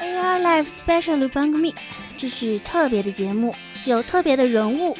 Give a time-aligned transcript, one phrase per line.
[0.00, 1.74] AR Live Special 番組，
[2.18, 3.54] 这是特别的节目，
[3.86, 4.96] 有特别的人物，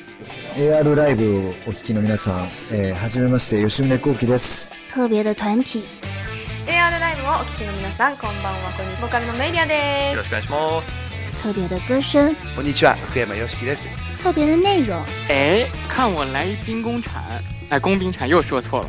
[0.57, 5.83] AR ライブをお聞きの皆さん、えー、はじめまして吉宗幸喜です特别的团体，
[6.67, 10.83] AR ライブをお聞きの皆さんこんばんはこんにちはボーカルのメイリアでよろしくお願いしま
[11.43, 12.55] 特别的歌声，す。
[12.55, 13.83] こんにちは、福山よしきです。
[14.23, 17.21] 特别的内容，哎，看我来一兵工铲，
[17.69, 18.89] 哎，工兵铲又说错了。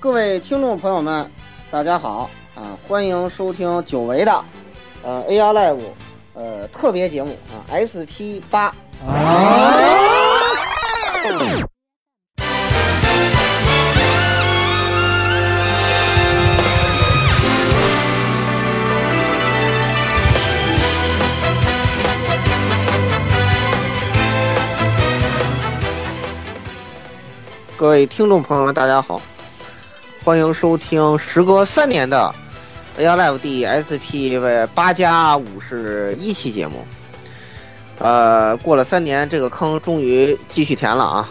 [0.00, 1.28] 各位听众朋友们，
[1.72, 4.44] 大家好啊，欢迎收听久违的
[5.02, 5.80] 呃 AR Live
[6.34, 8.72] 呃特别节目啊 SP 八。
[27.76, 29.20] 各位听众朋友们，大家好，
[30.28, 32.34] 欢迎收听时隔三年的
[32.98, 36.86] AR Live 第 SP 为八加五十一期节目。
[37.98, 41.28] 呃，过了三年，这个坑终于继续填了啊！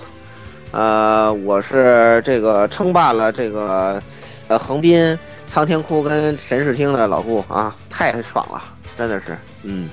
[0.71, 4.01] 呃，我是这个称霸了这个
[4.47, 8.63] 呃横滨苍天窟跟神视厅的老顾啊，太爽了，
[8.97, 9.87] 真的是，嗯。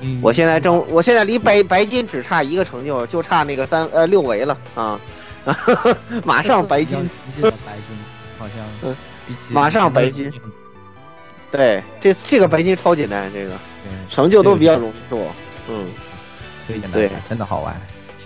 [0.00, 4.98] 嗯我现在正，我现在离白白金只差一个成就，就差那个三呃六维了啊！
[6.26, 7.08] 马上白金，
[7.40, 7.52] 白金，
[8.40, 8.96] 好像嗯
[9.50, 10.32] 马上白金
[11.50, 13.52] 对，这这个白金超简单，这个
[14.08, 15.20] 成就都比较容易做。
[15.68, 15.86] 嗯，
[16.66, 17.78] 最简单对，真的好玩。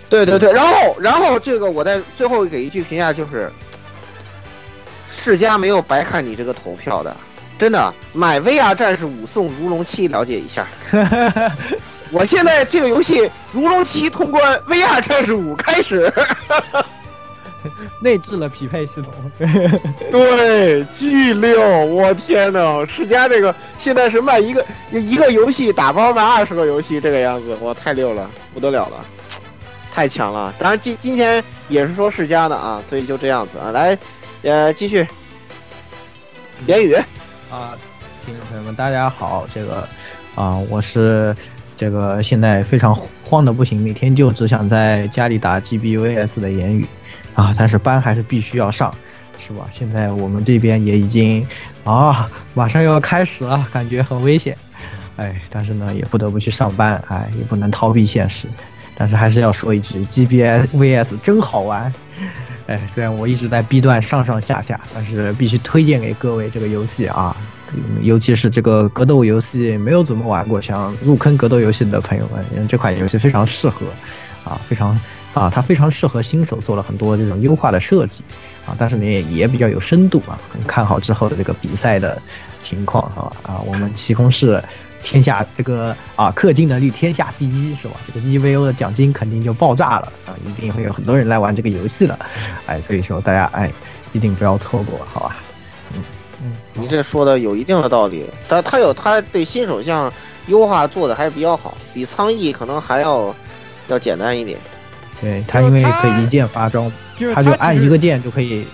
[0.08, 3.50] 对对对，然后然后这个我在最后给一句评价就是，
[5.10, 7.16] 世家没有白看你这个投票的，
[7.58, 10.66] 真的买 VR 战士五送如龙七了解一下。
[12.12, 16.12] 我现在这个游戏如龙七通关，VR 战士五开始。
[18.00, 19.12] 内置了匹配系统，
[20.10, 21.60] 对，巨六！
[21.86, 29.04] 我天呐，世嘉这个现在是卖一个一个游戏打包卖二十个游戏这个样子，哇，太溜了，不得了了，
[29.92, 30.52] 太强了！
[30.58, 33.96] 当然今今天也是说世嘉的啊，所以就这样子啊，来，
[34.42, 35.06] 呃，继续，
[36.66, 36.94] 言语，
[37.50, 37.72] 啊，
[38.26, 39.86] 听众朋友们，大家好，这个
[40.34, 41.34] 啊，我是
[41.76, 42.94] 这个现在非常
[43.24, 46.86] 慌的不行，每天就只想在家里打 GBVS 的言语
[47.34, 48.94] 啊，但是班还是必须要上，
[49.38, 49.66] 是吧？
[49.72, 51.46] 现在我们这边也已经
[51.84, 54.56] 啊，马上要开始了，感觉很危险，
[55.16, 58.46] 哎，但是呢，也不得不去上班，哎，也不能逃避现实，
[58.96, 61.92] 但是还是要说一句，GBS VS 真好玩。
[62.66, 67.36] 哎，虽然我一直在 B 段上上下下，但是必须推荐给各位这个游戏啊，
[68.00, 73.84] 尤其是这个格斗游戏没有怎么玩过，想入坑格斗游戏的朋友们，因为这款游戏非常适合，
[74.44, 74.98] 啊，非常
[75.34, 78.22] 啊，它非常适合新手，做了很多这种优化的设计，
[78.64, 82.22] 啊，但是呢也也比较有深度啊，很看好之后的这个比赛的
[82.62, 84.62] 情况啊啊，我们奇空是
[85.02, 87.96] 天下这个啊氪金能力天下第一是吧？
[88.06, 92.18] 这个 EVO 的奖金肯定就爆炸了啊，一定会有很多人来玩这个游戏的，
[92.66, 93.70] 哎，所以说大家哎
[94.12, 95.36] 一定不要错过，好吧？
[95.94, 96.02] 嗯
[96.44, 100.12] 嗯，你这说的有一定的道理，但他有他对新手像
[100.46, 103.34] 优化做的还是比较好，比苍翼可能还要
[103.88, 104.56] 要简单一点。
[105.24, 108.64] 对他因为可以一键发招，就是他就按一个键，就可以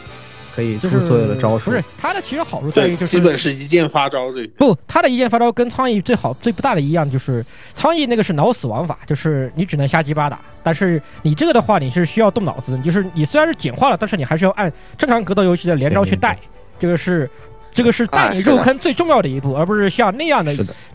[0.54, 1.82] 可以出所有的招数不是。
[1.96, 4.48] 他的其实好处在于就是基本是一键发招这个。
[4.58, 16.36] 不，他的一键发招跟苍蝇最好最不大的一样就是苍蝇那个是脑死亡法，就是你只能瞎鸡巴打，但是你这个的话你是需要动脑子，你就是你虽然是简化了，但是你还是要按正常格斗游戏的连招去带，
[16.78, 17.30] 这个是。
[17.72, 20.54] 这个是带你入坑最重要的一步，而不是像那样的，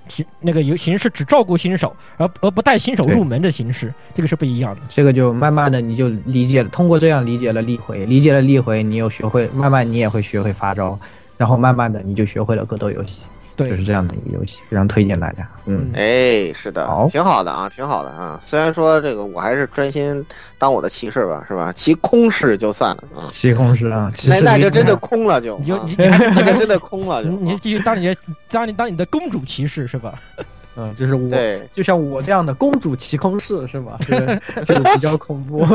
[0.10, 4.81] 形那个游形式只照顾新手，而而不带新手入门的形式，这个是不一样的。
[4.89, 11.00] 这个就慢慢的你就理解了，通过这样理解了立回，理解了立回，你又学会，慢慢你也会学会发招，
[11.38, 13.21] 然后慢慢的你就学会了格斗游戏，
[13.56, 15.48] 对，就是这样的一个游戏，非常推荐大家。
[15.66, 18.42] 嗯，哎，是的，好挺好的啊，挺好的啊。
[18.46, 20.25] 虽然说这个我还是专心
[20.57, 21.72] 当我的骑士吧，是吧？
[21.75, 26.06] 骑空士就算了啊，骑空士啊，其那 那就真的空了就，你就啊你你
[26.36, 27.30] 那就真的空了就。
[27.30, 28.16] 你就继续当你的
[28.50, 30.13] 当你当你的公主骑士是吧？
[30.78, 33.98] 嗯，就是我，对，就像我这样的公主骑空士是吧？
[34.06, 35.66] 这个这个比较恐怖。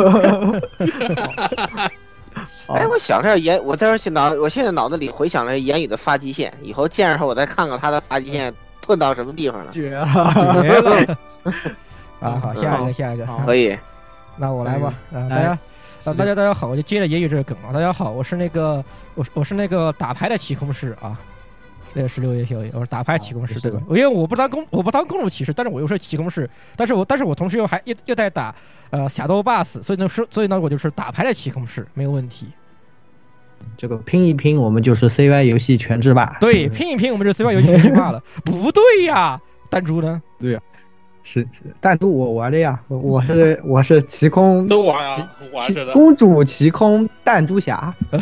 [2.68, 8.54] 哎，我想着言，我当时脑，我现在脑子里回想着言语的发际线，以后见着他，我再看看他的发际线
[8.86, 9.72] 钝到什么地方了。
[9.72, 11.18] 绝绝了！
[12.20, 13.76] 啊，好，下一个，下一个，可以。
[14.36, 15.58] 那我来吧，啊，大家，
[16.04, 18.82] 啊，大家大家好，我就接着言语这个梗啊，大家好，我是那个，
[19.14, 21.18] 我我是那个打牌的起空师啊。
[21.92, 23.80] 那个十六月小野，我说打牌起攻式，对吧？
[23.88, 28.54] 因为我不当公，我不当公主骑士，但是我又是骑攻式，但是我但是我同时又还又又在打
[28.90, 32.46] 呃侠盗 boss，所以呢是所以呢我就是打牌的起攻式，没有问题。
[33.76, 36.38] 这个拼一拼，我们就是 CY 游戏全制霸。
[36.40, 38.22] 对，拼一拼，我们就 CY 游戏全制霸了。
[38.44, 40.22] 不对呀，弹珠呢？
[40.38, 40.60] 对呀。
[41.22, 45.92] 是是，弹珠我玩的呀，我是我是奇空都玩啊，玩着的。
[45.92, 48.20] 公主奇空弹珠侠，很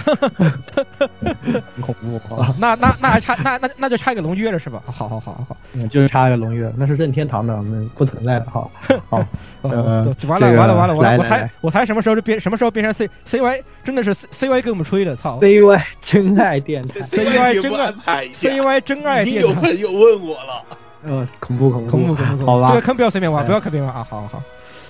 [1.81, 2.55] 恐怖啊！
[2.61, 4.83] 那那那还差那那那就差一个龙月了是吧？
[4.87, 8.69] 好好好好好，嗯，就是差一个龙月，那是任天堂的，我们不存在的哈。
[9.09, 9.25] 好，
[9.62, 17.73] 呃，完了完了完了完了，我猜我猜什么时候就变什么时候变成 C C Y，真的是 C Y 给我们吹的，操！C Y 真爱电台，C Y 真
[18.05, 20.62] 爱，C Y 真爱电台，已经有朋友问我了。
[21.05, 24.05] 呃，恐怖恐怖恐怖恐怖，好吧，这个坑不要随便挖，不要坑别人啊！
[24.11, 24.43] 好好好，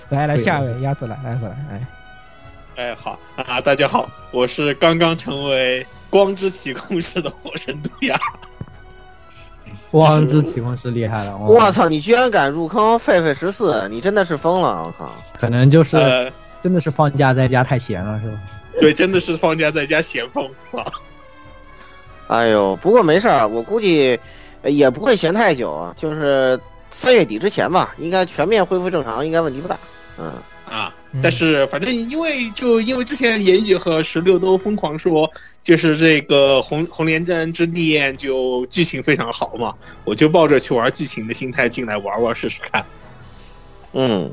[0.09, 1.87] 来来下一位鸭子来，鸭子来，哎，
[2.77, 8.19] 哎好啊，大家好，我是刚刚成为光之启控师的火神杜亚。
[9.91, 15.13] 光之启控师厉害了，我操，你居然敢入坑狒狒十四，你真的是疯了，我靠！
[15.39, 18.37] 可能就是真的是放假在家太闲了，是吧？
[18.81, 20.91] 对，真的是放假在家闲疯了。
[22.27, 24.19] 哎呦，不过没事儿，我估计。
[24.63, 26.59] 也不会闲太久啊，就是
[26.91, 29.77] 三月底之前吧，应该全面恢复正常，应该问题不大。
[30.17, 30.33] 嗯
[30.65, 35.27] 啊，但是反正因为就因为之前言语和十六都疯狂说，
[35.63, 39.73] 就是这个红红莲镇之恋就剧情非常好嘛，
[40.03, 42.85] 我就抱着去玩剧情的心态进来玩玩试试看。
[43.93, 44.31] 嗯。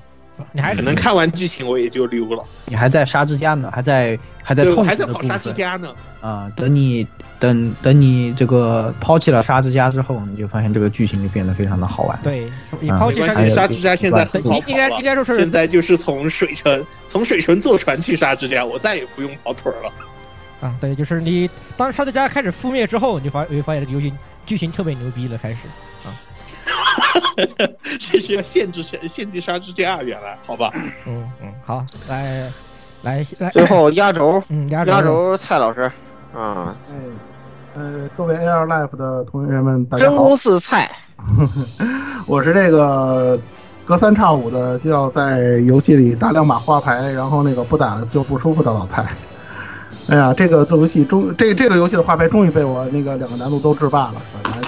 [0.53, 2.43] 你还可能看完剧情我也就溜了。
[2.67, 5.94] 你还在沙之家呢，还在还在还在跑沙之家呢。
[6.21, 7.06] 啊，等你
[7.38, 12.19] 等等你这个抛弃了沙之家之后，你就发现这个剧情就变得非常的好玩。
[12.23, 12.50] 对，
[12.81, 19.93] 你抛弃沙之家现在很好跑应该应该说是现在就是从水城从水城坐船去沙之家，我再也不用跑腿了。
[20.61, 24.12] 啊，对，就是你当沙之家开始覆灭之后，你就发你会发现这个游戏
[24.44, 25.59] 剧情特别牛逼了，开始。
[27.98, 30.70] 这是限制限限制杀之家，原来好吧？
[31.06, 32.50] 嗯嗯，好，来
[33.02, 35.82] 来来，最后压轴，嗯压压轴，蔡老师
[36.34, 37.14] 啊，嗯
[37.75, 40.90] 呃，各位 AR Life 的同学们，大家好，真不是菜，
[42.26, 43.38] 我是这个
[43.84, 49.06] 隔三差五的就要在游戏里打两把花牌，然后那个不打就不舒服的老蔡。
[50.08, 54.14] 哎呀，这个做游戏终这这个游戏的花牌终于被我那个两个难度都制霸了，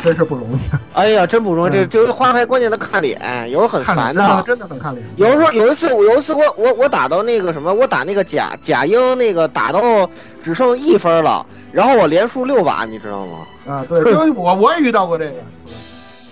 [0.03, 0.59] 真是不容易。
[0.95, 5.07] 哎呀，真不容易，这这花牌关键的看脸，有时候很烦的，真的很看脸。
[5.17, 10.09] 有时候有一次，我有一次我我我打到那个什么，我打那个贾贾英那个打到
[10.43, 13.47] 只剩一分了，然后我连输六把，你知道吗？
[13.67, 15.37] 啊，对，因 为我我也遇到过这个，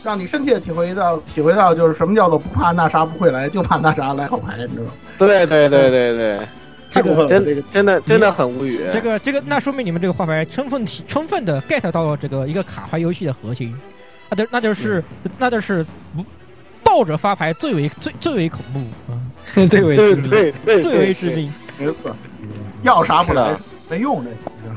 [0.03, 4.91] 让你深切体会到体会到就是什么叫做不怕那啥不会来，就怕那啥来好牌，你知道吗？
[5.19, 6.39] 对对对对对。
[6.91, 8.81] 这个真真的真的很无语。
[8.93, 13.75] 这个这个，那说明你们这个画牌充分体充分的 get 到了这个一个卡牌游戏的核心，
[14.31, 15.03] 那就那就是
[15.39, 15.85] 那就是
[16.15, 16.25] 不
[16.83, 19.19] 倒着发牌最为最最为恐怖啊，
[19.69, 22.15] 最为对对对最为致命，没错，
[22.83, 23.57] 要啥不来
[23.89, 24.31] 没用这。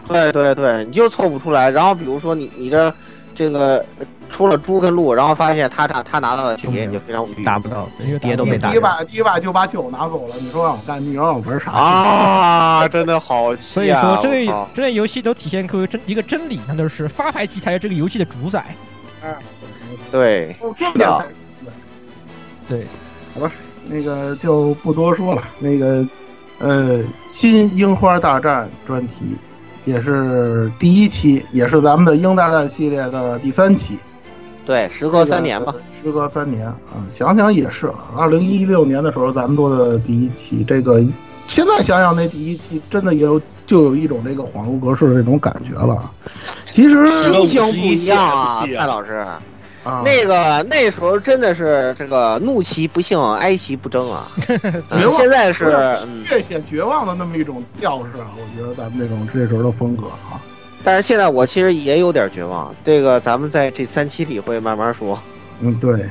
[0.08, 1.70] 对对对，你就凑不出来。
[1.70, 2.94] 然后比如说你你的
[3.34, 3.86] 这个。
[4.29, 7.89] 出了猪跟鹿，然后发现他他他拿到的铁就非常无语，达不到，
[8.21, 8.69] 爹都没打。
[8.69, 12.88] 第一把第一把就把酒拿走了，你说让我干，你让我玩啥啊？
[12.88, 13.74] 真的好气啊！
[13.74, 18.63] 所以说，这个这类游戏都体现出真一个真理，那就是发牌机才是这个游戏的主宰。
[19.24, 19.36] 嗯，
[20.12, 21.25] 对，是的，
[22.67, 22.86] 对，
[23.33, 23.51] 好吧，
[23.88, 25.43] 那个就不多说了。
[25.59, 26.05] 那个
[26.59, 29.36] 呃，新樱花大战专题
[29.86, 33.98] 也是第一期，也是咱们的樱大战系列的第三期。
[34.70, 36.78] 对，时隔三年吧，时隔三年啊，
[37.10, 41.04] 想想也是，二零一六年的时候咱们做的第一期，这个
[41.48, 46.12] 现在想想那第一期真的也有就有一种那个恍如隔世的那种感觉了。
[46.68, 49.26] 其实心情不一样啊，蔡老师，
[50.06, 54.28] 那个那时候真的是这个怒其不幸，哀其不争啊。
[55.18, 55.98] 现在是
[56.30, 60.38] 略显绝望的那么一种调式啊，我觉得咱们那种这时候的风格啊。
[60.83, 65.19] 但是现在我其实也有点绝望，这个咱们在这三期里会慢慢说。
[65.62, 66.09] 嗯，对，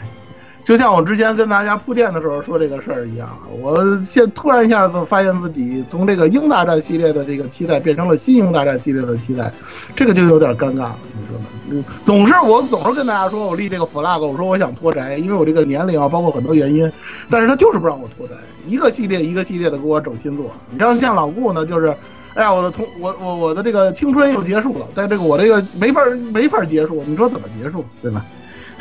[0.62, 9.50] 就像我之前跟大家铺垫的时候说这个事儿一样，我现突然一下子发现自己从这个英大战系列的这个期待变成了新英大战系列的期待，
[9.96, 11.46] 这个就有点尴尬了，你说们。
[11.70, 16.92] 嗯总是我总是跟大家说我立这个 flag，我说我想脱宅，因为我这个年龄啊，包括很多原因，
[17.30, 18.34] 但是他就是不让我脱宅，
[18.66, 20.50] 一个系列一个系列的给我整新作。
[20.70, 21.96] 你像像老顾呢，就是。
[22.35, 26.00] 哎呀，我的同我我我的这个青春又结束了，但这个我这个没法
[26.32, 28.25] 没法结束，你说怎么结束，对吧？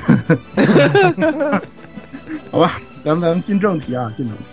[2.52, 4.44] 好吧，咱们咱们进正题啊，进正题。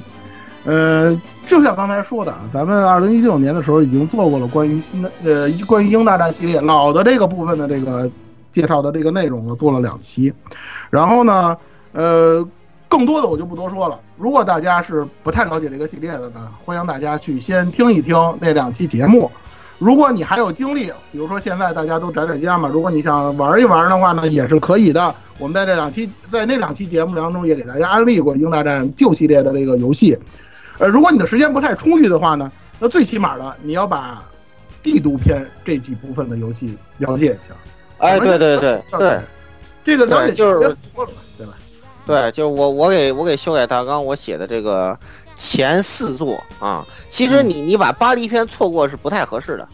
[0.64, 8.10] 呃，就像刚才说的啊，咱们二零一六年的时候已经做过了关于新的呃关于英大战系列老的这个部分的这个
[8.50, 10.32] 介绍的这个内容呢，做了两期。
[10.88, 11.54] 然后呢，
[11.92, 12.46] 呃，
[12.94, 13.98] 更多的我就不多说了。
[14.16, 19.28] 如果大家是不太了解这个系列的呢，欢迎大家去先听一听那两期节目。
[19.80, 25.12] 如果你还有精力，比如说现在大家都宅在家嘛，如果你想玩一玩的话呢，也是可以的。
[25.40, 30.16] 我们在这两期在那两期节目当中也给大家安利过《英大战》旧系列的这个游戏。
[30.78, 32.48] 呃，如果你的时间不太充裕的话呢，
[32.78, 34.22] 那最起码的你要把
[34.84, 37.54] 帝都篇这几部分的游戏了解一下。
[37.98, 39.18] 哎，对对对对，
[39.82, 40.76] 这个了解就是
[41.36, 41.54] 对吧？
[42.06, 44.98] 对，就我我给我给修改大纲，我写的这个
[45.36, 49.68] 前四座啊，其实你你把巴黎篇错过是不太合适的，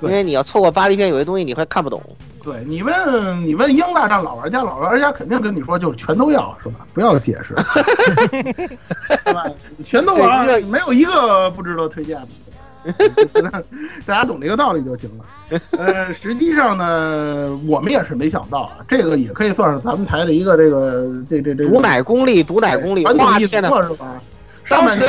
[0.00, 2.02] 因为你要错过巴黎篇，有些东西你会看不懂。
[2.42, 6.86] 对你问你问英大战老玩家，老玩家肯定跟你说就是全都要是吧？
[6.92, 7.54] 不要解释，
[8.30, 9.46] 对吧？
[9.82, 12.28] 全都玩，没有一个不值得推荐的。
[14.06, 15.60] 大家懂这个道理就行了。
[15.72, 23.70] 呃，实际上呢，我们也是没想到啊，这个也可以算是咱们台的一个这个这这这毒奶功力，毒奶功力，哇天呐！
[23.82, 24.20] 是吧？
[24.68, 25.06] 当时，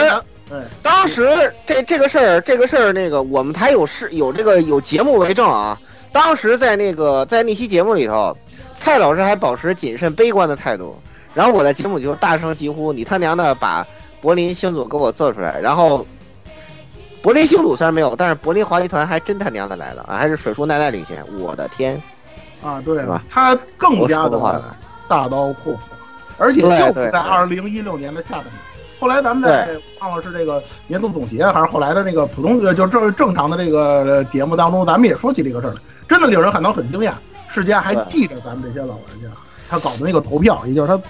[0.81, 5.79] 当时这这个事儿，这个事儿，那个我们台有事有这个有节目为证啊。
[6.11, 8.35] 当时在那个在那期节目里头，
[8.73, 10.97] 蔡老师还保持谨慎悲观的态度，
[11.33, 13.85] 然后我在节目里就大声疾呼：“你他娘的把
[14.21, 16.05] 柏林星组给我做出来！”然后
[17.25, 20.15] 柏林星组虽然没有，但是柏林华集团还真他娘的来了啊！
[20.15, 21.99] 还是水树奈奈领先，我的天！
[22.61, 23.23] 啊，对吧？
[23.27, 24.63] 他更加的
[25.07, 25.79] 大刀阔斧，
[26.37, 28.53] 而且就是在二零一六年的下半年。
[28.99, 35.81] 后来咱们在忘了是这个年度总结，还是后来的那个普通呃，就正正常的这个节目当中，咱们也说起这个事儿来。
[36.07, 37.13] 真的令人感到很惊讶，
[37.49, 39.27] 世家还记着咱们这些老玩家，
[39.67, 41.01] 他搞的那个投票，也就是他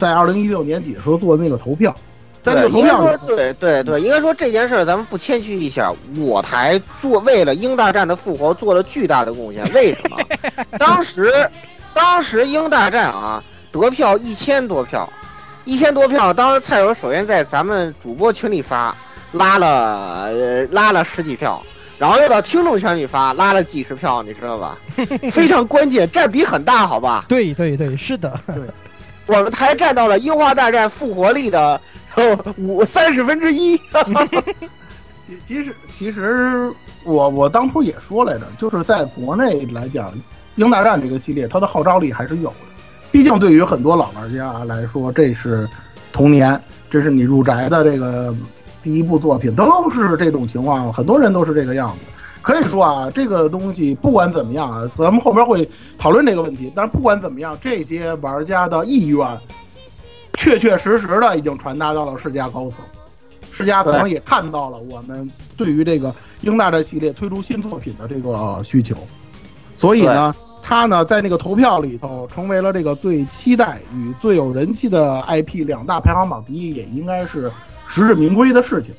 [0.00, 1.94] 在二零一六年底的时候做的那个投票，
[2.42, 9.70] 在那个投票，对对对，应该说这件事儿咱们不谦虚一下，我台做为了英大战的复活做了巨大的贡献。
[9.72, 10.16] 为什么？
[10.78, 11.50] 当时
[11.92, 13.42] 当时英大战啊
[13.72, 15.10] 得票一千多票，
[15.64, 18.96] 一千多票，当时蔡友首先在咱们主播群里发，
[19.32, 20.32] 拉了
[20.70, 21.62] 拉了十几票。
[21.98, 24.78] 然后又到听众圈里发，拉了几十票，你知道吧？
[25.30, 27.26] 非常关键，占比很大，好吧？
[27.28, 28.40] 对对对，是的。
[28.46, 28.54] 对，
[29.26, 31.78] 我们台占到了樱花大战复活力的
[32.56, 33.76] 五三十分之一。
[35.26, 36.72] 其其实其实
[37.04, 40.12] 我我当初也说来着，就是在国内来讲，
[40.56, 42.56] 英大战这个系列，它的号召力还是有的。
[43.12, 45.68] 毕竟对于很多老玩家来说，这是
[46.12, 48.34] 童年，这是你入宅的这个。
[48.82, 51.98] 第一部作品都是这种情况，很多人都是这个样子。
[52.40, 56.72] 可以说啊，这个东西不管怎么样啊，咱们后边会讨论这个问题。
[56.74, 59.18] 但是不管怎么样，这些玩家的意愿，
[60.40, 62.78] 确确实实的已经传达到了世家高层。
[63.52, 68.96] 世家可能也看到了我们对于这个英大战系列推出新作品的这个需求，
[69.76, 77.52] 所以呢，他呢在那个投票里头成为了这个最期待与最有人气的 IP 两大排行榜第一，也应该是。
[77.92, 78.94] 实至名归的事情。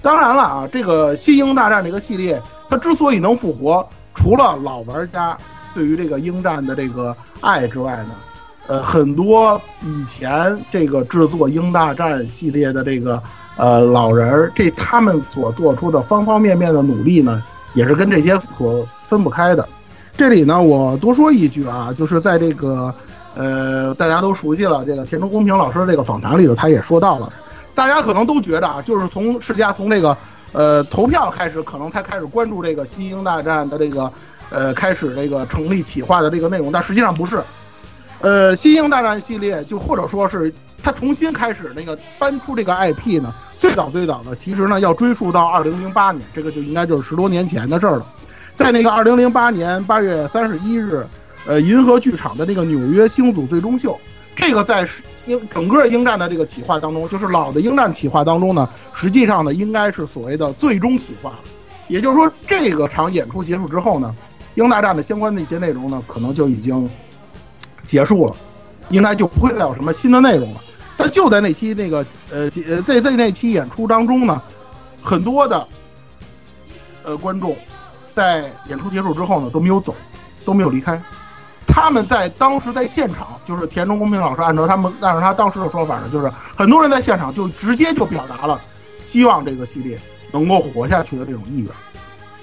[0.00, 5.36] 当然了啊，这个《新英大战》这个系列，它之所以能复活，除了老玩家
[5.74, 8.14] 对于这个英战的这个爱之外呢，
[8.68, 13.20] 呃，很多以前这个制作《英大战》系列的这个
[13.56, 17.42] 呃老人，这他们所做出的方方面面的努力呢，
[17.74, 19.68] 也是跟这些所分不开的。
[20.16, 22.94] 这里呢，我多说一句啊，就是在这个
[23.34, 27.32] 呃大家都熟悉了这个田中公平老师这个访谈里头，他也说到了。
[27.74, 30.16] 大家可能都觉得啊，就是从世嘉从这个
[30.52, 34.12] 呃投票开始，可能才开始关注这个《新英大战》的这个
[34.50, 37.42] 呃开始这个成立企划的这个内容，但实际上不是。
[38.22, 48.06] 呃，《新英大战》系列就或者说是它重新开始那个搬出这个 IP 呢，最早最早的其实呢要追溯到二零零八年，这个就应该就是十多年前的事儿了。
[48.54, 51.04] 在那个二零零八年八月三十一日，
[51.46, 53.98] 呃，银河剧场的那个纽约星组最终秀。
[54.36, 54.88] 这个在
[55.26, 61.32] 英整个英战的这个企划当中，就是老的英战企划当中呢，实际上呢应该是所谓的最终企划，
[61.88, 64.14] 也就是说这个场演出结束之后呢，
[64.54, 66.88] 英大战的相关的一些内容呢可能就已经
[67.84, 68.36] 结束了，
[68.90, 70.60] 应该就不会再有什么新的内容了。
[70.96, 74.40] 但就在那期那个呃呃在在那期演出当中呢，
[75.02, 75.66] 很多的
[77.02, 77.56] 呃观众
[78.12, 79.94] 在演出结束之后呢都没有走，
[80.44, 81.00] 都没有离开。
[81.66, 88.60] 他们在当时在现场，就是田中公平老师按照他们按照他当时的说法呢，就是很多人在现场就直接就表达了
[89.00, 89.98] 希望这个系列
[90.30, 91.70] 能够活下去的这种意愿。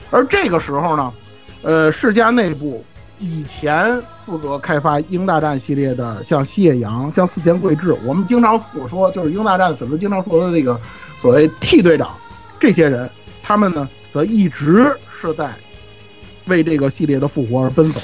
[0.09, 1.13] 而这个时候呢，
[1.61, 2.83] 呃，世家内部
[3.19, 10.79] 以前负责开发《鹰大战》系列的，像谢阳、像四田贵志，我们经常所说就是《鹰大战》粉丝经常说的那个
[11.21, 12.09] 所谓 T 队长，
[12.59, 13.09] 这些人，
[13.43, 14.89] 他们呢则一直
[15.21, 15.53] 是在
[16.45, 17.99] 为这个系列的复活而奔走。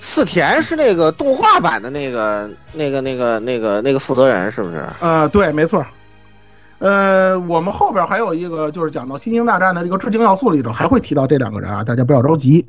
[0.00, 4.82] 四田是那个动画版的那个、那个、那个、那个、那个负责人，是不是？
[5.00, 5.84] 呃，对，没错。
[6.78, 12.64] 呃，我们后边还有一个就是讲到《新星大战》的这个致敬要素里头，还会提到这两个人啊，大家不要着急。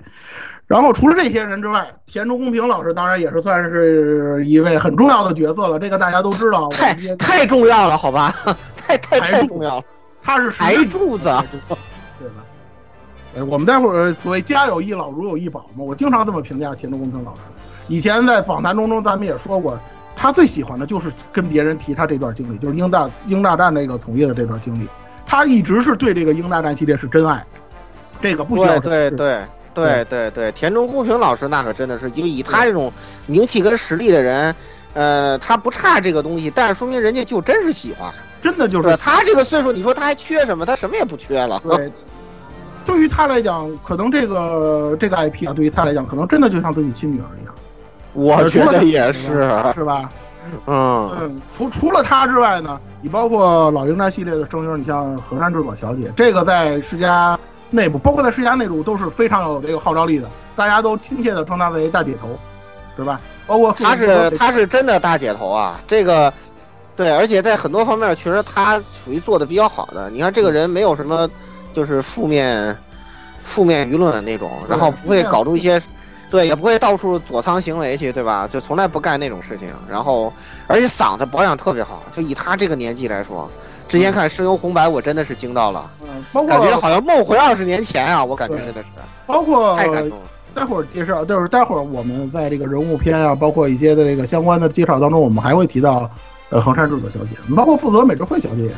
[0.71, 6.69] 然后除了这些人之外，田中公平老师当然也是算是一位很重要的角色了，这个大家都知道。
[6.69, 8.33] 太太重要了，好吧？
[8.77, 9.83] 太太太重要了。
[10.23, 11.25] 他是台柱子，
[12.17, 12.45] 对吧？
[13.35, 17.41] 呃，我们待会儿所谓家有一老如有一宝嘛，我经常这么评价田中公平老师。
[17.89, 19.77] 以前在访谈中中咱们也说过，
[20.15, 24.87] 他最喜欢的就是跟别人提他这段经历，就是英大英大战这个从业的这段经历。
[25.25, 27.45] 他一直是对这个英大战系列是真爱，
[28.21, 29.41] 这个不需要对对对
[29.73, 32.91] 对对对，田中公平老师那可真的是，就以他这种
[33.27, 34.55] 名气跟实力的人，
[34.93, 40.65] 呃，他不差这个东西，但是说明人家就真是喜欢，真的就是他这个岁数，你说他还缺什么？
[40.65, 41.61] 他什么也不缺了。
[41.63, 41.91] 对。
[42.83, 47.53] 对于他来讲，可能这个这个 IP 啊，对于他来讲，可能真的就像自己亲女儿一样。
[48.13, 50.09] 我觉得也是，是吧？
[50.65, 57.39] 嗯嗯，除除了他之外呢，你包括老鹰战系列的声优，你像河山智佐小姐，这个在世嘉
[57.71, 62.37] 内部，包括在世家内部都是非常有这个号召力的，大家都亲切的称他为大姐头，
[62.95, 63.19] 是吧？
[63.47, 66.31] 包括他是他是真的大姐头啊，这个
[66.95, 70.09] 对，而且在很多方面确实他属于做的比较好的。
[70.11, 71.27] 你看这个人没有什么。
[71.73, 72.77] 就是负面，
[73.45, 75.81] 负面舆论那种，然后不会搞出一些，
[76.29, 78.45] 对，也不会到处躲藏行为去，对吧？
[78.45, 79.69] 就从来不干那种事情。
[79.89, 80.33] 然后，
[80.67, 83.49] 而且嗓子保养特别好，就以他这个年纪来说，
[83.91, 88.87] 之前看《声优红白》，我真的是惊到了，嗯，包括感觉好像梦回二十年前啊，我感觉真的是。
[89.25, 90.25] 包括太感动了。
[90.53, 96.09] 待会儿介绍，就是待会儿我们在这个人物篇啊，包括一些的这个相关的介绍当中，我们还会提到，
[96.49, 98.75] 呃，横山智子小姐，包括负责美智慧小姐也是。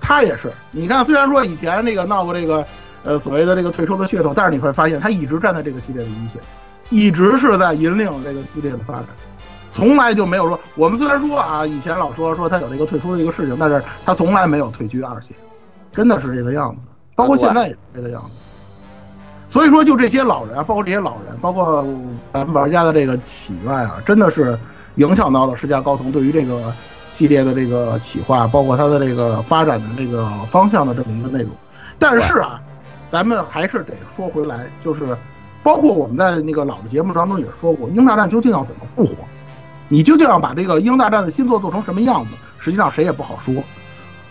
[0.00, 2.64] 她也是，你看，虽然说以前那个闹过这个，
[3.02, 6.40] 呃，所谓的这个退出的噱头，但是你会发现，她一直站在这个系列的一线，
[6.90, 9.06] 一直是在引领这个系列的发展，
[9.76, 15.36] 从来就没有说，我们虽然说啊，以前老说说他有这个退出的一个事情，但是他从来没有退居二线，
[15.92, 16.82] 真的是这个样子，
[17.14, 18.30] 包括现在也是这个样子。
[19.50, 21.86] 所以说，就这些老人啊，包括这些老人，包括
[22.32, 24.58] 咱们玩家的这个祈愿啊，真的是
[24.96, 26.72] 影响到了世家高层对于这个。
[27.12, 31.50] 系列的这个企划，包括它的这个发展的这个方向的这么一个内容，
[31.98, 32.60] 但是啊，
[33.10, 35.16] 咱们还是得说回来，就是
[35.62, 39.14] 包括我们在那个老的节目当中也说过，《英大战》究竟要怎么复活？
[39.88, 42.30] 你究竟要把这个《鹰大战》的新作做成什么样子？
[42.58, 43.54] 实际上谁也不好说，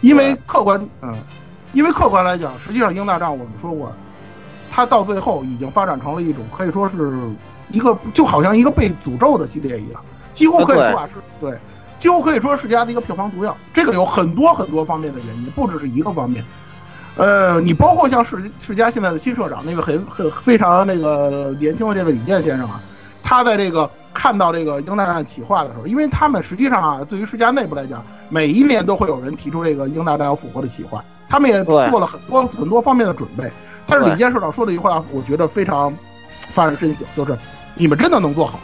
[0.02, 1.15] 因为客观，嗯，
[1.74, 3.94] 因为客观来讲，实际上《鹰大战》我们说过，
[4.72, 7.18] 它到最后已经发展成了一种可以说是
[7.70, 10.02] 一个就好像一个被诅咒的系列一样，
[10.34, 11.58] 几乎可以说是对。
[11.98, 16.44] 几乎可以说是世嘉的一个票房毒药，这个有很多很多方面的原因，不只是一个方面。
[17.15, 22.82] 呃，你包括像世世嘉现在的新社长那个很很非常那个年轻的这位李健先生啊，
[23.24, 33.51] 他在这个看到这个英大战企划的时候，因为他们实际上啊，对于世家内部来讲，每一年都会有人提出这个英大战要复活的企划，他们也做了很多很多方面的准备。
[33.86, 35.95] 但是李健社长说的一句话，我觉得非常
[36.49, 37.38] 发人深省，就是
[37.75, 38.60] 你们真的能做好？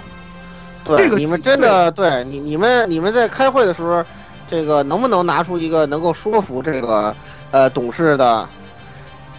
[0.83, 4.03] 对，这个你们真的对你你们你们在开会的时候，
[4.47, 7.15] 这个能不能拿出一个能够说服这个
[7.51, 8.47] 呃董事的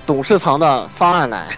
[0.06, 1.48] 董事层的方案来？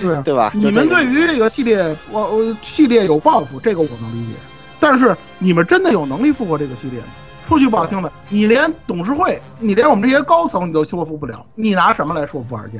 [0.00, 0.52] 对 对吧？
[0.54, 4.34] 你们对于这个系列，我我系列有抱负，这个我能理解。
[4.80, 7.06] 但是你们真的有能力复活这个系列吗？
[7.48, 12.78] 说句不好听的，你连董事会，你连我们这些高层你都说服不了，你拿什么来说服玩家？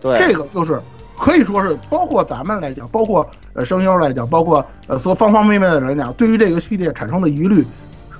[0.00, 0.80] 对，这个就是。
[1.16, 7.64] 可以说是，包括咱们来讲，包括呃声优来讲，包括呃所方方面面的人讲，对于这个系列产生的疑虑，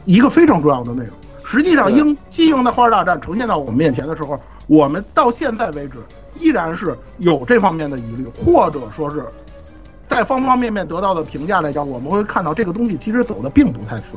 [0.04, 1.10] 一个非常重要的内容。
[1.44, 4.38] 实际上，英金鹰的花儿大战呈现到我们面前的时候，
[4.68, 5.94] 我们到现在为止
[6.38, 9.24] 依然是有这方面的疑虑，或者说是
[10.06, 14.12] 在方方面面得到的评价来讲，我们会看到这个东西其实走的并不太顺。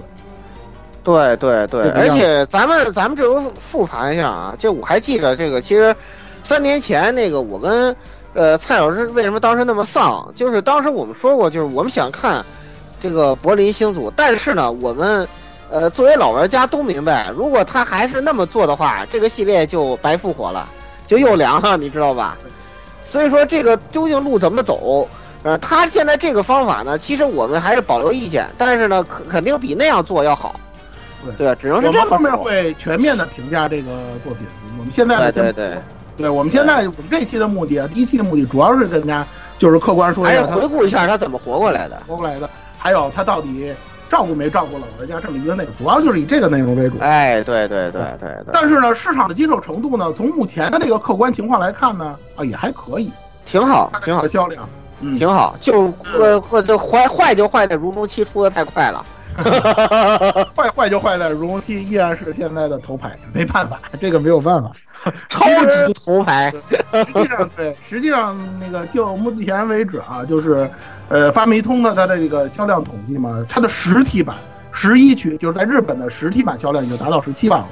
[1.04, 5.96] 对对对，而且咱们咱们这回复盘一下啊，就我还记得这个，其实
[6.44, 7.96] 三年前那个我跟。
[8.34, 10.32] 呃，蔡老师为什么当时那么丧？
[10.36, 12.46] 就是当时我们说过，就是我们想看
[13.00, 15.28] 这个柏林星组，但是呢，我们
[15.72, 20.70] 呃作为老玩家都明白，如果他还是那么做的话，这个系列就白复活了，
[21.08, 22.38] 就又凉了，你知道吧？
[23.02, 25.08] 所以说这个究竟路怎么走？
[25.44, 30.60] 呃，他现在这个方法呢，其实我们还是保留意见，但是呢，肯肯定比那样做要好。
[31.38, 32.38] 对，只能是这么说。
[32.38, 33.92] 会全面的评价这个
[34.24, 34.46] 作品。
[34.78, 35.78] 我们现在呢先对对对，
[36.18, 39.26] 对，我们现在我们这期的目的啊，第一期的目的主要是跟大家
[39.58, 42.02] 就是客观说一还下还是回顾一下他怎么活过来的。
[42.08, 43.74] 活过来的，还有他到底
[44.10, 46.98] 照顾没照顾老人家这么一个内容，主要就是以这个内容为主。
[47.00, 53.12] 哎，对对对对对，但是呢，市场的接受程度呢，从目前的这个客观情况来看呢，啊也还可以，
[53.46, 54.68] 挺好挺好这个，销量，
[55.02, 55.56] 嗯，挺好。
[55.60, 59.06] 就坏坏就坏在如龙七出的太快了。
[60.56, 64.72] 坏坏就坏在如龙七依然是现在的头牌，没办法，这个没有办法。
[65.30, 66.52] 超级头牌，
[66.92, 70.70] 实际上，对，实际上那个就目前为止啊，就是，
[71.08, 74.36] 呃，发霉通的它的这个销量统计嘛，它的实体版
[74.72, 77.68] 十一区就是在日本的实体版销量已经达到十七万了。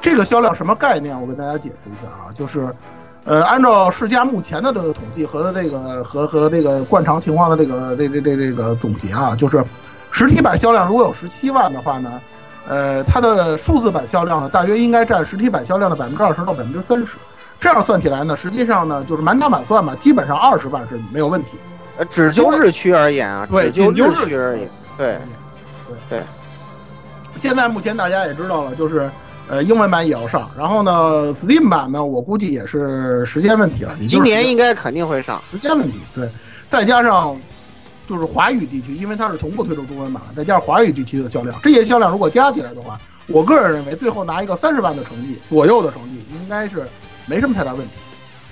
[0.00, 1.20] 这个销量什么概念？
[1.20, 2.74] 我跟大家解释一下啊，就是，
[3.24, 9.62] 呃，按照世嘉目前的这个统计和这个和和这个惯常情况的这个这这这这个总结啊，就是
[10.16, 12.18] 实体版销量如果有十七万的话呢，
[12.66, 17.12] 呃，它的数字版销量呢，大约应该占实体版销量的百分之二十到百分之三十。
[17.60, 21.50] 这样算起来呢，实际上呢，就是满打满算嘛，基本上二十万是没有问题。
[21.98, 25.18] 呃只就日区而言啊，对只就日日区而言，对
[25.86, 26.22] 对对，
[27.36, 29.10] 现在目前大家也知道了，就是
[29.48, 33.92] 呃英文版也要上，然后呢，Steam 版呢，我估计也是时间问题了。
[34.06, 35.40] 今年应该肯定会上。
[35.50, 36.28] 时间问题，对，
[36.68, 37.34] 再加上
[38.06, 46.86] 就是华语地区，因为它是同步推出中文版，再加上华语地区的销量，这些销量如果加起来的话，我个人认为最后拿一个三十万的成绩左右的成绩，应该是
[47.26, 47.92] 没什么太大问题。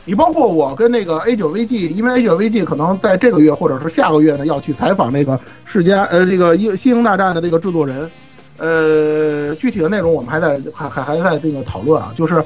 [0.07, 8.11] 你包括我跟那个 A 九 VG，因为 A 九 VG 可能在这个月或者是下个月呢要去采访那个世嘉呃这个《英星大战》的这个制作人，
[8.59, 12.45] 呃，具体的内容我们还在还还还在这个讨论啊，就是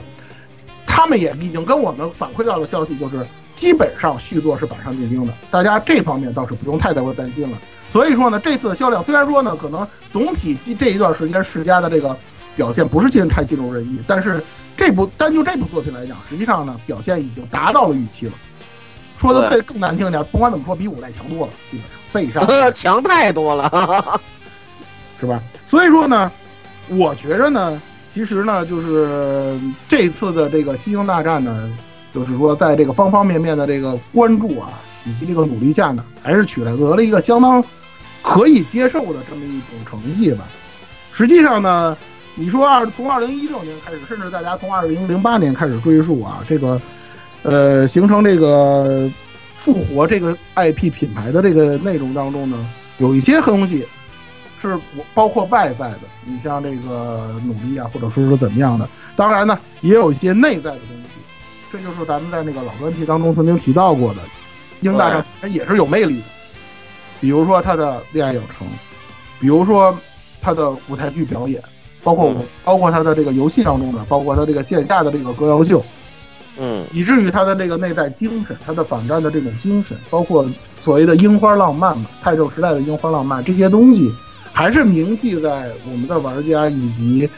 [0.86, 3.26] 他们也已经跟我们反馈到了消息，就是
[3.58, 7.58] 基本上续作是板上钉钉的，大家这方面倒是不用太过担心了。
[7.92, 12.16] 所以说呢，这次的销量虽然说呢，可能总体这一段时间世嘉的这个
[12.54, 14.40] 表现不是尽太尽如人意，但是
[14.76, 18.32] 这部单就这部作品来讲，实际上呢表现已经达到了预期了。
[19.18, 21.80] 说的最更难听点，不管怎么说，比五代强多了，基
[22.12, 24.20] 本上倍上强太多了，
[25.18, 25.42] 是吧？
[25.68, 26.30] 所以说呢，
[26.86, 27.82] 我觉着呢，
[28.14, 31.68] 其实呢，就是这次的这个星星大战呢，
[32.12, 34.70] 就是说在这个方方面面的这个关注啊，
[35.04, 37.62] 以及这个努力下呢，还是取得了一个相当
[38.22, 40.44] 可以接受的这么一种成绩吧。
[41.12, 41.96] 实际上呢，
[42.34, 46.80] 你说二从二零一六年开始，甚至大家从二零零八年开始追溯啊，这个
[47.42, 49.10] 呃形成这个
[49.58, 52.68] 复活这个 IP 品牌的这个内容当中呢，
[52.98, 53.84] 有一些东西
[54.62, 54.78] 是
[55.14, 58.88] 包括外在的，你像这个努力啊，或者说是怎么样的。
[59.16, 61.07] 当然呢，也有一些内在的东西，
[61.70, 64.20] 这就是咱们在那个老专题当中曾经提到过的，
[64.80, 66.24] 英大战也是有魅力的。
[67.20, 68.66] 比如说他的恋爱养成，
[69.40, 69.96] 比如说
[70.40, 71.62] 他的舞台剧表演，
[72.02, 75.84] 包括我，包括他的这个游戏当中的，包括他这个线下的这个歌谣秀，
[76.56, 80.48] 嗯，以至于他的这个内在精神，他的反战的这种精神，包括
[80.80, 84.10] 所谓的樱花浪漫嘛，太政时代的樱花浪漫这些东西，
[84.52, 87.28] 还是铭记在我们的玩家以及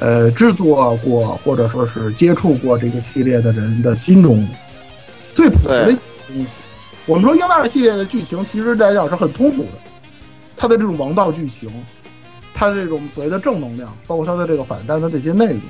[0.00, 4.48] 呃制作过或者说是接触过这个系列的人的心中
[5.34, 6.46] 最朴实的东西。
[7.06, 9.72] 我们说英大战系列的剧情，其实来讲是很通俗的，
[10.56, 11.68] 它的这种王道剧情，
[12.54, 15.60] 它的这种所谓的正能量，包括它的这个反战的这些内容。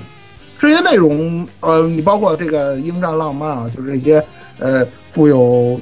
[0.59, 4.23] 这些内容，呃，你包括这个英战浪漫啊，就是这些
[4.59, 5.79] 呃富有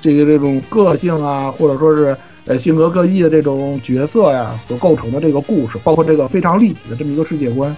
[0.00, 7.74] 这个这种个性啊，或者说是呃性格各异的这种角色呀，所构成的这个故事，包括这个非常立体的这么一个世界观，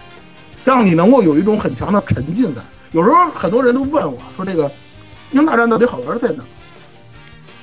[0.64, 2.64] 让你能够有一种很强的沉浸感。
[2.92, 4.70] 有时候很多人都问我说，这个
[5.32, 6.42] 英大战到底好玩在哪？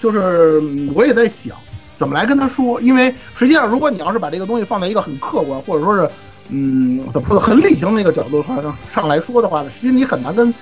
[0.01, 0.61] 就是
[0.93, 1.55] 我也在想
[1.97, 6.09] 怎么来跟他说，因为实际上如果你要是把这个东西放在一个很客观，或者说是
[6.49, 10.53] 嗯，怎么说很理性的一个角度上上来说的话呢，实际你很难跟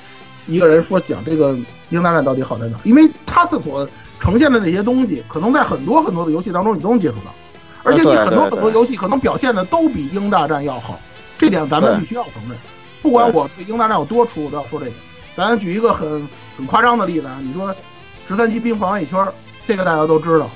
[0.45, 1.53] 一个人说讲这个
[1.89, 3.87] 《英大战》到底好在哪，因为他是所
[4.19, 7.33] 呈现的那些东西，可能在很多很多的游戏当中你都能接触到，
[7.83, 10.99] 而且你很多很多游戏可能表现的都比《英大战》要好，
[11.37, 12.57] 这点咱们必须要承认。
[13.01, 14.91] 不管我对《英大战》有多出，我都要说这个。
[15.35, 16.27] 咱举一个很
[16.57, 17.73] 很夸张的例子啊，你说
[18.27, 19.25] 十三级兵防一圈，
[19.65, 20.49] 这个大家都知道，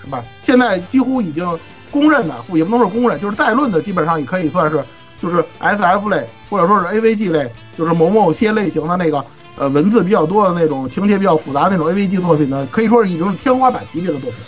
[0.00, 0.24] 是吧？
[0.40, 1.46] 现在几乎已经。
[1.90, 4.84] 公认的，也不能说公认，就是在论的，基本上也可以算是，
[5.22, 9.24] 就是 S F 类或者说是 A V G 类，就是某某些类型的那个
[9.58, 14.40] 呃文字比较多的那种，情节比较复杂那种 A V G 作品呢，可以说是已经是天花板级别的作品。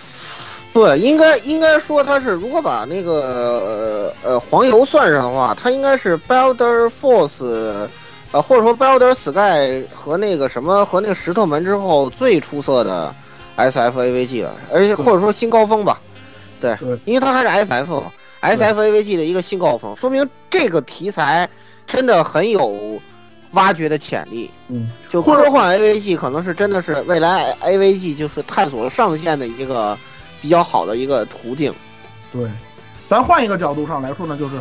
[0.73, 7.45] 对，应该应该说它是，如果把那个呃呃黄油算上的话，它应该是 Builder Force，
[8.31, 13.13] 呃或者说 Builder Sky 和那个什么和那个石头门之后最出色的
[13.57, 16.01] S F A V G 了，而且或者说新高峰吧，
[16.61, 18.05] 对，因为它还是 S F
[18.41, 21.51] S F A V G 的一个新高峰，说明这个题材
[21.89, 23.01] 真的很有
[23.53, 24.51] 挖掘的潜力。
[24.69, 29.97] 嗯，就科幻 A V G 可能是真的是未来 A V G 就是探索上限的一个
[30.41, 31.73] 比较好的一个途径。
[32.33, 32.49] 对，
[33.09, 34.55] 咱换一个角度上来说呢，就是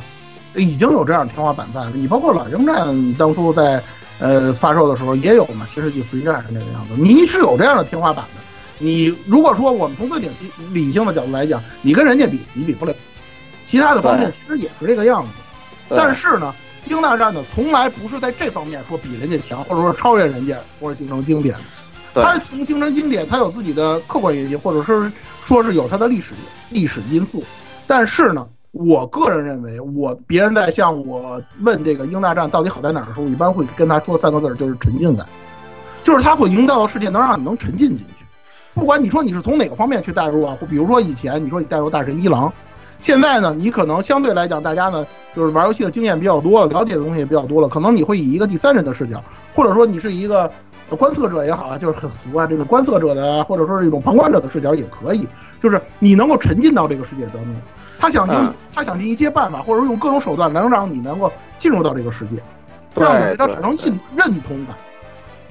[0.55, 1.91] 已经有这样的天花板在了。
[1.93, 3.81] 你包括老鹰战当初在
[4.19, 8.41] 呃发售的时候也有嘛，新世纪福音战士那个样子，你是有这样的天花板的。
[8.81, 12.93] 你如果说我们从最理性理性的角度来讲，你跟人家比，你比不了。
[13.65, 15.29] 其他的方面其实也是这个样子，
[15.89, 16.55] 但是呢，
[16.89, 21.55] 鹰大战呢从来不是在这方面说比人家强，或者说超越人家，或者形成经典。
[22.13, 25.11] 它从形成经典，它有自己的客观原因，或者是
[25.45, 26.33] 说是有它的历史
[26.69, 27.43] 历史因素。
[27.85, 35.25] 但是呢，我个人认为，我别人在向我问这个英大战到底好在哪儿的时候，一般会跟他说三个字，就是沉浸感，
[36.03, 38.25] 就是它所营造的世界能让你能沉浸进去。
[38.73, 42.51] 不管你说你是从哪个方面去代入啊，比如说以前你说你代入大神一郎。
[42.99, 49.23] 现在呢，你可能相对来讲，大家呢就是玩游戏的经验比较多了，了解的东西也比较多了，可能你会以一个第三人的视角，
[49.55, 50.51] 或者说你是一个
[50.97, 55.27] 观测者也好啊，就是很俗啊，这个观测者的，或者说是一种旁观者的视角也可以，
[55.61, 57.55] 就是你能够沉浸到这个世界当中，
[57.97, 58.35] 他想尽
[58.73, 62.41] 他想尽一切办法，或者说用各种手段能让你能够进入到这个世界，
[62.95, 64.75] 让他产生认认同感。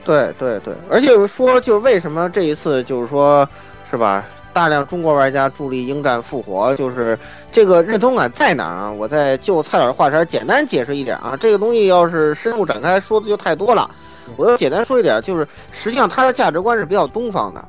[0.05, 3.49] 对对对，而且说就是为什么这一次就是说，
[3.91, 4.25] 是吧？
[4.59, 7.17] 大量中国玩家助力英战复活，就是
[7.53, 8.91] 这个认同感在哪啊？
[8.91, 11.37] 我再就蔡老师话茬简单解释一点啊。
[11.39, 13.89] 这个东西要是深入展开说的就太多了，
[14.37, 17.65] 我要简单说一点，就是实际上他的价值观是比较东方的，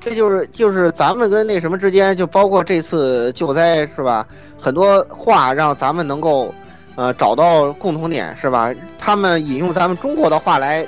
[0.00, 4.26] 这就是就是咱们跟那什么之间，就包括这次救灾是吧？
[4.58, 6.54] 很多话让咱们能够
[6.94, 8.74] 呃找到共同点是吧？
[8.98, 10.86] 他们引用咱们中国的话来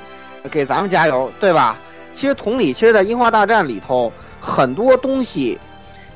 [0.49, 1.77] 给咱们加油，对吧？
[2.15, 4.11] 其实同理，其实，在樱花大战里头。
[4.41, 5.57] 很多东西，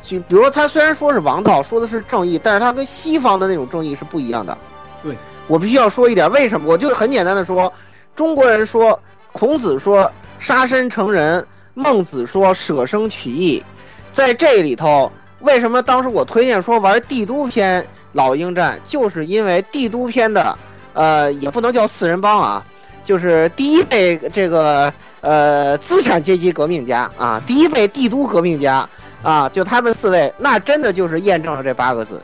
[0.04, 4.58] 就比如说，他虽然说是王道，说的是正义，但是他跟西方的那种正义是不一样的。
[5.02, 5.16] 对，
[5.48, 6.72] 我必须要说一点，为什么？
[6.72, 7.72] 我就很简单的说，
[8.16, 9.00] 中国人说，
[9.32, 13.64] 孔子说杀身成仁，孟子说舍生取义，
[14.12, 20.58] 在这里头，为什么当时我推荐说玩帝都篇老鹰战，就是因为帝都篇的，
[20.94, 22.66] 呃，也不能叫四人帮啊，
[23.04, 24.94] 就是第一位这个。
[25.24, 28.90] 呃，资产阶级革命家啊，第一位帝都革命家
[29.22, 32.22] 啊，就他们四位，那真的就是验证了这八个字，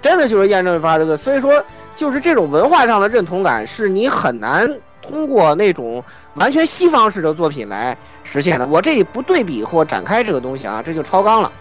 [0.00, 1.18] 真的就是验证了八个字。
[1.18, 1.62] 所以说，
[1.94, 6.02] 就是这种文化上的认同感，是你很难通过那种
[6.36, 8.66] 完全西方式的作品来实现的。
[8.66, 11.52] 我这里不对比或展开这个东西啊，这就超纲了。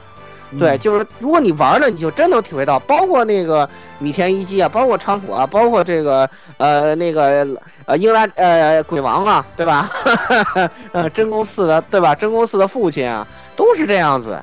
[0.60, 7.48] 对，就是如果你玩了，你就真能体会到，包括那个米田一基啊，包括昌普啊，包括这个呃那个
[7.86, 9.90] 呃英拉呃鬼王啊，对吧？
[10.92, 12.14] 呃真宫寺的对吧？
[12.16, 14.42] 真宫寺的父亲啊，都是这样子。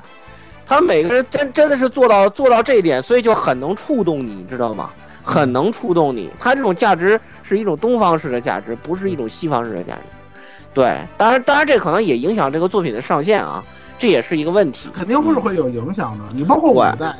[0.65, 4.89] 他每个人真真的是做到做到这一点，所以就很能触动你，知道吗？
[5.23, 6.31] 很能触动你。
[6.39, 10.01] 他这种价值是一种东方式的价值，不是一种西方式的价值。
[10.73, 13.63] 对，当然当然这可能也影响这个作品的上限啊。
[14.01, 16.25] 这也是一个问题，肯定会是会有影响的。
[16.33, 17.15] 你包括五代，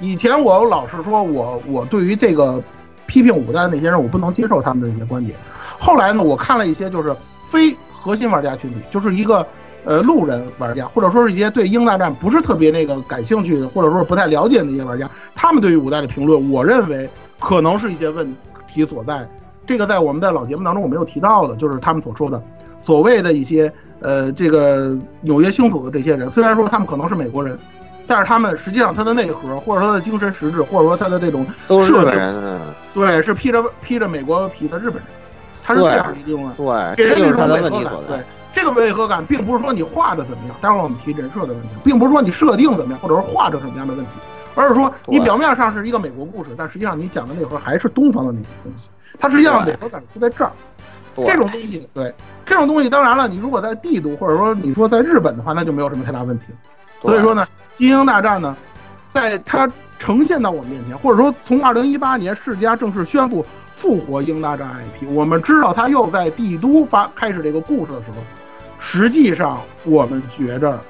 [0.00, 2.58] 以前我老是说我我对于这个
[3.04, 5.38] 批评五代的那些人，我不能接受他们的一些观点。
[5.78, 7.14] 后来呢，我看了一些就是
[7.46, 9.46] 非核心玩家群体，就是一个
[9.84, 17.06] 呃路人玩家，或者说是一些对英大战不是特别那个感兴趣的，或者说不太了解的一些玩家，他们对于五代的评论，我认为
[17.38, 18.26] 可能是一些问
[18.66, 19.28] 题所在。
[19.66, 22.42] 这个在我们在老节目当中我没有提到的，就是他们所说的
[22.82, 23.70] 所谓的一些。
[24.02, 27.58] 呃，这个纽约星土的这些人，虽然说他们可能是美国人，
[28.06, 32.60] 但是他们实际上他的内核，或者说他的精神实质，或者说他的这种都是日本人，
[32.92, 35.04] 对，是披着披着美国皮的日本人，
[35.62, 37.92] 他是这样一种，对，给人一种违和感。
[38.08, 38.18] 对，
[38.52, 44.10] 这个违和感并不是说你画的怎么样，待会儿我们提人设的问题，并不是说你设定怎么样，或者说画着什么样的问题，
[44.56, 50.50] 而是说你表面上是一个美国故事，但实际上你讲的内核还是东方的那些东西，它实际上违和感出在这儿。
[51.16, 52.12] 这种东西，对
[52.44, 56.46] 这种东西，当然了，你如果在帝都，或者说你说在日本的话，那就没有什么太大问题。
[57.02, 58.56] 所以说呢，金鹰大战呢，
[59.08, 63.44] 在它呈现到我们面前，或者说从二零一八年世嘉正式宣布
[63.76, 68.16] 复活英大战 IP，我们知道他又在帝都发开始这个故事的时候，
[68.78, 70.80] 实际上我们觉着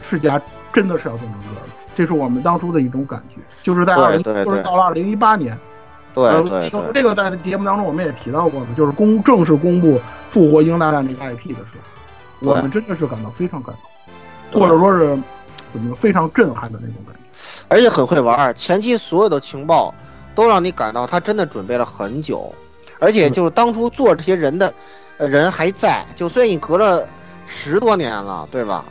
[0.00, 0.40] 世嘉
[0.72, 5.52] 真的是要动真格了，这是我们当初的一种感觉，就是在二零，就是到了二零一八年。
[5.52, 5.60] 对，
[6.92, 10.00] 这个在节目当中我们也提到过的，就是公正式公布
[10.30, 11.74] 复活英大战这个 IP 的时
[12.40, 13.74] 候，我们真的是感到非常感
[14.52, 15.18] 动，或者说是
[15.70, 17.20] 怎么非常震撼的那种感觉，
[17.68, 19.94] 而且很会玩，前期所有的情报
[20.34, 22.54] 都让你感到他真的准备了很久，
[23.00, 24.72] 而且就是当初做这些人的
[25.18, 27.06] 呃人还在，就虽然你隔了
[27.46, 28.84] 十多年了，对吧？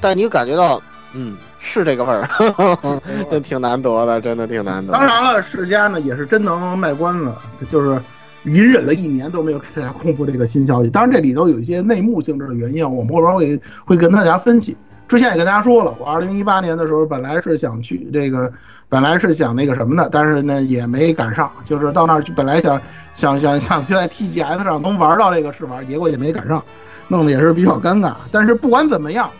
[0.00, 0.80] 但你感觉到，
[1.14, 2.28] 嗯，是这个味儿，
[3.30, 4.92] 真挺难得的，真的挺难得。
[4.92, 7.32] 当然了，世嘉呢也是真能卖关子，
[7.70, 7.98] 就是
[8.44, 10.90] 隐忍了一年都没有给大家公布这个新消息。
[10.90, 14.76] 当然这里头有一些内幕性质的原因，我们后边会会跟大家分析。
[15.08, 18.52] 之前也跟大家说了，我二零一八年的时候本来是想去这个，
[18.90, 22.78] 本来是想那个什么的，但是呢也没赶上，就是到那儿本来想
[23.14, 26.62] 想想想就在 TGS 上能玩到这个试玩，结果也没赶上，
[27.08, 28.12] 弄得也是比较尴尬。
[28.30, 29.30] 但是不管怎么样。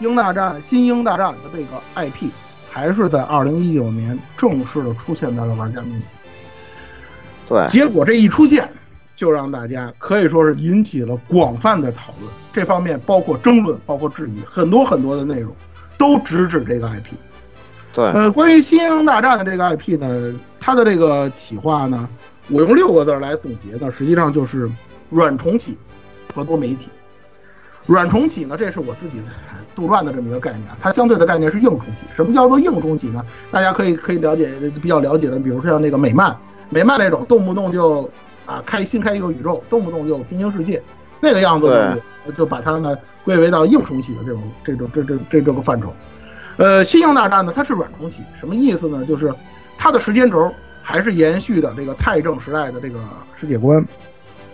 [0.00, 2.28] 英大战新英大战的这个 IP，
[2.70, 6.08] 还是在二零一九年正式的出现在了玩家面前。
[7.48, 8.68] 对，结果这一出现，
[9.14, 12.32] 就让大家可以说是引起了广泛的讨论。
[12.52, 15.54] 这方面包括争论，包括质疑，很多很多的内容
[15.98, 17.12] 都直指这个 IP。
[17.94, 22.08] 对，呃，关于新英大战的这个 IP 呢，它的这个企划呢，
[22.48, 24.68] 我用六个字来总结呢，实际上就是
[25.10, 25.78] 软重启
[26.34, 26.88] 和多媒体。
[27.86, 29.20] 软重启呢，这是我自己
[29.74, 32.04] 杜撰的这么一个概念，它相对的概念是硬重启。
[32.14, 33.24] 什么叫做硬重启呢？
[33.50, 34.48] 大家可以可以了解
[34.80, 36.34] 比较了解的，比如说像那个美漫，
[36.70, 38.08] 美漫那种动不动就
[38.46, 40.82] 啊开新开一个宇宙，动不动就平行世界
[41.20, 42.00] 那个样子，
[42.36, 45.92] 就把它呢归为到硬重启的这种这种这这这这个范畴。
[46.56, 49.04] 呃，新英大战呢，它是软重启，什么意思呢？
[49.04, 49.34] 就是
[49.76, 50.50] 它的时间轴
[50.82, 52.98] 还是延续的这个太政时代的这个
[53.34, 53.84] 世界观，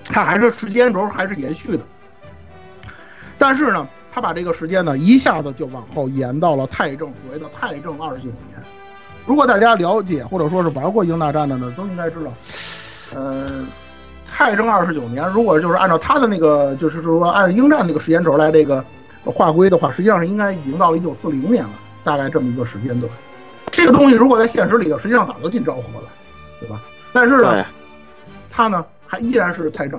[0.05, 1.85] 它还是时间轴还是延续的。
[3.40, 8.62] 但是呢，他把这个时间呢一下子就往后延到了太正所谓的太正二十九年。
[9.24, 12.31] 如果大家了解或者说是玩过英大战的呢，都应该知道，
[13.14, 13.64] 呃，
[14.31, 18.85] 太正二十九年，如果就是按照他的那个，就是说按英战那个时间轴来这个
[19.24, 21.70] 划归的话，实际上是应该已经到了一九四零年了，
[22.05, 23.11] 大概这么一个时间段。
[23.72, 26.09] 这个东西如果在现实里头，实际上早就进昭和了，
[26.61, 26.79] 对吧？
[27.11, 27.64] 但是呢，
[28.50, 29.98] 他呢还依然是太正。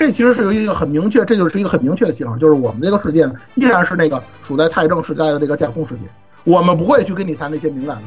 [0.00, 6.04] 这其实是有一个很明确，这就是一个很明确的信号，就是我们这个世界呢，依然是那个处在太正时代的这个架空世界，
[6.44, 8.02] 我们不会去跟你谈那些敏感的，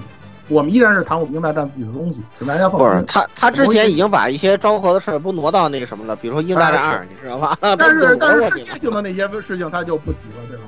[0.47, 2.89] 我们依然是谈我们应大战自己的东西，请大家放心。
[2.89, 7.56] 不是他，他之前已经把一些昭和的事儿不挪到那个什么了，比如说英大战二，你知道吧？
[7.62, 10.63] 但是但是世界性的那些事情他就不提了，对吧？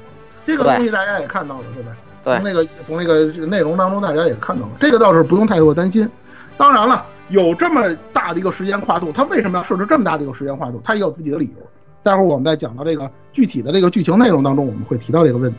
[0.46, 1.92] 这个东西大家也看到了，对吧？
[2.24, 2.36] 对。
[2.36, 6.08] 从那个从那个内容当中大家也看到了，这个倒是不用太过担心。
[6.56, 7.04] 当然了。
[7.30, 10.80] 有这么大的一个时间跨度，它为什么要设置这么大的一个时间跨度？
[10.84, 11.66] 它也有自己的理由。
[12.04, 15.58] 待会儿我们在讲到这个具体的这个剧情内容当中，我们会提到这个问题。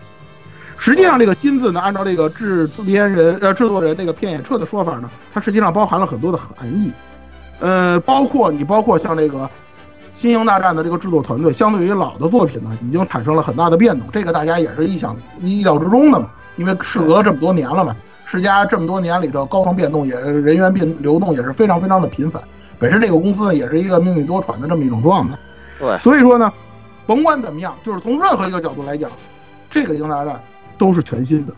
[0.78, 6.92] 实际上，这个“新”字呢，按照这个制片人呃制作人这个片野彻的说法呢，它实际上包含了很多的含义。
[7.58, 9.38] 呃，包括你包括像这个
[10.14, 14.06] 《新英大战》的这个制作团队，相对于老的作品呢，已经产生了很大的变动。
[14.12, 17.96] 这个大家也是意想意料之中的嘛，因为事隔这么多年了嘛。
[18.26, 22.42] 世嘉这么多年里头，高层变动也人员变流动也是非常非常的频繁。
[22.78, 25.34] 本身这个公司呢，也是一个命运多舛的这么一种状态。
[25.78, 26.52] 对，所以说呢，
[27.06, 29.08] 甭管怎么样，就是从任何一个角度来讲，
[29.70, 30.38] 这个英大战
[30.76, 31.52] 都是全新的。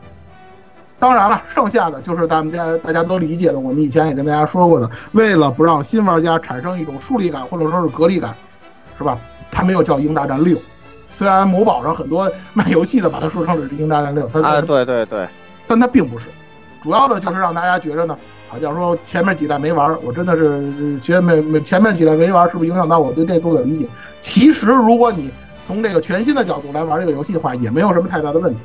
[0.98, 8.35] 当然了，剩下的就是咱们家大家都理解的，我们以前也跟大家说过的，为了不让新玩家产生一种疏离感或者说是隔离感，
[8.98, 9.18] 是吧？
[9.50, 10.59] 它没有叫英大战六，
[11.16, 15.26] 虽然某宝上很多卖游戏的把它说成是英大战六，它啊，对对对，
[15.66, 16.26] 但它并不是。
[16.82, 18.16] 主要的就是让大家觉着呢，
[18.48, 23.88] 好像说前面几代没玩，我真的是觉得没没前面几代没玩，是不是影响到我对这作的理解？
[24.20, 25.30] 其实如果你
[25.66, 28.60] 从这个全新的角度来玩这个游戏的话，也没有什么太大的问题。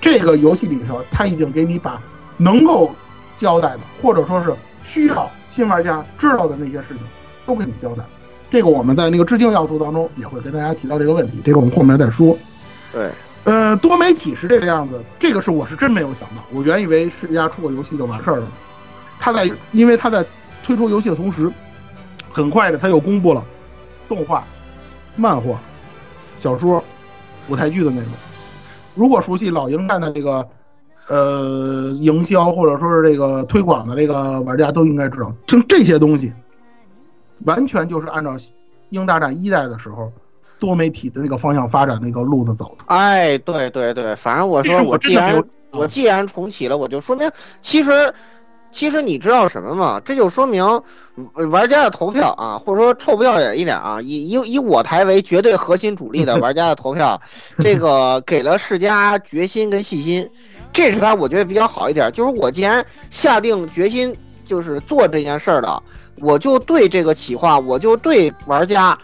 [0.00, 2.00] 这个游戏里头，他已经给你把
[2.36, 2.90] 能够
[3.36, 4.52] 交代的，或者说是
[4.84, 6.98] 需要新玩家知道的那些事情，
[7.46, 8.04] 都给你交代。
[8.50, 12.36] 这个我们在那个致敬要素当中也会跟大家提到这个问题，这个我们后面再说。
[12.92, 13.08] 对。
[13.44, 18.46] 呃，多媒体是这个样子，这个是我是真没有想到，我原以为世嘉出个游戏就完事儿了。
[19.18, 20.24] 他在，因为他在
[20.62, 21.50] 推出游戏的同时，
[22.30, 23.42] 很快的他又公布了
[24.06, 24.44] 动画、
[25.16, 25.58] 漫画、
[26.40, 26.82] 小说、
[27.48, 28.08] 舞台剧的内容。
[28.94, 30.46] 如果熟悉老鹰战的这个
[31.08, 36.32] 呃营销或者说是这个推广的这个玩家都应该知道，像这些东西，
[37.44, 38.36] 完全就是按照
[38.90, 40.12] 鹰大战一代的时候。
[40.58, 48.12] 多媒体的那个方向发展那个路子走的，哎，对对对，反正我说我既然我既然重启了，我就说明其实
[48.70, 50.00] 其实你知道什么吗？
[50.04, 50.82] 这就说明
[51.32, 57.20] 玩家的投票啊，或者说臭不要脸一点啊，以以以我台为绝对核心主力的 玩家的投票，
[57.58, 60.28] 这个 给了世嘉决心跟信心，
[60.72, 62.12] 这是他我觉得比较好一点。
[62.12, 64.14] 就是我既然下定决心
[64.44, 65.82] 就是做这件事儿了，
[66.16, 68.98] 我就对这个企划，我就对玩家。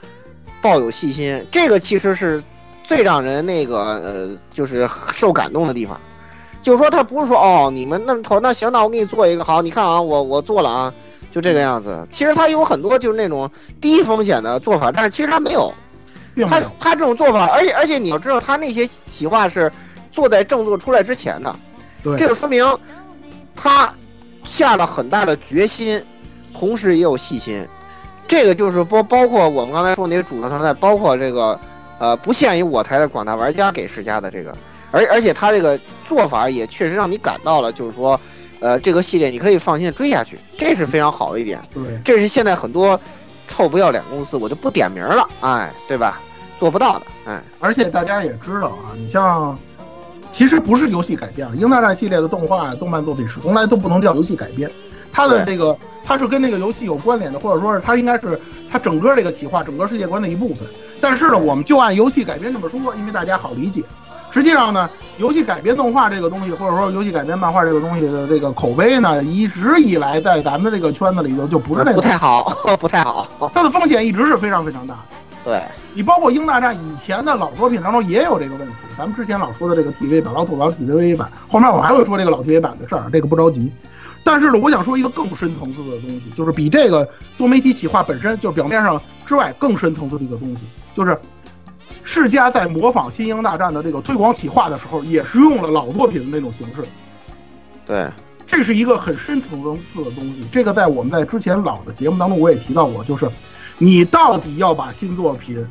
[0.64, 2.42] 抱有细心，这个其实是
[2.84, 6.00] 最让人那个呃，就是受感动的地方。
[6.62, 10.94] 就是说，他不是说哦，你们那头那行，那我给你做一个好，你看啊，我我做了啊，
[11.30, 12.08] 就这个样子。
[12.10, 15.70] 其实他有很多就是那种低风险的做法，但是其实他没有，
[16.48, 16.62] 他。
[16.80, 19.70] 他这种做法，而且而且你要知道，他那些企划是
[20.12, 21.54] 做在正作出来之前的，
[22.02, 22.66] 对，这个说明
[23.54, 23.94] 他
[24.44, 26.02] 下了很大的决心，
[26.54, 27.68] 同时也有细心。
[28.26, 31.58] 这个就是包包括我们刚才说那些主流团队，包括这个
[31.98, 34.54] 呃不限于我台的广大玩家给世嘉的这个，
[34.90, 38.18] 而而且他这个做法也确实让你感到了，就是说，
[38.60, 41.60] 呃这个系列你可以放心追下去，这是非常好的一点。
[41.72, 42.98] 对，这是现在很多
[43.46, 46.20] 臭不要脸公司，我就不点名了，哎，对吧？
[46.56, 49.58] 做不到的，哎，而且大家也知道啊，你像，
[50.30, 54.70] 其实不是游戏改编啊，《英大战》系列的动画、动漫作品是从来都不能叫游戏改编，
[55.14, 58.38] 它的这个它是跟这个游戏有关联的，或者说是它应该是
[58.70, 60.66] 它整个这个企划、整个世界观的一部分。
[61.00, 63.82] 但是呢，我们就按游戏改编这么说，因为大家好理解。
[64.32, 73.28] 实际上呢，游戏改编动画这个东西，或者说游戏改编漫画这个东西的这个口碑呢，一直以来在咱们这个圈子里头就不是那个不太好， 不太好。
[73.54, 75.00] 它的风险一直是非常非常大的。
[75.44, 75.62] 对
[75.92, 83.70] 你包括《英大战》以前的老作品当中也有这个问题，咱们之前老说的这个 TV 版，老吐槽 TV 版，后面我还会说这个老 TV 版的事儿，这个不着急。
[84.24, 87.06] 但是呢，我想说一个更深层次的东西，就是比这个
[87.36, 90.62] 多媒体企划本身就是表面上之外更深层次的一个东西，
[90.96, 91.16] 就是
[92.04, 96.82] 世嘉在模仿《新英大战》的这个推广企划的时候，也是用了老作品的那种形式。
[97.86, 98.10] 对，
[98.46, 100.42] 这是一个很深层次的东西。
[100.50, 103.30] 这个在我们在之前老的节目当中我也提到过，就是
[103.76, 105.62] 你到底要把新作品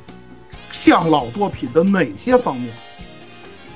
[0.72, 2.72] 向老作品的哪些方面？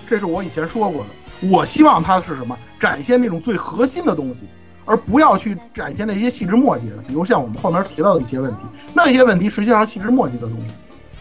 [0.08, 1.48] 这是我以前说过的。
[1.50, 2.56] 我希望它是什么？
[2.80, 4.46] 展现那种最核心的东西，
[4.88, 8.62] 而不要去展现那些细枝末节的，比如像我们后面提到的一些问题，
[8.96, 10.74] 那些问题实际上是细枝末节的东西。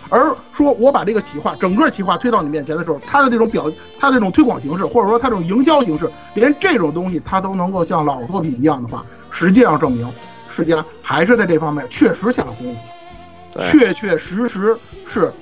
[0.09, 10.09] 而说我把这个企划整个企划推到你面前的时候，它的这种表，它这种推广形式，或者说它这种营销形式，连这种东西它都能够像老作品一样的话，实际上证明
[10.49, 14.79] 世嘉还是在这方面确实下了功夫，确确实实
[15.13, 15.33] 是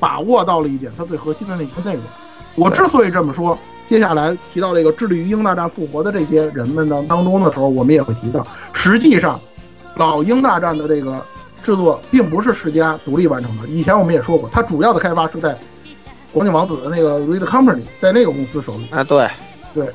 [0.00, 2.02] 把握到了一点它最核心的那些内容。
[2.56, 3.56] 我之所以这么说，
[3.86, 9.40] 接下来提到这个致力于英大战复活的这些人们呢当中的时候，我们也会提到，实际上
[9.96, 11.24] 老英大战的这个。
[11.64, 15.58] 制作并不是世嘉独立完成的，以前我们也说过，它主要的开发是在
[16.30, 19.26] 广景王子的那个 Red Company，在那个公司手里啊，对
[19.72, 19.88] 对。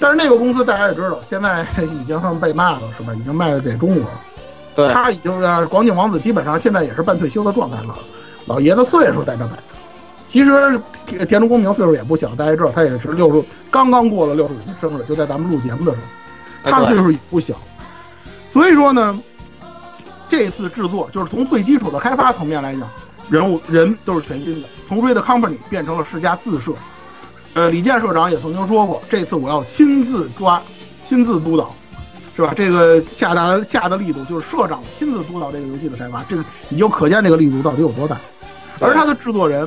[0.00, 3.14] 但是那个公司大家也知道，现在已经被卖了，是吧？
[3.14, 4.20] 已经卖给中国了。
[4.74, 7.96] 对，他已经呃，广景王子基本上现在也是半退休的状态了，
[8.46, 9.62] 老爷子岁数在这摆着。
[10.28, 10.80] 其实
[11.26, 15.98] 田中公明岁数也不小，大家知道他也是六十，刚刚过了六十五岁生日，就在咱们录节目的时
[16.62, 17.56] 候，他的岁数也不小。
[18.52, 19.20] 所以说呢。
[20.30, 22.86] 这次制作就是从最基础的开发层面来讲，
[23.30, 26.72] 人物人都是全新的，从 Red Company 变成了世家自社。
[27.54, 30.62] 呃，李健社长也曾经说过，这次我要亲自抓、
[31.02, 31.74] 亲自督导，
[32.36, 32.52] 是吧？
[32.54, 38.20] 这个下达下的力度就是社长亲自督导这个游戏的开发，这个你就可见这个力度到底有多大。
[38.80, 39.66] 而他的制作人、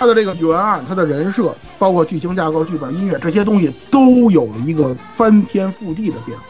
[0.00, 6.44] 他的这个原案、他的人设，包括剧情架构、剧本、音乐这些东西，都有了一个翻天覆地的变化。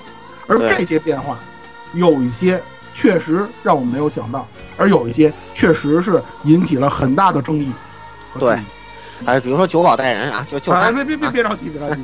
[0.47, 1.37] 而这些变化，
[1.93, 2.63] 有一些。
[2.93, 4.47] 确实让我们没有想到，
[4.77, 7.73] 而有一些确实是引起了很大的争议。
[8.39, 8.59] 对，
[9.25, 12.03] 哎，比如说九保带人啊，就就别别别别着急，别着急，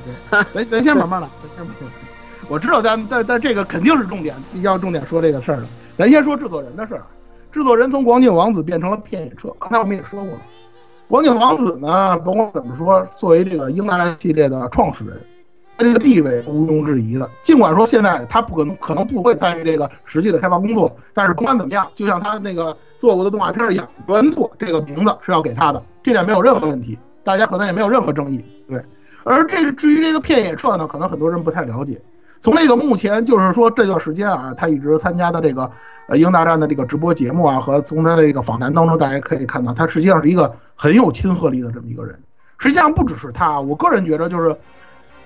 [0.55, 2.49] 咱咱先慢慢来， 咱先慢慢来。
[2.49, 5.67] 我知道咱但但这个肯定是重点，要重点说这个事儿的。
[5.99, 7.03] 咱先说制作人的事儿。
[7.53, 10.41] 制作人从广景王子变成了片野彻，刚才我们也说过了。
[11.09, 15.17] 光景王子呢，甭管怎么说，作为这个英达兰系列的创始人。
[15.79, 28.43] 他这个地位毋庸置疑的，尽管说现在他不可能可能不会参与这个实际的开发工作，但是不管怎么样，就像他那个做过的动画片一样，原作这个名字是要给他的，这点没有任何问题，大家可能也没有任何争议。
[28.67, 28.83] 对，
[29.23, 32.01] 而这个至于这个片野彻呢，可能很多人不太了解。
[32.47, 35.69] 从这个目前就是说这段时间啊，他一直参加的这个
[36.07, 42.17] 呃英大战的这个直播节目啊，和从他的这个访谈当中，大家可以看到，他实际上是一个很有亲和力的这么一个人。
[42.59, 44.57] 实际上不只是他，我个人觉得就是。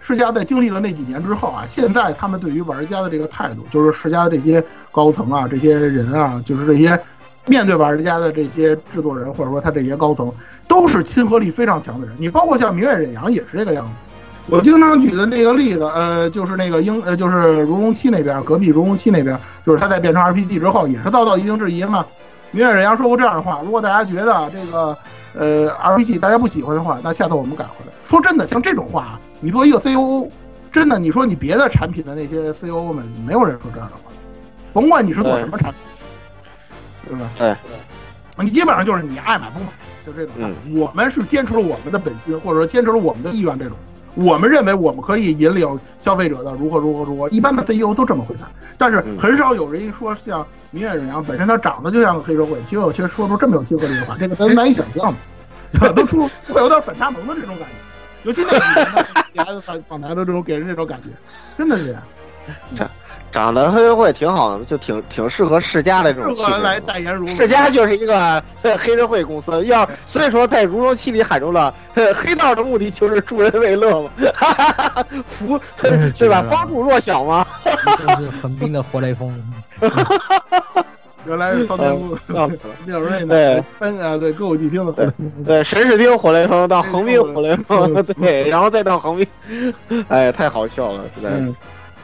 [0.02, 6.98] 世嘉在经历了那几年之后啊，现在他们对于玩家的这个态度，就是世嘉的这些高层啊、这些人啊，就是这些
[7.44, 10.32] 面对玩家的这些制作人，或者说他这些高层，
[10.66, 12.16] 都是亲和力非常强的人。
[12.18, 13.90] 你包括像明月忍阳也是这个样子。
[14.50, 22.04] 我经常举的那个例子，呃，就是那个英，呃，就是如龙七那边，隔壁如龙七那边，就是他在变成 RPG 之后，也是遭到一定质疑嘛。
[22.50, 24.96] 明月人家说过这样的话：如果大家觉得这个
[25.34, 27.92] 呃 RPG 大家不喜欢的话，那下次我们改回来。
[28.02, 29.20] 说真的，像这种话。
[29.40, 30.28] 你作为一个 COO，
[30.72, 34.10] 真的，你说你别的产品的那些 COO 们，没有人说这样的话，
[34.72, 37.30] 甭管你是做什么产品，对吧？
[37.38, 37.56] 对，
[38.44, 39.66] 你基本上就是你爱买不买，
[40.04, 40.34] 就这种。
[40.74, 43.76] 我们是坚持了我们的本心，或者说坚持了我们的意愿，这种。
[44.14, 55.14] 我们认为我们可以引领消费者的如何如何如何，一般的 CEO 都这么回答，但是很少有人一说像明月忍阳本身他长得就像个黑社会，结果却说出这么有亲和力的话， 这个咱难以想象
[55.72, 61.08] 的，都出会有点反差萌的这种感觉，尤其那几年的访访谈的这种给人这种感觉，
[61.56, 62.90] 真的是这样。
[63.32, 66.60] 长得黑社会挺好的，就挺挺适合世家的这种气质。
[66.60, 67.26] 来代言如。
[67.26, 71.72] 世家就是一个黑社会公司，要所以说在如龙七里喊出了
[72.14, 74.10] 黑道的目的就是助人为乐嘛，
[75.26, 76.44] 扶对吧？
[76.50, 77.46] 帮助弱小嘛。
[77.64, 79.32] 就是横滨的活雷锋。
[81.26, 82.16] 原来是苍天路，
[82.86, 83.26] 廖瑞呢？
[83.28, 85.06] 对，分啊，对歌舞伎町的对
[85.44, 89.74] 对，神士町火雷锋到横滨火雷锋，对，然后再到横滨，
[90.08, 91.30] 哎，太好笑了，实在。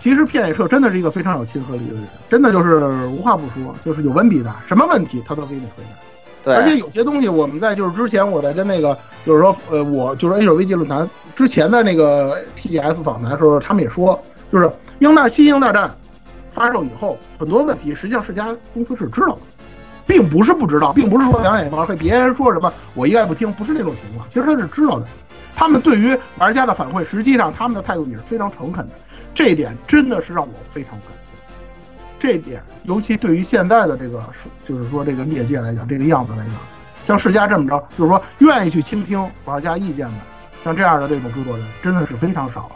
[0.06, 2.78] 其实片野社真的是一个非常有亲和力的人，真的就是
[3.08, 6.44] 无话不说，就是有问题的，什么问题他都给你回答。
[6.44, 14.16] 对，而且有些东西我们在就是之前我在跟那个就是说呃我就是 A 手危机论坛之前的那个 TGS 访谈的时候，他们也说，
[14.52, 15.90] 就是英大新英大战
[16.52, 19.38] 发售以后，很多问题实际上是家公司是知道的，
[20.06, 25.06] 并不是不知道，并不是说两眼放黑，别人说什么我一概不听，不是那种情况，其实他是知道的。
[25.56, 28.94] 他们对于玩家的反馈，实际上他们的态度也是非常诚恳的。
[29.36, 31.16] 这一点真的是让我非常感动。
[32.18, 34.24] 这一点，尤其对于现在的这个，
[34.64, 36.54] 就是说这个业界来讲，这个样子来讲，
[37.04, 40.14] 像世嘉这么着，就是说愿意去倾听玩家意见的，
[40.64, 42.70] 像这样的这种制作人，真的是非常少。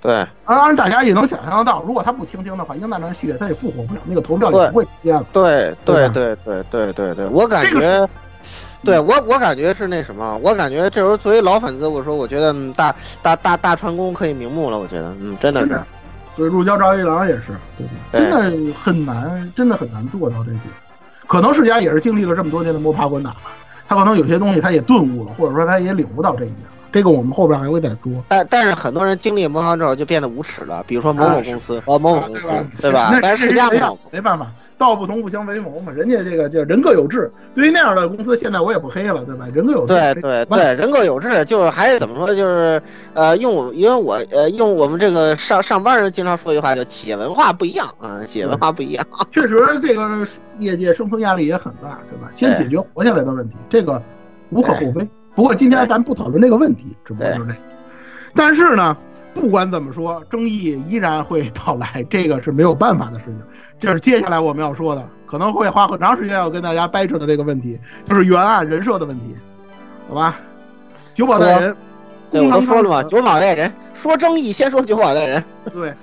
[0.00, 5.26] 对，当然大家也能想象得到，如果他不倾听的话，英大战系列他也复活不了，那个投票也不会出现了。
[5.30, 8.08] 对对对对对对对，我感觉。
[8.84, 15.80] 对我，我感觉是那什么，我感觉这时候作为老粉丝，我说我觉得大大大大川宫可以瞑目了，我觉得，嗯，真的是。
[16.38, 18.20] 所以入教赵一郎也是，对对？
[18.20, 20.60] 真的很难，真的很难做到这点。
[21.26, 23.50] 可能世家也是经历了这么多年的摸爬滚打吧，
[23.88, 26.60] 他可能有些东西他也顿悟了，或者说他也领悟到这一点。
[26.92, 28.24] 这个我们后边还会再说。
[28.28, 32.48] 但但是很多人经历魔方之后就变得无耻了，比如说某某公司和某某公司，
[32.80, 33.18] 对吧？
[33.20, 34.46] 但是世家没有，没办法。
[34.78, 37.30] 道不同不相为谋嘛，人家这个叫人各有志。
[37.54, 39.46] 对于那样的公司，现在我也不黑了，对吧？
[39.52, 39.88] 人各有志。
[39.88, 42.34] 对对对，人各有志，就是还是怎么说？
[42.34, 42.80] 就是
[43.12, 49.04] 呃，用我因为我呃用我们这个上上班人经常说一句话，叫企业文化不一样啊，企业文化不一样。
[49.32, 50.26] 确实，这个
[50.58, 52.28] 业界生存压力也很大，对吧？
[52.30, 54.00] 先解决活下来的问题，这个
[54.50, 55.06] 无可厚非。
[55.34, 57.58] 不过今天咱不讨论这个问题，只不过就是这个。
[58.34, 58.96] 但是呢，
[59.34, 63.36] 不管怎么说，争议依然会到来，这个是没有办法的事情。
[63.78, 69.36] 就是接下来我们要说的，可能会花很长时间要跟大家掰扯的这个问题，就是原案人设的问题，
[70.08, 70.38] 好吧？
[71.14, 71.76] 九保代人，
[72.30, 75.44] 对，我都说了嘛，九保代人说争议，先说九保代人。
[75.72, 75.94] 对。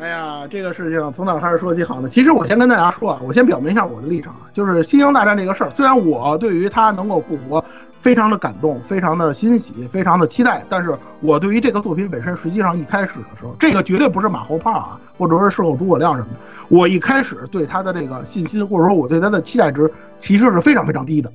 [0.00, 2.08] 哎呀，这个事情从哪开始说起好呢？
[2.08, 7.62] 其实我先跟大家说啊，我先表明一下我的立场啊，就是《星星大战》这个事儿，虽然我对于他能够复活。
[8.00, 10.64] 非常的感动，非常的欣喜，非常的期待。
[10.68, 16.40] 但是我对于这个作品本身，实际上一开始的时候，这个绝对不是马后炮啊，或者说事后诸葛亮什么的。
[16.68, 21.30] 我一开始对他的这个信心，或者说我对他的期待值，其实是非常非常低的。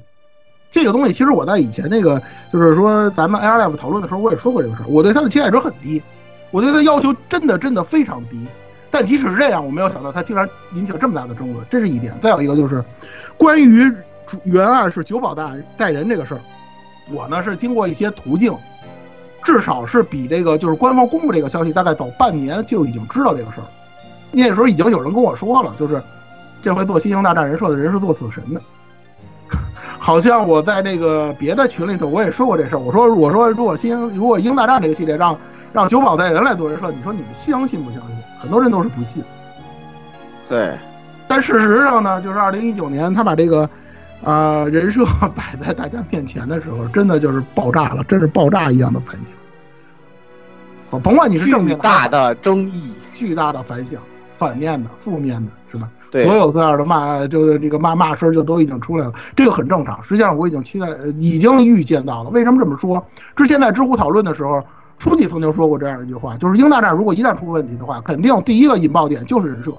[0.72, 4.86] 这个东西，其实我在以前那个，就是说咱们 Air Life 讨论的时候，我也说过这个事儿。
[4.88, 6.02] 我对他的期待值很低，
[6.52, 8.46] 我对他要求真的真的非常低。
[8.90, 12.18] 但即使是这样，我没有想到他竟然引起了这么大的争论，这是一点。
[12.22, 12.84] 再有一个就是，
[13.38, 13.92] 关于
[14.44, 16.42] 原案是九保代代人这个事儿。
[17.14, 18.52] 我呢是经过一些途径，
[19.44, 23.68] 至少是比这个就是官方公布这个消息大概早半年就已经知道这个事儿。
[24.32, 26.02] 那时候已经有人跟我说了，就是
[26.64, 28.60] 这回做《星星大战》人设的人是做死神的。
[30.00, 32.80] 好像我在这个别的群里头我也说过这事儿。
[32.80, 35.38] 我说我说如果《星如果《鹰大战》这个系列让
[35.72, 38.16] 让九保带人来做人设，你说你们相信不相信？
[38.42, 39.24] 很多人都是不信。
[40.50, 40.76] 对。
[41.28, 43.70] 但事实上呢，就是二零一九年他把这个。
[44.26, 45.06] 啊，人设
[45.36, 49.26] 摆在大家面前的时候，真的就是爆炸了，真是爆炸一样的反响。
[51.04, 54.02] 甭管你是正面大的争议，巨大的反响，
[54.36, 55.90] 反面的、负面的，是吧？
[56.10, 60.02] 对，所有这样的骂，就是这个骂骂声就都已经出来了，这个很正常。
[60.04, 62.30] 实际上我已经期待，已经预见到了。
[62.30, 63.06] 为什么这么说？
[63.36, 64.60] 之前在知乎讨论的时候，
[64.98, 69.72] 书记曾经说过这样一句话，就是英大战如果一旦出问题的话，肯定第一个引爆点就是人设。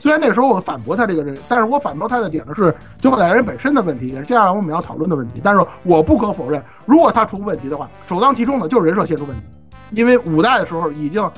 [0.00, 5.40] 虽然那时候我反驳他这个人，但是我反驳他的点呢是九保代人本身的问题，也是接下来我们要讨论的问题。
[5.42, 9.42] 但是我不可否认，如果他出问题的话，首当其冲的就是人设先出问题，
[9.90, 11.28] 因为五代的时候已经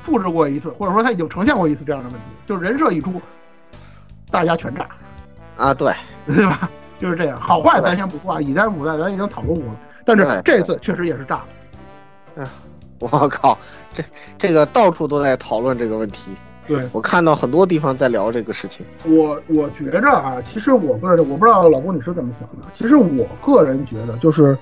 [0.00, 3.20] 复制过一次，或者说他已经呈现过一次这样的问题，就是人设一出，
[4.30, 4.86] 大家全炸
[5.56, 5.92] 啊，对
[6.26, 6.70] 对吧？
[6.98, 11.44] 就是这样，好坏咱先不说啊，以代五代咱已经讨论过了，但是这次确实也是炸了。
[12.36, 12.46] 哎，
[12.98, 13.58] 我靠，
[13.92, 14.02] 这
[14.38, 16.30] 这个到处都在讨论这个问题。
[16.66, 22.68] 对我看到很多地方在聊这个事情，我我觉着啊，其实我个人我不知道老郭你是怎么想的。
[22.72, 24.56] 其实我个人觉得，就是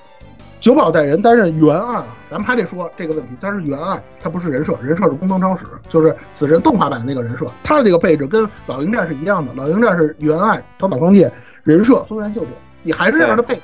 [0.59, 11.31] 九保带人担任原案，咱们还得说这个问题，他是原案，他不是人设，人设是工藤昌史，就是死神动画版的那个人设，他的这个配置跟老鹰战是一样的，老鹰战是原案，头岛光介
[11.63, 13.61] 人设松原秀典，你还是这样的配置，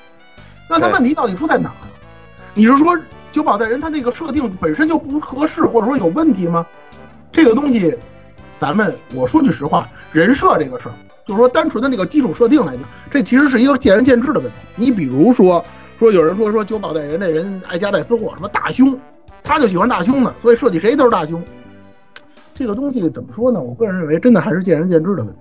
[0.70, 1.88] 那他问题到底出在哪儿？
[2.54, 2.98] 你是说
[3.32, 6.66] 九保带人他那个设定本身就不合适，或者说有问题吗？
[7.32, 7.94] 这个东西，
[8.66, 10.94] 咱们我说句实话，人设这个事儿，
[11.28, 14.56] 就是说单纯的那个基础设定来讲，这其实是一个见仁见智的问题。
[14.76, 15.64] 你比如说。
[15.98, 19.00] 说有人说说九保带人那人爱夹带私货，什么大胸，
[19.42, 21.42] 他就喜欢大胸的，所以设计谁都是大胸。
[22.54, 23.62] 这个东西怎么说呢？
[23.62, 25.40] 我个人认为，真的还是见仁见智的问题。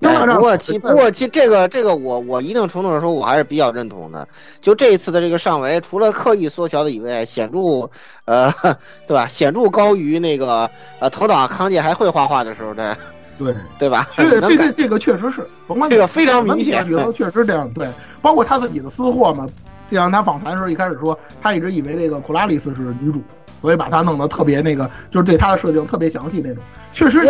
[0.00, 4.28] 哎，不过其不过其这个这个我我一定程度上说，我还是比较认同的。
[4.60, 7.88] 就这一次的这个上围，除了刻意缩小的以外，显著
[8.26, 8.52] 呃，
[9.06, 9.26] 对吧？
[9.28, 12.96] 显著高于那个呃头岛康介还会画画的时候的。
[13.36, 14.08] 对对吧？
[14.16, 17.68] 这 个这个这个确实是，甭管这个非常明显，角色 确实这样。
[17.72, 17.88] 对，
[18.22, 19.44] 包括他自己的私货嘛，
[19.90, 23.20] 就像他访谈的时候一开始说，他一直以为这个库拉里斯是女主，
[23.64, 26.62] 所以把她弄得特别那个，就是对她的设定特别详细那种。
[26.92, 27.28] 确实是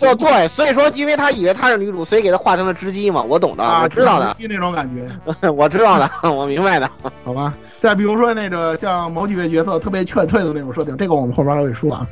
[0.00, 3.22] 对对，所以说因为他以为她是女主，所以给她画成了织姬嘛。
[3.22, 5.08] 我懂的，我知道的，那种感觉，
[5.48, 6.90] 我知道的， 我明白的，
[7.24, 7.54] 好吧。
[7.78, 12.04] 再比如说那个像某几位角色特别劝退的那种设定，这个我们后边还会说啊，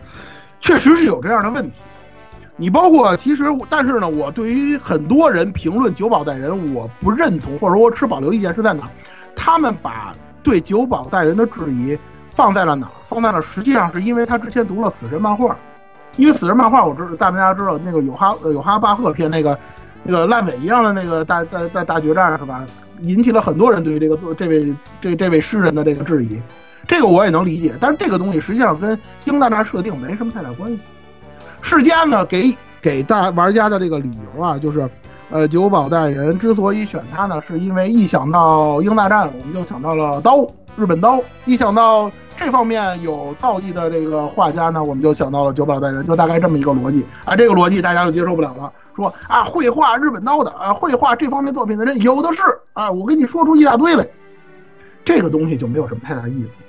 [0.60, 1.76] 确实是有这样的问题。
[2.56, 8.88] 你包括其实，但是呢，我对于很多人评论九保带人，我不认同，或者说我持保留意见是在哪？
[9.36, 11.96] 他们把对九保带人的质疑
[12.38, 12.92] 放在了哪儿？
[13.08, 15.56] 放在了实际上是因为他之前读了死神漫画，
[16.16, 19.58] 因为死神漫画我知道，大家知道那个有哈有哈巴赫篇那个
[20.04, 22.64] 那个烂尾一样的那个大大大大决战是吧？
[23.00, 26.40] 引起了很多人对于这个这位这这位诗人的这个质疑，
[26.86, 30.80] 这个我也能理解，但是这个东西实际上跟英大战设定没什么太大关系。
[31.60, 34.88] 世嘉呢给给大玩家的这个理由啊，就是，
[35.30, 42.08] 呃，九保带人之所以选他呢，是因为一想到英大战，我们就想到了刀，日本刀；一想到
[42.38, 47.34] 这方面有造诣的这个画家呢，我们就想到了九保代人，就大概这么一个逻辑啊。
[47.34, 52.42] 这个逻辑大家就接受不了了，说啊，绘画日本刀的啊，绘画这方面作品的人有的是
[52.74, 54.06] 啊，我跟你说出一大堆来，
[55.04, 56.60] 这个东西就没有什么太大意思。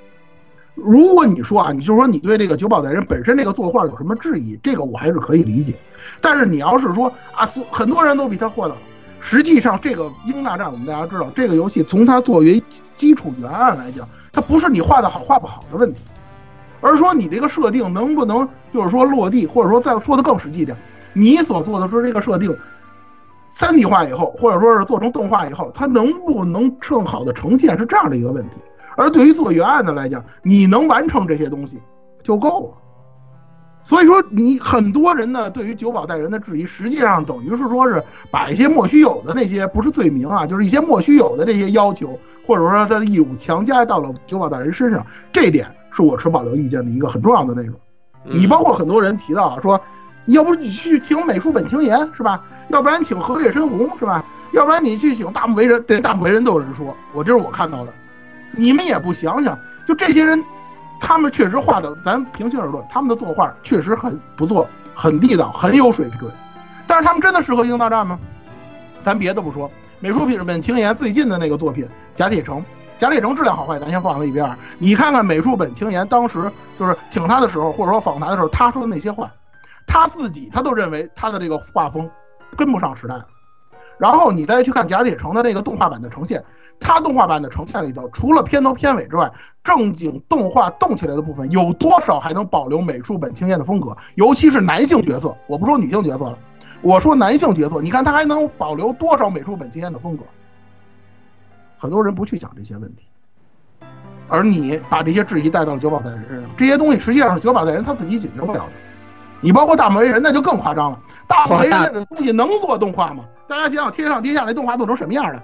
[0.74, 5.74] 如果你说啊，你就说你对这个九保代人本身这个作画有什么质疑，这个我还是可以理解。
[6.20, 8.80] 但是你要是说啊，很多人都比他画的好，
[9.20, 12.60] 实际上这个《英大战》我们大家知道，这个游戏从它作为
[12.96, 16.00] 基础原案来讲，它不是你画的好画不好的问题，
[16.80, 20.76] 而是说你这个设定能不能就是说落地，或者说再说的更实际点，
[21.12, 22.56] 你所做的说这个设定，
[23.50, 28.56] 三 D 化以后，或者说是做成动画以后，它能不能更好的呈现，是这样的一个问题。
[28.96, 31.80] 而对于做原案的来讲，你能完成这些东西
[32.22, 32.74] 就够了。
[33.90, 42.16] 所以说，你很多人呢对于九保带人的质疑，实际上等于是说是把一些莫须有的那些不是罪名啊，就是一些莫须有的这些要求，
[42.46, 45.04] 或者说他的义务强加到了九保带人身上。
[45.32, 47.74] 这点是我持保留意见的一个很重要的内容。
[48.22, 49.80] 你包括很多人提到啊，说
[50.26, 52.44] 要不你去请美术本青言是吧？
[52.68, 54.24] 要不然请河野深红是吧？
[54.52, 57.92] 要不然你去请大木为人，对大木为人都有人说，我这是我看到的。
[58.52, 60.40] 你们也不想想，就这些人，
[61.00, 66.30] 他们确实画的，咱平心而论，他们的作画确实很不错，很地道，很有水准。
[66.86, 68.18] 但是他们真的适合英大战吗？
[69.02, 71.84] 咱别的不说，美术品本青岩最近的那个作品
[72.14, 72.58] 《假铁城》，
[72.98, 74.54] 假铁城质量好坏咱先放在一边。
[74.78, 79.30] 你看看美术本青岩当时就是请他的时候，或者说访谈的时候，他说的那些话，
[79.86, 82.08] 他自己他都认为他的这个画风
[82.56, 83.14] 跟不上时代。
[84.00, 86.42] 然后你再去看假铁城的那个动画版的呈现。
[86.82, 89.30] 它动画版的呈现里头，除了片头片尾之外，
[89.62, 93.94] 正经动画动起来的部分有多少还能保留美术本青叶的风格？
[94.14, 96.38] 尤其是男性角色，我不说女性角色了，
[96.80, 100.24] 我说男性角色，你看他还能保留多少美术本青叶的风格？
[101.76, 103.04] 很多人不去想这些问题，
[104.28, 108.72] 而你把这些质疑带到了九保带人身上，这些东西实际上是九保带人他自己解决不了的。
[109.40, 110.98] 你包括大魔为人，那就更夸张了。
[111.26, 113.24] 大魔为人的东西能做动画吗？
[113.48, 115.42] 大家想想，天上跌下来动画做成什么样的？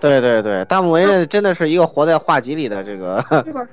[0.00, 3.66] 对对对，大木为真的是一个活在画集里的这个， 对吧？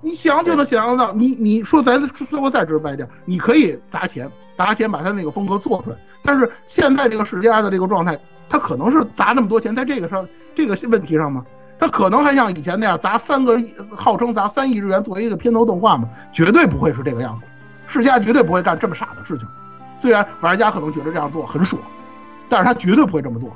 [0.00, 8.16] 你想就能想象到，你你说咱说我再直白点，你可以砸钱砸钱把他那个风格做出来，但是现在这个世家的这个状态，
[8.48, 11.44] 他可能是砸那么多钱在这个上这个问题上吗？
[11.78, 16.08] 他可能还像以前那样砸三个亿，号称砸三亿日元作为一个片头动画吗？
[16.32, 17.46] 绝对不会是这个样子，
[17.86, 19.46] 世家绝对不会干这么傻的事情。
[20.00, 21.80] 虽然玩家可能觉得这样做很爽，
[22.48, 23.50] 但是他绝对不会这么做。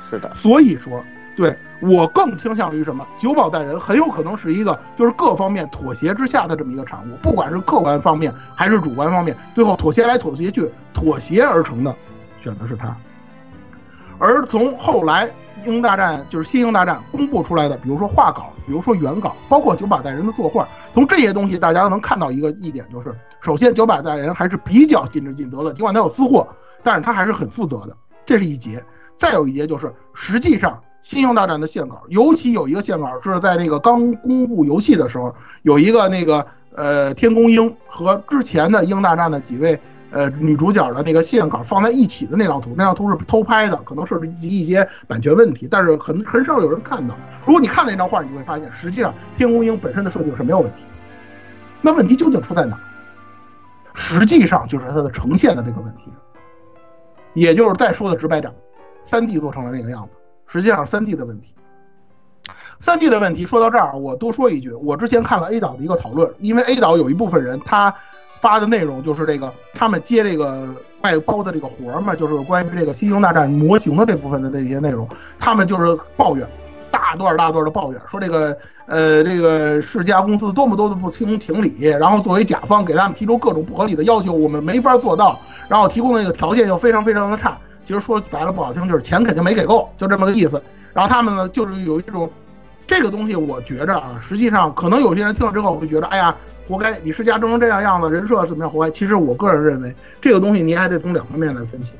[0.00, 1.02] 是的，所以说，
[1.36, 3.06] 对我更倾向于什么？
[3.18, 11.94] 九保带人很有可能是一个就是各方面妥协之下的这么一个产物，不管是客观方面还是主观方面，最后妥协来妥协去，妥协而成的
[12.42, 12.94] 选择是他。
[14.18, 15.26] 而从后来
[15.64, 26.46] 《英大战》就是《新英大战》公布出来的，比如说画稿，比如说原稿，包括九把带人的作画，从这些东西大家都能看到一个一点，就是首先九把带人还是比较尽职尽责的，尽管他有私货，
[26.82, 27.96] 但是他还是很负责的，
[28.26, 28.82] 这是一节。
[29.16, 36.44] 再有一节就是，实际上《新英大战》的线稿，尤其有一个线稿是在那个刚公布游戏的时候，有一个那个
[36.74, 39.80] 呃天宫鹰和之前的《英大战》的几位。
[40.14, 47.16] 呃，女主角的那个线稿放在一起的那张图，那张图是偷拍的，可能涉及一些版权问题，但是很很少有人看到。
[47.44, 50.82] 如果你看了那张画，你就会发现，实际上天空鹰本身的设定是没有问题。
[51.82, 52.78] 那问题究竟出在哪？
[53.92, 56.12] 实际上就是它的呈现的这个问题，
[57.32, 58.52] 也就是再说的直白点，
[59.02, 60.10] 三 D 做成了那个样子，
[60.46, 61.52] 实际上三 D 的问题。
[62.78, 67.92] 三 D 的问题说到这儿，我多说一句，我之前看了 A 岛的一个讨论，因为 A 岛有一部分人他。
[68.44, 70.68] 发的内容就是这个，他们接这个
[71.00, 76.46] 外包的这个活儿嘛，就是关于这个《星球大战》模型的这部分的这些内容，他们就是抱怨，
[76.90, 90.62] 大段大段的抱怨，说这个呃这个世嘉公司多么多的不听情理，然后作为甲方给他们提出各种不合理的要求，我们没法做到，然后提供的那个条件又非常非常的差，其实说白了不好听，就是钱肯定没给够，就这么个意思。
[90.92, 92.30] 然后他们呢，就是有一种
[92.86, 96.36] 这个东西，我觉着啊，实际上可能有些人听了之后会觉得，哎呀。
[96.66, 98.70] 活该，李世家争成这样样子，人设怎么样？
[98.70, 98.90] 活该。
[98.90, 101.92] 其实我个人认为，这个东西你还得从两方面来分析。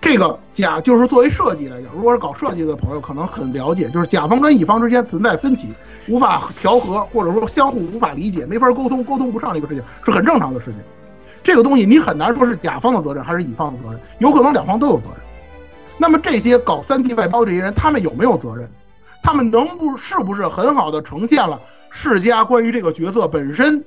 [0.00, 5.72] 这个甲就是作为设计来讲，如果是搞设计的朋友，可能很了解，就是甲方跟乙方之间存在分歧，
[6.08, 10.80] 无法调和，或者说相互无法理解，没法沟通，沟通不上这个事情是很正常的事情。
[11.42, 15.16] 这个东西你很难说是甲方的责任还是乙方的责任，有可能两方都有责任。
[15.96, 18.68] 那么这些搞三 D 外包这些人，他们有没有责任？
[19.22, 21.58] 他们能不是不是很好的呈现了？
[21.96, 23.82] 世家关于这个角色本身，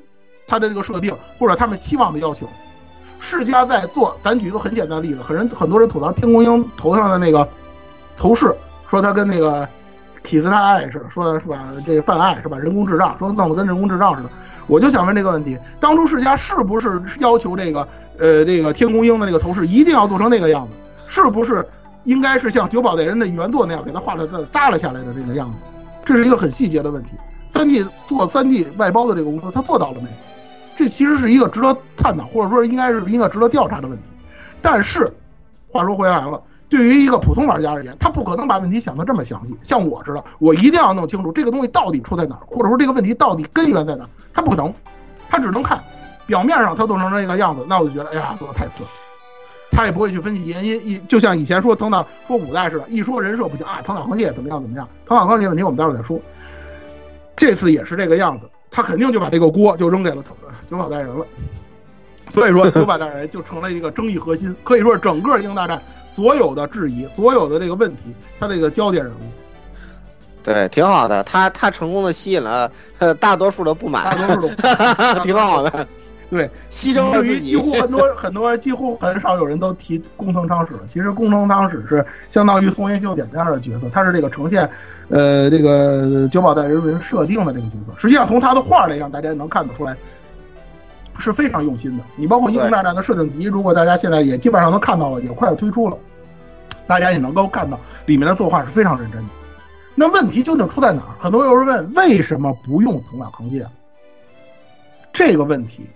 [0.48, 2.48] 他的这个设定或者他们期望的要求，
[3.20, 4.18] 世家在做。
[4.22, 7.48] 咱举一个很简单的例子，很人很多人吐槽天宫鹰头上的那个
[8.16, 8.56] 头饰，
[8.90, 9.68] 说他跟那个
[10.24, 11.66] 体斯纳爱似的，说是吧？
[11.86, 12.58] 这个泛爱是吧？
[12.58, 14.30] 人工智障，说弄得跟人工智障似的。
[14.68, 17.88] 我就想问这个问题：当初世家是不是要求这个
[18.18, 20.74] 呃这个天宫鹰的那个头饰一定要做成那个样子？
[21.08, 21.68] 是不是
[22.06, 25.58] 应该是像九保代人的原作那样给他画的扎了下来的那个样子？
[26.06, 27.12] 这是一个很细节的问题。
[27.50, 30.10] 三 D 做三 D 外包的这个公司，他做到了没？
[30.76, 34.04] 这其实是一个值得探讨，或者说应该是一个值得调查的问题。
[34.62, 35.12] 但是，
[35.70, 36.40] 话说回来了，
[36.70, 39.58] 对于一个普通玩家而言，他不可能把问题想得这么详细。
[39.64, 44.10] 像我似的，我一定要弄清楚这个东西到底出在哪儿，或者说这个问题到底根源在哪儿。
[44.34, 44.72] 他不可能，
[45.30, 45.84] 他只能看
[46.28, 48.84] 表面上他做成这个样子，那我就觉得，哎呀，做的太次。
[49.72, 56.20] 他也不会去分析原因，一就像以前说藤岛说五代似的，一说人设不行啊，藤岛康介怎么样怎么样，藤岛康介问题我们待会儿再说。
[57.38, 60.22] 这次也是这个样子，他肯定就把这个锅就扔给了
[60.68, 61.26] 九保大人了，
[62.34, 65.82] 所以说九保大人就成了一个争议核心，可以说是整个英大战
[66.12, 69.20] 所有的质疑、所有的这个问题，他这个焦点人物。
[70.44, 72.72] 对，挺好的，他他成功的吸引了
[73.20, 75.88] 大多数的不满，大多数的挺好的。
[76.30, 77.46] 对，牺牲了自己。
[77.52, 80.82] 几乎很多很多几乎很少有人都提工藤昌史了。
[80.88, 84.70] 其实工藤昌史是相当于松原秀典这样的角色，他是这个呈现，
[85.10, 87.98] 呃，这个九保代人人设定的这个角色。
[87.98, 89.96] 实际上从他的画来让，大家能看得出来，
[91.18, 92.04] 是非常用心的。
[92.16, 95.98] 你包括《英雄大战》的设定集，如果大家现在也基本上都看到了，也快要推出了，
[96.86, 99.30] 大家也能够看到里面的作画是非常认真的。
[99.96, 101.16] 那问题究竟出在哪儿？
[101.18, 103.66] 很多人问，为什么不用藤岛康介？
[105.14, 105.88] 这个问题。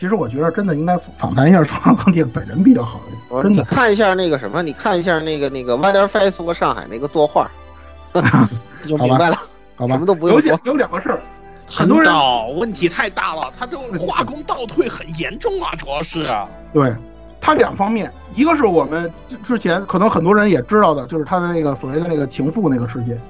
[0.00, 3.42] 其实我觉得真的应该访谈一下长钢铁本人比较好一点。
[3.42, 7.50] 真的，看一下那个什么，你看一下那个那个 WiderFi 和上海那个作画，
[8.82, 9.36] 就明白了。
[9.76, 10.58] 好吧，什么都不用说。
[10.64, 11.20] 有两个事儿，
[11.66, 12.10] 很多人
[12.56, 16.26] 问题太大了，他这种画工倒退很严重啊，主要是。
[16.72, 16.96] 对，
[17.38, 19.12] 他两方面，一个是我们
[19.46, 23.20] 之前可能很多人也知道的，就是他的那个所谓的那个情妇那个事件，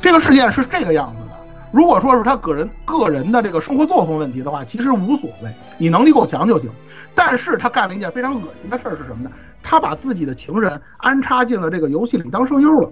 [0.00, 1.33] 这个事件是这个样子。
[1.74, 6.70] 如果说是他个人个人的这个生活作风问题的话，其实无所谓，你能力够强就行。
[7.16, 9.30] 但是他干了一件非常恶心的事儿是什么呢？
[9.60, 12.88] 他把自己的情人安插进了这个游戏里当声优了。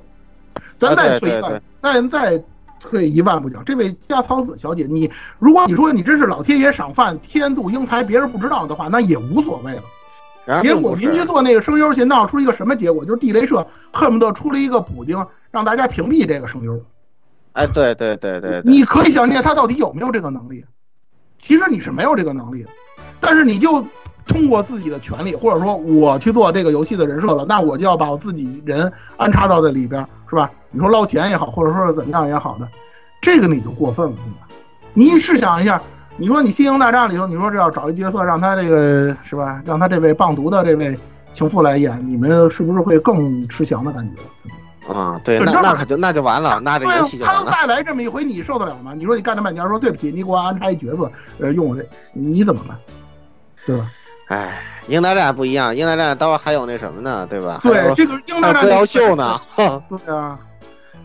[0.79, 2.45] 咱再退一万，再再
[2.81, 5.09] 退一万步讲，这位加草子小姐，你
[5.39, 10.61] 如果你说你真是老天爷赏饭，天妒英才，别人不知道的话，那也无所谓了。
[10.61, 13.05] 结果您去做那个声优去，闹出一个什么结果？
[13.05, 16.83] 就是地雷社恨不得出了一个补丁，让大家屏蔽这个声优。
[17.53, 20.65] 哎，对对对对，你可以想见他到底有没有这个能力。
[21.39, 22.71] 其实你是没有这个能力的，
[23.21, 23.85] 但是你就
[24.27, 30.51] 通过自己的权利，或者说我去做这个游戏的人设了，那我就要把我自己人安插到这里边，是吧？
[30.71, 32.69] 你说捞钱也好，或者说是怎么样也好的，
[33.21, 34.49] 这个你就过分了，对吧？
[34.95, 35.83] 你试想一下，
[36.17, 39.61] 你说你《星鹰大战》里头，你说这要找一角色让他这个是吧？
[39.67, 40.97] 让他这位棒读的这位
[41.33, 44.23] 情妇来演，你们是不是会更吃香的感觉？
[44.89, 47.51] 啊，对，那那可就那就完了，那这游戏，就完了。
[47.53, 48.93] 再来这么一回，你受得了吗？
[48.95, 52.77] 你说你干了半天，说对不起，你给我安排一角色，呃，用我这，你怎么办？
[53.65, 53.91] 对吧？
[54.29, 57.61] 哎，英大战不一样，英大战到还有那什么呢，对吧？
[57.63, 59.41] 对这个英大战歌谣秀呢。
[59.57, 60.39] 对啊，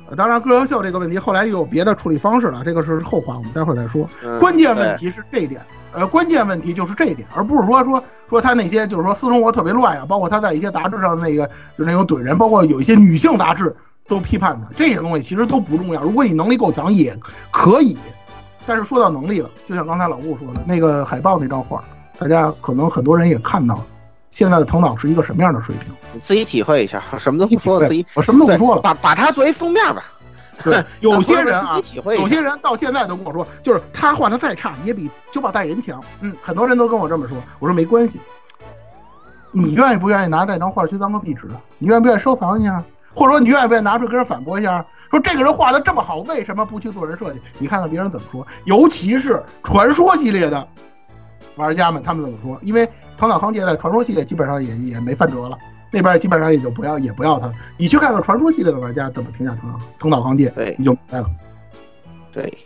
[0.09, 4.09] 呃当然歌谣秀这个问题后来又有别的处理方式了，这个是后话，我们待会儿再说。
[4.23, 5.61] 嗯关键问题是这一点，
[5.93, 13.75] 呃，关键问题就是这一点，而不是说说说他那些就是说私生活特别乱呀，包括他在一些杂志上那个就那种怼人，包括有一些女性杂志
[14.07, 16.01] 都批判他，这些东西其实都不重要。
[16.01, 17.17] 如果你能力够强也
[17.51, 17.97] 可以，
[18.65, 21.83] 但是说到能力了，就像刚才老顾说的那个海报那张画，
[22.19, 23.85] 大家可能很多人也看到了，
[24.31, 25.93] 现在的头脑是一个什么样的水平。
[26.13, 30.03] 你自己体会一下，什么都不说，自己我什么都不说了，把把它作为封面吧。
[30.63, 36.03] 对， 有些人啊有些人到现在都跟我说，就是他画的再差也比九把带人强。
[36.21, 38.19] 嗯，很多人都跟我这么说，我说没关系，
[39.51, 41.47] 你愿意不愿意拿这张画去当个壁纸？
[41.77, 42.83] 你愿不愿意收藏一下？
[43.13, 44.85] 或者说你愿不愿意拿出来跟人反驳一下？
[45.09, 47.41] 说这个人画的这么好，为什么不去做人设计？
[47.59, 50.67] 你看看别人怎么说，尤其是传说系列的
[51.55, 52.59] 玩家们，他们怎么说？
[52.61, 52.87] 因为
[53.17, 55.57] 唐岛康介在传说系列基本上也也没翻折了，
[55.91, 57.51] 那边基本上也就不要也不要他。
[57.77, 61.27] 你去看看传说系列的玩家怎么评价藤岛藤岛康介，你就明白了。
[62.33, 62.57] 对，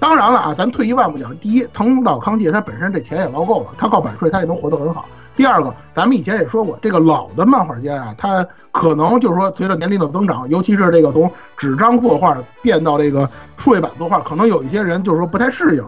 [0.00, 5.04] 当然了啊，咱退一万步讲，第一，藤岛康介他本身这钱也捞够了，他靠版税他也能活得很好。
[5.34, 15.82] 第二个，咱们以前也说过，这个老的漫画家啊，他可能就是说随着年龄的增长，尤其是这个从纸张作画变到这个数位版作画，可能有一些人就是说不太适应，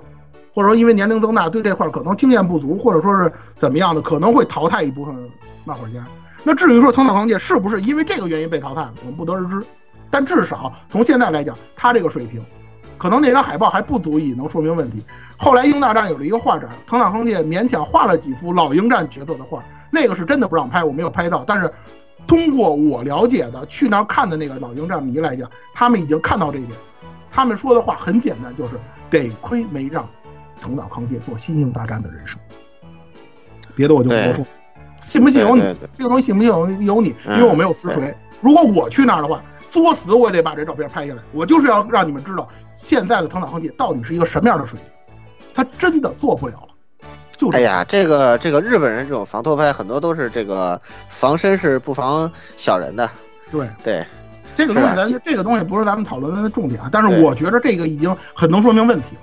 [0.55, 5.15] 或者说因为年龄增大对这块可能经验不足，或者说是怎么样的，可能会淘汰一部分
[5.65, 6.07] 漫画家。
[6.45, 9.67] 那至于说藤岛康介是不是因为这个原因被淘汰，我们不得而知。
[10.11, 12.41] 但至少从现在来讲，他这个水平，
[12.99, 15.03] 可能那张海报还不足以能说明问题。
[15.37, 21.43] 后来英大战有了一个画展，藤岛康介勉强画了几幅老鹰战角色的画，那个是真的不让拍，我没有拍到。
[21.45, 21.73] 但是
[22.27, 26.79] 通过我了解的去那儿看的那个老鹰战迷来讲，他们已经看到这一点。
[27.33, 28.79] 他们说的话很简单，就是
[29.11, 30.09] 得亏没让
[30.63, 32.39] 藤岛康介做新英大战的人设，
[33.75, 34.47] 别的我就不多说。
[35.07, 35.63] 信不信由你，
[35.97, 38.15] 这个东西信不信由由你，因为我没有实锤。
[38.41, 41.23] 如果我去那儿的话，作死我也得把这照片拍下来。
[41.33, 44.89] 我就是要让你们知道，现在的藤岛康介到底是一个什么样的水平。
[45.55, 46.69] 他真的做不了了。
[47.37, 53.11] 就哎呀，这个这个日本人这种防偷拍很多都是这个防身是不防小人的。
[53.51, 54.05] 对对，
[54.57, 59.21] 这个东西咱这个东西不是咱们讨论的重点啊，但是我觉得这个已经很能说明问题了。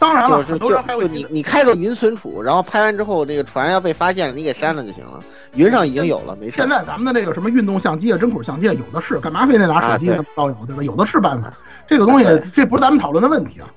[0.00, 5.22] 当然了，就就就你你开个云存储，然后拍完之后那个船要被发现了，你给删了就行了。
[5.54, 6.56] 云上已经有了，没事。
[6.56, 10.82] 现在咱们的这个什么运动相机啊、针孔相机啊，有的是，干嘛非得拿手机那么招摇，对吧？
[10.82, 11.52] 有的是办法。
[11.86, 12.24] 这个东西
[12.54, 13.68] 这不是咱们讨论的问题啊。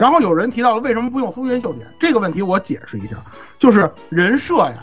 [0.00, 3.16] 然后有人提到了为什么不用苏元秀点这个问题，我解释一下，
[3.58, 4.82] 就是人设呀，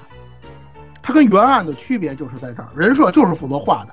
[1.01, 3.89] 它跟原案的区别就是在这儿，人设就是负责画的，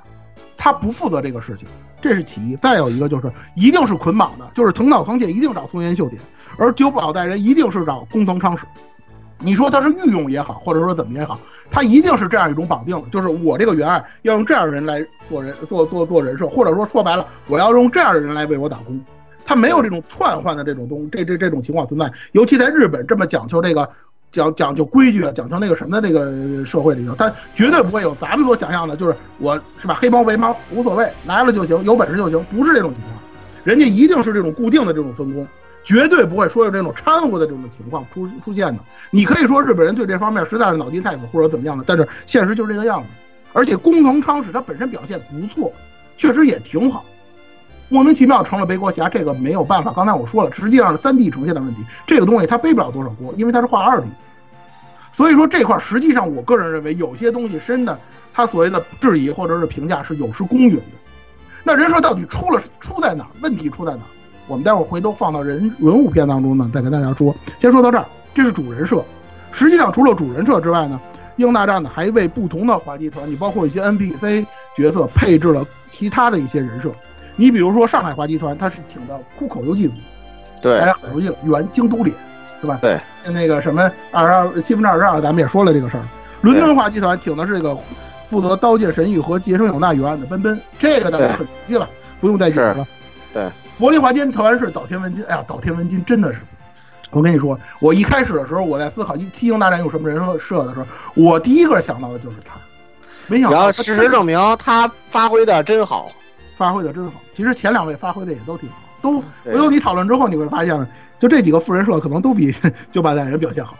[0.56, 1.66] 他不负责这个事情，
[2.02, 2.54] 这是其一。
[2.56, 6.20] 再有一个就是一定是捆绑的，就是藤岛康介一定找松元秀点，
[6.58, 8.64] 而九保带人一定是找工藤昌史。
[9.38, 11.38] 你说他是御用也好，或者说怎么也好，
[11.70, 18.98] 他一定是这样一种绑定，就是我这个原案要用这样的人来做人做做做人设，或者说说白了，我要用这样的人来为我打工。
[19.44, 23.88] 他没有这种串换的这种东这这这种情况存在，尤其在日本这么讲究这个
[24.32, 33.14] 讲讲究规矩，讲究那个什么的那个社会里头，他绝对不会有咱们所想象的，就是我是吧黑帮白帮无所谓，来了就行，有本事就行，不是这种情况，
[33.64, 35.46] 人家一定是这种固定的这种分工，
[35.86, 38.80] 绝对不会说有这种掺和的这种情况出出现的。
[39.12, 43.08] 你可以说日本人对这方面实在是脑筋太死或者怎么样的，但是现实就是这个样子。
[43.52, 45.72] 而且工藤昌史他本身表现不错，
[46.18, 47.04] 确实也挺好。
[47.88, 49.92] 莫名其妙成了背锅侠，这个没有办法。
[49.92, 54.08] 刚才我说了，实际上是三 D 呈现的问题，这个东西他背不了多少锅，因为他是画二 D。
[55.12, 57.96] 所以说这块实际上，我个人认为有些东西深的，
[58.34, 60.82] 他所谓的质疑或者是评价是有失公允的。
[61.62, 63.30] 那人设到底出了出在哪儿？
[63.40, 64.10] 问题出在哪儿？
[64.46, 67.34] 我们待会儿回头放到人人物片当中呢，再跟大家说。
[67.60, 69.04] 先说到这儿，这是主人设。
[69.52, 71.00] 实际上除了主人设之外呢，
[71.36, 76.90] 英大战呢还为不同的滑稽团，你包括一些 NPC 角色配置了其他的一些人设。
[77.36, 79.94] 你比如说上海滑稽团，他是请的枯口游记组，
[80.62, 82.14] 对，大家很熟悉了，原京都脸，
[82.60, 82.78] 是吧？
[82.80, 82.98] 对，
[83.30, 86.02] 那个什么二十二七分之二十二，咱们也说了这个事儿。
[86.42, 87.76] 伦敦滑稽团请的是这个
[88.30, 91.88] 负责《刀剑神域》和《杰生有那原案的奔奔，这个大家很熟悉了，
[92.20, 92.86] 不用再解释了。
[93.32, 96.40] 对，柏林滑稽团是岛田文金，哎呀，岛田文金真的是，
[97.10, 102.54] 我跟你说，我一开始的时候我在思考七星大战用什么人设的时候，我第一个想到的就是他，
[103.26, 103.56] 没想到。
[103.56, 106.10] 然后事实证明他发挥的真好。
[106.56, 112.54] 发挥的真好，其实前两位发挥的也都挺好，都回头你讨论之后你会发现，就这几个富人设可能都比
[112.90, 113.76] 九八代人表现好。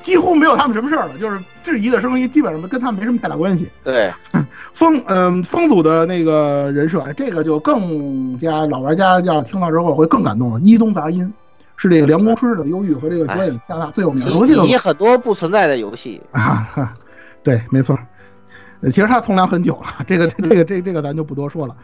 [0.00, 3.68] 几乎没有他们什么事儿了，就是质疑的声音基本上跟他们没什么太大关系。
[3.84, 4.10] 对，
[4.74, 10.60] 风嗯、风组的那个人设，这个就更加老玩家要听到之后会更感动了。
[10.60, 11.30] 伊东杂音
[11.76, 16.20] 是这个凉宫春日的忧郁和这个主演下大最有名的游戏以及很多不存在的游戏。
[16.32, 16.94] 啊，哈
[17.42, 17.98] 对，没错。
[18.80, 21.74] 呃其实他从良很久了，这个这个这这个咱就不多说了。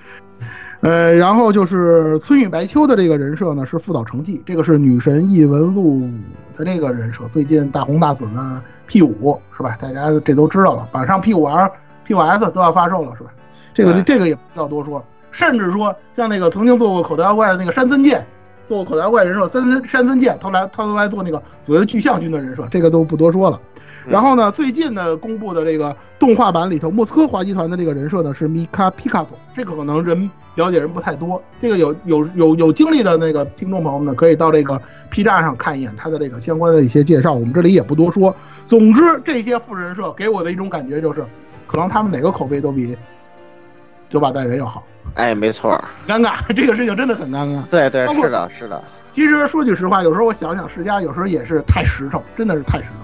[0.85, 6.07] 呃，然后就是村雨白秋的这个人设呢是副岛成纪，这个是女神异闻录
[6.55, 9.79] 的这个人设，最近大红大紫的 P 五是吧？
[9.81, 11.73] 大家这都知道了，马上 P 五 R、
[12.05, 13.31] P 五 S 都要发售了是吧？
[13.75, 18.23] 这个这个也不需要多说，甚至说像那个曾经做过口袋妖怪的那个山森健，
[18.69, 23.59] 做过口袋妖怪人设山森山森健，他来他都来做那个所谓的巨象军的人设，这个都不多说了。
[24.07, 34.81] 然后呢，最近呢公布的这个动画版里头，莫斯科滑稽团的这个人设呢是米卡皮卡佐，这个可能人了解人不太多，这个有有有有经历的那个听众朋友们呢，可以到这个
[35.11, 38.35] P 站上看一眼他的这个相关的一些介绍，我们这里也不多说。
[38.69, 41.25] 总之，这些富人社给我的一种感觉就是，
[41.67, 42.97] 可能他们哪个口碑都比
[44.09, 44.83] 九把带人要好，
[45.15, 47.63] 哎，没错，尴尬，这个事情真的很尴尬。
[47.67, 48.83] 对对是的，是的，
[49.13, 52.97] 其实说句实话，有时候我想想，世家有时候也是太实诚，真的是太实诚。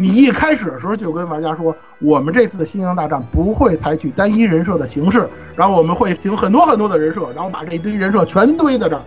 [0.00, 9.02] 你一开始的时候就跟玩家说，我们这次的新型大战不会采取单一人设的形式，然后我们会请很多很多的人设，然后把这一堆人设全堆在这儿，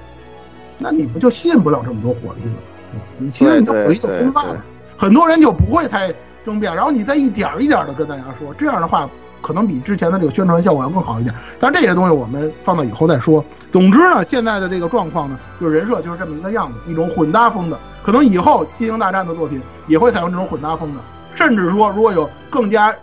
[0.77, 3.01] 那你不就吸引不了这么多火力了吗？
[3.17, 4.63] 你其实你的火力就分散了，
[4.95, 6.13] 很多人就不会太
[6.45, 9.09] 争辩，然后你再一点一点的跟大家说，这样的话
[9.41, 11.33] 可能比之前的这个宣传效果要更好一点。
[11.59, 13.43] 但这些东西我们放到以后再说。
[13.73, 17.79] 总之呢，现在的这个状况呢，就是人设就是这么一个样子，一种混搭风的。
[18.03, 21.01] 可能以后《新型大战》的作品也会采用这种混搭风的，
[21.33, 22.95] 甚至说如果有更加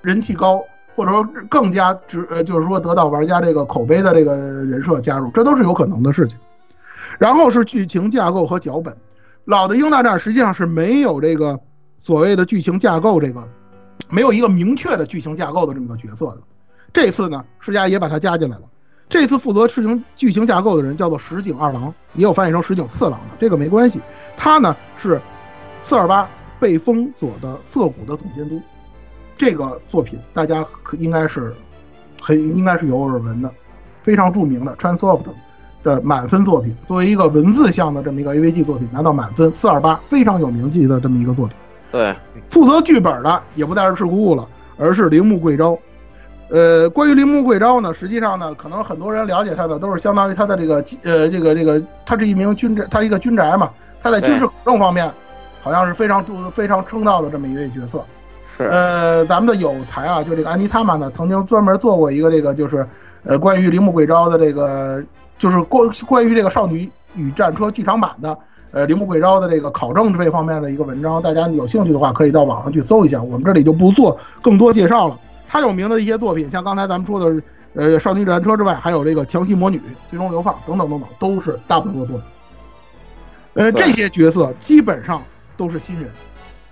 [0.00, 0.64] 人气高，
[0.96, 6.38] 或者说更加值呃，就是说得到玩家这个口碑的这个人设加入，这都是有可能的事情。
[7.18, 8.96] 然后是剧情架构和脚本，
[9.44, 11.60] 老的《英大战》实际上是没有这个
[12.00, 13.46] 所谓的剧情架构这个，
[14.08, 16.38] 没有一个明确的剧情架构的这么个角色的。
[16.94, 18.62] 这次呢，世嘉也把它加进来了。
[19.08, 24.00] 这次负责事情剧情架构的人叫做石井二郎，也有翻译成石井四郎的，这个没关系。
[24.36, 25.20] 他呢是
[25.82, 26.28] 四二八
[26.58, 28.60] 被封锁的涩谷的总监督。
[29.36, 31.54] 这个作品大家可应该是
[32.20, 33.50] 很应该是有耳闻的，
[34.02, 35.26] 非常著名的 Transoft
[35.82, 41.56] 的满分作品，作为一个文字向的这么一个 AVG 作品拿到满分四二八，非常有名气的这么一个作品。
[41.92, 42.16] 对，
[42.48, 45.78] 负责剧本的也不再是赤姑姑了，而是铃木贵昭。
[46.50, 53.70] 呃，关于铃木贵昭呢，实际上呢，可能很多人了解他的都是相当于他的这个呃这个这个，他是一名军宅，他是一个军宅嘛，
[54.02, 55.10] 他在军事考证方面
[55.62, 58.04] 好像是非常非常称道的这么一位角色。
[58.46, 62.86] 是呃，咱们的有台啊，就这个安妮塔玛呢，曾经专门做过一个这个就是
[63.24, 65.02] 呃关于铃木贵昭的这个
[65.38, 68.36] 就是关关于这个少女与战车剧场版的。
[68.70, 73.22] 呃，铃木贵昭的这个考证这方面的一个文章，大家有兴趣的话，可以到网上去搜一下。
[73.22, 75.16] 我们这里就不做更多介绍了。
[75.48, 77.42] 他有名的一些作品，像刚才咱们说的，
[77.74, 79.78] 呃，《少女战车》之外，还有这个《强袭魔女》
[80.10, 82.26] 《最终流放》等等等等，都是大部分的作品。
[83.54, 85.22] 呃，这些角色基本上
[85.56, 86.10] 都是新人，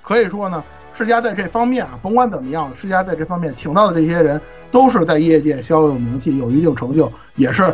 [0.03, 0.65] 可以说呢，
[0.95, 7.73] 世嘉在这方面啊，甭管怎么样，世嘉在这方面请到的这些人，都是在业界小有名气，有一定成就，也是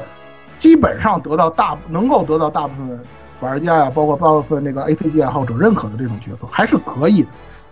[0.59, 3.01] 基本上得到大能够得到大部分
[3.40, 7.28] 玩家呀、包括大部分这个 ACG 爱好者认可的这种角色，还是可以的。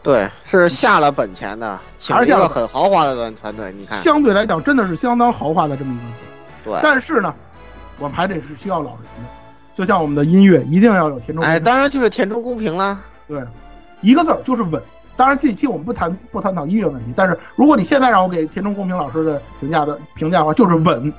[0.07, 3.75] 对，是下了本钱的，请了一个很豪华的团队。
[3.77, 6.71] 你看，相对来讲，真的是相当豪华的这么一个。
[6.71, 7.35] 对，但是呢，
[7.99, 9.29] 我们还得是需要老人的，
[9.75, 11.45] 就像我们的音乐一定要有填充。
[11.45, 13.01] 哎，当然就是填充公平啦。
[13.27, 13.43] 对，
[14.01, 14.81] 一个字儿就是稳。
[15.17, 21.13] 当然这一期我们不谈不探讨音乐问题，但是如果你现在让我给田中公平老师的评价的评价的话，就是稳。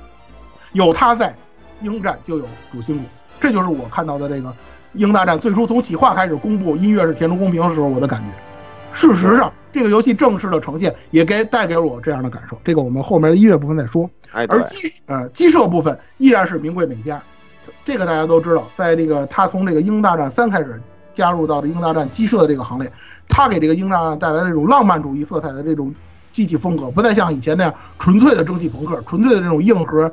[0.72, 1.34] 有他在，
[1.82, 3.04] 鹰战就有主心骨，
[3.40, 4.54] 这就是我看到的这个
[4.92, 8.47] 鹰大战最初从企划开始公布音乐是田中公平的时候我的感觉。
[8.92, 12.58] 事实上，这个游戏正式的呈现也给带给了我这样的感受。
[12.64, 14.08] 这个我们后面的音乐部分再说。
[14.32, 17.20] 哎，而机呃机设部分依然是名贵美家，
[17.84, 18.68] 这个大家都知道。
[18.74, 20.80] 在这个他从这个《英大战三》开始
[21.14, 22.90] 加入到这《英大战》机设的这个行列，
[23.28, 25.94] 他给这个《英大战》带来这种浪漫主义色彩的这种
[26.32, 30.12] 机器风格，不再像以前那样纯粹的蒸汽朋克，纯粹的这种硬核。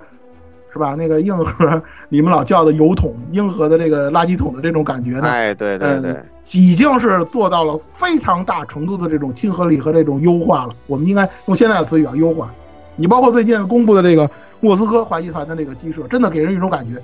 [0.71, 0.93] 是吧？
[0.93, 5.29] 那个硬核，你们老叫的油桶，硬核的这个垃圾桶的这种感觉呢？
[5.29, 10.69] 哎，对对对、嗯，已经是做到了非常大程度的这种亲和力和这种优化了。
[10.87, 12.49] 我们应该用现在的词语啊，优化。
[12.95, 14.29] 你包括最近公布的这个
[14.61, 17.01] 莫斯科滑稽团的那个机设，真的给人一种感觉，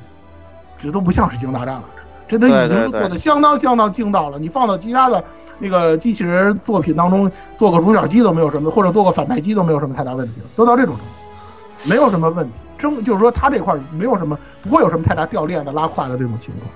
[0.77, 1.83] 这都不像是星大战了，
[2.27, 4.39] 这都已经做的相当相当精到了。
[4.39, 5.23] 你放到其他的
[5.59, 12.53] 那个机器人作品当中，做个主角机都没有什么，或者做个反派机都没有什么太大问题了，都到这种程度，没有什么问题。
[12.77, 16.71] 争就是说，他这块没有什么，不会有什么太大掉链子、拉胯的这种情况。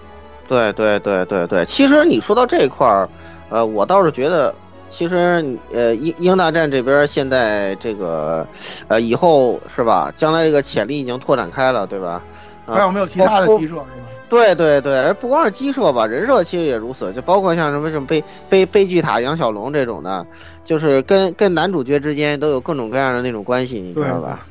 [0.47, 3.09] 对对对对对，其实你说到这一块儿，
[3.49, 4.53] 呃，我倒是觉得，
[4.89, 8.47] 其实呃，英英大战这边现在这个
[8.87, 10.11] 呃以后是吧？
[10.15, 12.23] 将来这个潜力已经拓展开了，对吧？
[12.67, 13.85] 还有没有其他的包括鸡舍是吧？
[14.27, 20.25] 对对对，而不光是鸡舍吧，人设其实也如此，就包括像什么什么悲悲悲剧塔杨小龙这种的，
[20.63, 24.45] 就是跟跟男主角之间都有各种各样的那种关系，你知道吧？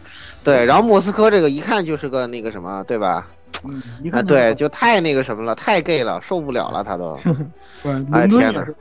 [0.45, 3.27] 对，然后莫斯科这个一看就是个那个什么，对吧？
[3.67, 7.19] 嗯，一啊，看对，就太那个什么了，太 gay 了，受不了了，他都。
[7.83, 8.75] 对， 哎天哪伦敦也是。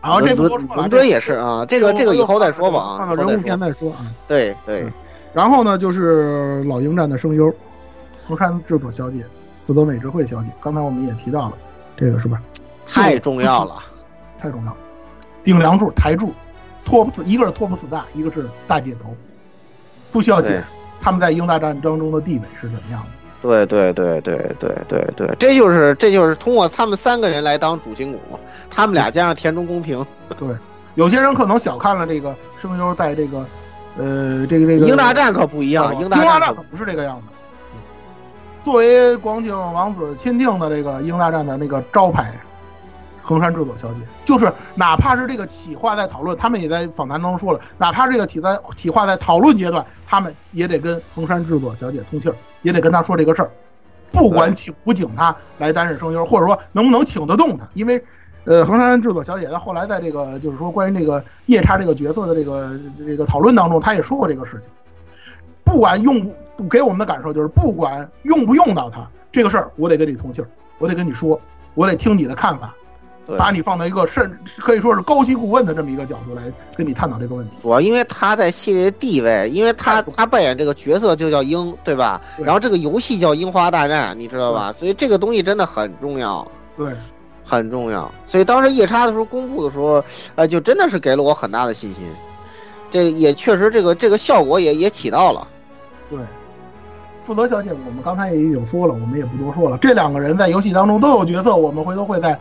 [0.00, 4.06] 然后这不伦多说了伦敦也是啊，这个这个以后再说吧啊，看到人物片再说啊。
[4.26, 4.86] 对对，
[5.34, 7.52] 然后呢，就是老鹰战的声优，
[8.26, 9.24] 福山智佐小姐，
[9.66, 10.48] 福泽美智慧小姐。
[10.60, 11.58] 刚才我们也提到了，
[11.96, 12.40] 这个是吧？
[12.86, 13.82] 太重要了，
[14.40, 14.76] 太重要了。
[15.42, 16.32] 顶梁柱、台柱，
[16.84, 19.14] 托普斯，一个是托普斯大，一个是大姐头，
[20.12, 20.64] 不需要解释
[21.00, 23.08] 他们在英大战争中的地位是怎么样的。
[23.40, 30.04] 对对对对对对对，这就是这就是通过他们三个人来当主心骨，他们俩加上田中公平，
[30.38, 30.48] 对，
[30.96, 33.44] 有些人可能小看了这个声优在这个，
[33.96, 37.28] 呃，这个这个英大战可不一样，英英大战可不是这个样子。
[38.64, 42.32] 作为广景王子钦定的这个英大战的那个招牌，
[43.28, 53.50] 衡山智佐小姐，就是哪怕是这个企划在讨论，他们也在访谈当中说了，哪怕这个企在企划在讨论阶段，他们也得跟衡山智佐小姐通气儿，也得跟她说这个事儿，
[54.10, 58.02] 不管请不请她来担任声优，或者说能不能请得动她，因为。
[58.44, 64.70] 呃，衡山智佐小姐她后来在这个就是说关于这个夜叉这个角色的这个这个讨论当中，她也说过这个事情。
[65.64, 70.48] 不管用不给我们的感受就是，不管用不用到它这个事儿，我得跟你通气儿，
[70.78, 71.38] 我得跟你说，
[71.74, 72.74] 我得听你的看法，
[73.36, 76.42] 把你放到一个甚可以说是高级顾问的这么一个角度来
[76.74, 77.56] 跟你探讨这个问题。
[77.60, 82.20] 主要因为他在系列地位，因为他他扮演这个角色就叫樱，对吧？
[82.36, 84.72] 对然后这个游戏叫樱花大战，你知道吧？
[84.72, 86.46] 所以这个东西真的很重要。
[86.76, 86.92] 对。
[87.50, 90.04] 很重要，所以当时夜叉的时候公布的时候，
[90.34, 92.06] 呃，就真的是给了我很大的信心。
[92.90, 95.48] 这也确实，这个这个效果也也起到了。
[96.10, 96.18] 对，
[97.22, 99.78] 负责小姐，我们刚才也有说了，我们也不多说了。
[99.78, 102.38] 这两个人在游戏当中都有角色，我们回头会在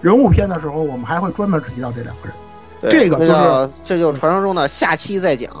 [0.00, 2.34] 人物篇的时候，我们还会专门提到这两个人。
[2.90, 5.52] 这个就是这就是传说中的下期再讲。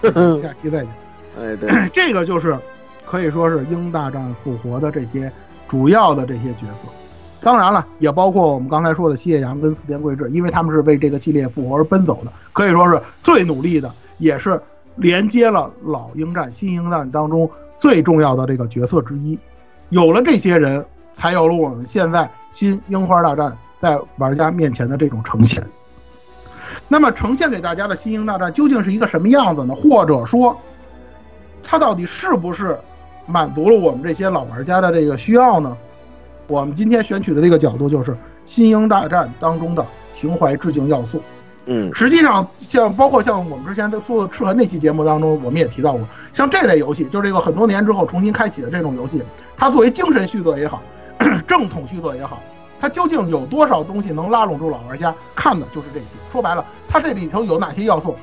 [0.00, 0.88] 对，下期再讲。
[1.40, 2.58] 哎，对， 这个就是
[3.04, 5.30] 可以说是鹰大战复活的这些
[5.68, 6.86] 主要的这些角色。
[7.40, 14.60] 当然了，也包括我们刚才说的西野洋跟四田贵志，因为他们是为这个系列复活而奔走的，可以说是最努力的，也是
[14.96, 17.48] 连接了老鹰战、新鹰战当中
[17.78, 19.38] 最重要的这个角色之一。
[19.90, 25.62] 有了这些人，才有了我们现在新樱花大战在玩家面前的这种呈现。
[26.88, 29.74] 那么，呈现给大家的新鹰大战究竟是一个什么样子呢？
[29.74, 30.58] 或者说，
[31.62, 32.78] 它到底是不是
[33.26, 35.76] 满足了我们这些老玩家的这个需要呢？
[36.46, 38.12] 我们今天选取的这个角度就是
[38.46, 41.20] 《新鹰大战》当中的情怀致敬要素。
[41.66, 49.22] 嗯，实际上像包括像我们之前在做的赤痕那期节目当中，我们也提到过，像这类游戏，就是这个很多年之后重新开启的这种游戏，
[49.58, 50.80] 它作为精神续作也好，
[51.46, 52.40] 正统续作也好，
[52.80, 56.06] 它究竟有多少东西能拉拢住老玩家看的就是这些。
[56.32, 58.16] 说白了，它这里头有哪些要素，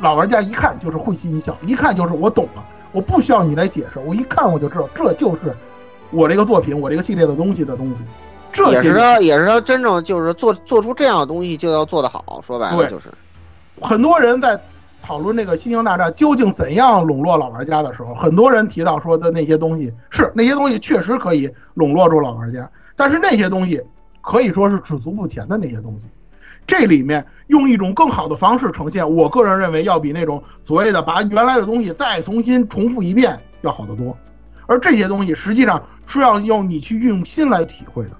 [0.00, 5.54] 老玩家一看就是会心一笑，一看就是我懂了，我不需要你来解释，我一看我就知道这就是。
[6.10, 8.02] 我这个作品，我这个系列的东西的东西，
[8.50, 12.40] 这也是说，也是说，真正就是做做出这样的东西，就要做得好。
[12.42, 13.12] 说白了就是，
[13.78, 14.58] 很多人在
[15.08, 23.82] 讨论这个《星球大战》究竟怎样笼络老玩家的时候，很多人提到说的那些东西是那些东西确实可以笼络住老玩家，但是那些东西
[24.20, 26.06] 可以说是止足不前的那些东西。
[26.66, 34.14] 这里面用一种更好的方式呈现，我个人认为要比那种所谓的把原来的东西再重新重复一遍要好得多。
[34.66, 38.16] 而这些东西实际上是要用你去用心来体会的，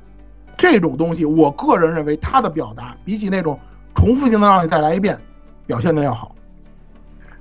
[0.56, 3.60] 这种东西，我个人认为它的表达比起那种
[3.94, 5.18] 重复性的让你再来一遍，
[5.66, 6.34] 表现的要好。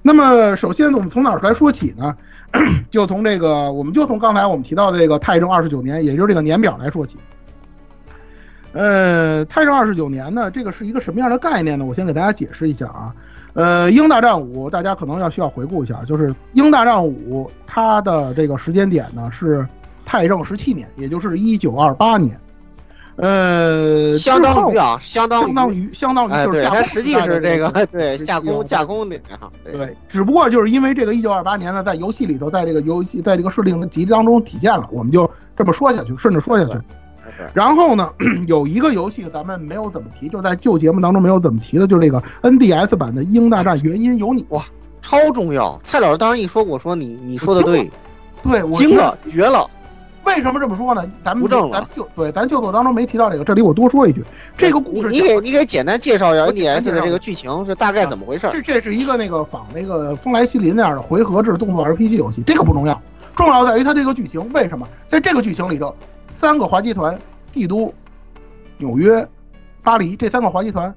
[0.07, 2.15] 那么，首先我们从哪儿来说起呢？
[2.89, 7.17] 就从这个，我们就从刚才我们提到的这个太正二十九年，也就是这个年表来说起。
[8.71, 11.83] 呃，太正二十九年呢，这个是一个什么样的概念呢？
[11.83, 13.13] 我先给大家解释一下啊。
[13.53, 19.67] 呃，英大战五，大家可能要需要回顾一下，就是英大战五，它的这个时间点呢是
[20.05, 22.39] 太正十七年，也就是一九二八年。
[23.17, 36.79] 呃，相当于啊，相当相当于相当于就是它实际是这个对架工架工的哈，对，只不过就是因为这个一九二八年呢，在游戏里头，在这个游戏在这个设定集当中体现了，我们就这么说下去，顺着说下去。
[37.53, 38.11] 然后呢，
[38.47, 44.63] 有一个游戏咱们没有怎么提，就在旧节目当中没有怎么提的，就是这个 NDS 版的《鹰大战》，原因有你哇，
[45.01, 45.77] 超重要！
[45.83, 47.89] 蔡老师当时一说，我说你你说的对，
[48.43, 49.69] 对，我惊了，绝了。
[50.27, 51.09] 为什么这么说呢？
[51.23, 54.23] 咱们咱就对，咱就座当中没提到这个，这里我多说一句，
[54.57, 58.49] 这个故事你你给你给简单介绍一下 NDS 的这个剧情是大概怎么回事？
[58.51, 63.01] 这这是一个那个仿那个风来西林那样的回合制动作 RPG 游戏，这个不重要，
[63.35, 64.51] 重要在于它这个剧情。
[64.51, 65.95] 为什么在这个剧情里头，
[66.29, 67.17] 三个滑稽团，
[67.53, 67.93] 帝都、
[68.77, 69.25] 纽约、
[69.81, 70.93] 巴黎这三个滑稽团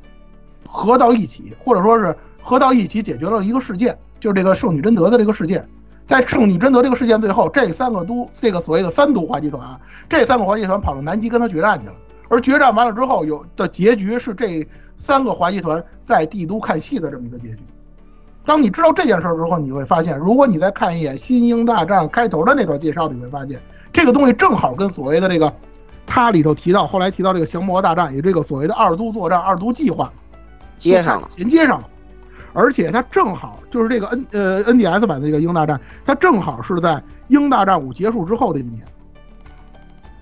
[0.66, 5.66] 合到一起，或者说是合到一起解决了一个事件，就是这个圣女贞德的这个事件。
[6.10, 9.78] 在圣女贞德这个事件最后，这三个都这个所谓的三都滑稽团啊，
[10.08, 11.94] 这三个滑稽团跑到南极跟他决战去了。
[12.28, 14.66] 而决战完了之后，有的结局是这
[14.96, 17.60] 三个滑稽团在帝都看戏的这么一个结局。
[18.44, 23.62] 当你知道这件事儿之后，你会发现，如果你再看一眼《新英大战》开头的那段介绍，你会发现
[23.92, 25.52] 这个东西正好跟所谓的这个
[26.06, 30.12] 它里头提到，后来提到这个降魔大战，也这个所谓的二都作战、二都计划
[30.76, 31.84] 接上了，衔接上了。
[32.52, 38.82] 而且它正好就是这个 N 呃 NDS 版的这个英大战，它正好是在英大战五结束之后的一年。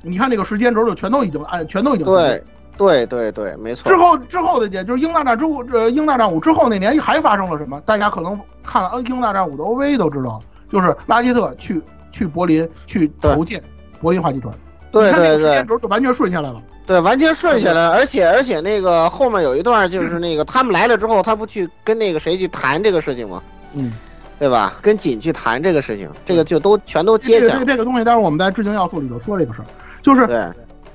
[0.03, 2.43] 你看这个时间轴就全都已经按全都已经对
[2.77, 3.97] 对对对，没错之。
[3.97, 7.81] 后之后的年就是英大战之后，呃，英大战五之后那年还发生了什么？
[7.81, 10.41] 大家可能看了《N 英大战五》的 OV 都知道，
[10.71, 11.83] 就是拉基特去
[12.13, 13.61] 去柏林去投建
[14.01, 14.55] 柏林话剧团。
[14.93, 16.63] 对你看那对对个时间轴就完全顺下来了。
[16.89, 23.43] 对，完全顺下来，而且而且那个后面有一段就是那个他们来了之后，他不去跟那个谁去谈这个事情吗？
[23.75, 23.93] 嗯，
[24.39, 24.79] 对吧？
[24.81, 29.67] 跟锦去谈这个事情，这个就都全都接这上个这个东西，待会儿我们在致敬要素里头说这个事儿，
[30.03, 30.45] 就是对。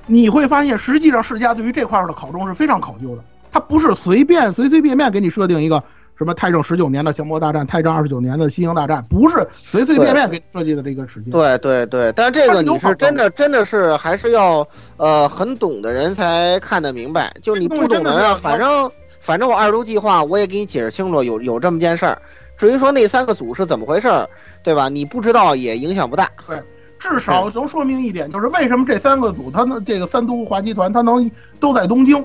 [0.06, 5.82] 你会发现，实际上世家对于这块儿的考中是非常考究的，他不是随便随随便便给你设定一个
[6.16, 11.30] 什么太正十九年的降魔大战，太正二十九年的西营大战，不是随随便便给你设计的这个时间。
[11.32, 14.66] 对对对，但这个你是真的真的是还是要
[14.96, 22.20] 呃很懂的人才看得明白，就你不懂的人，反正反正我二都计划我也给你解释清楚，有有这么件事儿。
[22.56, 24.28] 至于说那三个组是怎么回事儿，
[24.62, 24.88] 对吧？
[24.88, 26.30] 你不知道也影响不大。
[26.46, 26.62] 对，
[27.00, 31.28] 至少能说明一点，就是为什么这三个组，他们这个三都华集团，他能
[31.58, 32.24] 都在东京。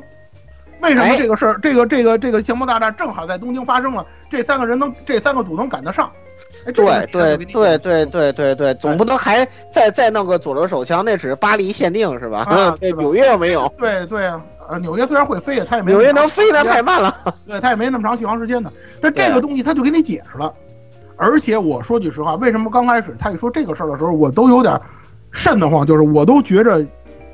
[0.82, 4.06] 为什么这个事儿，这个这个这个降魔大战正好在东京发生了？
[4.30, 6.10] 这三个人能，这三个组能赶得上？
[6.66, 12.40] 哎，这对对对对对对对，总不能还再再弄个左轮手枪，那只是巴黎限定是吧？
[12.40, 13.72] 啊 对，纽约又没有。
[13.78, 17.16] 对对啊，呃，纽约虽然会飞，它也没纽约能飞，那太慢了。
[17.48, 18.72] 对，它也没那么长续航时间的。
[19.02, 20.54] 但这个东西他就给你解释了。
[21.16, 24.80] 而且我说句实话，为什么刚开始他一说这个事儿的时候，我都有点
[25.32, 26.86] 瘆得慌，就是我都觉着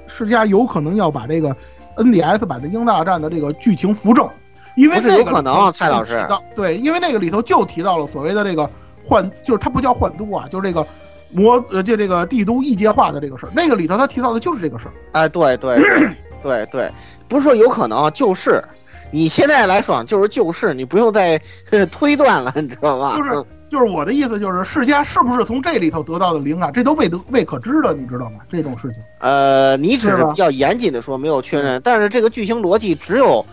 [0.07, 1.55] 世家有可能要把这个
[1.97, 4.29] NDS 版的英大战的这个剧情扶正，
[4.75, 8.69] 因为不是那个有可能里头蔡老师对，因为那个里头就提到了所谓的这个
[9.05, 10.85] 换，就是它不叫换都啊，就是这个
[11.31, 14.91] 魔呃，就这个帝都异界化的这个事儿，那个里头他提到的就是这个事儿。
[15.11, 16.91] 哎，对对对 对对，
[17.27, 18.63] 不是说有可能，就是
[19.11, 21.39] 你现在来说就是就是，你不用再
[21.91, 23.17] 推断了，你知道吧？
[23.17, 23.43] 就是
[23.75, 28.39] 就是我的意思，就是世家是不是从这里头得到的灵感，这都未得未可知的，你知道吗？
[28.49, 29.01] 这种事情。
[29.19, 33.45] 呃，你只是比较严谨的说没有确认，但是这个剧情逻辑只有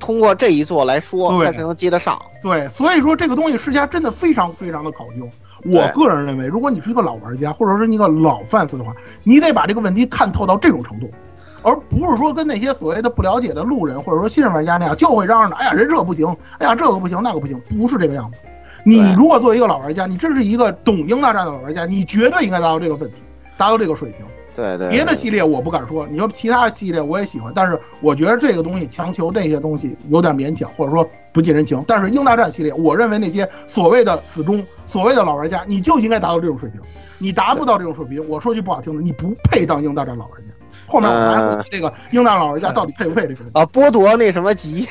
[0.00, 2.20] 通过这一座来说，对才能接得上。
[2.42, 5.28] 对，所以说这个东西世家真的非常非常的考究。
[5.72, 11.08] 我个人认为，如果你是一个老玩家，或者是一个老 fans 的话，你得把这个问题看透到这种程度，
[11.62, 16.26] 而不是说跟那些所谓的不了解的路人或者说新人玩家那样，就会嚷嚷着，哎呀人设不行，
[16.58, 18.38] 哎呀这个不行那个不行，不是这个样子。
[18.84, 23.16] 你如果作为一个老玩家，你真是一个懂英大战的老玩家，你绝对应该达到这个问题，
[23.56, 24.24] 达到这个水平。
[24.56, 31.82] 对对，别的系列我不敢说，你说其他系列我也喜欢，但是我觉得这个东西强求这些东西有点勉强，或者说不近人情。
[31.88, 36.80] 但是英大战系列，我认为那些所谓的死忠、所谓的老玩家，你就应该达到这种水平。
[37.18, 40.52] 你达不到这种水平，我说句不好听的，你不配当英大战老玩家。
[40.86, 43.40] 后面我们还会提这个英大战老玩家到底配不配这个。
[43.54, 44.86] 啊，剥夺那什么级，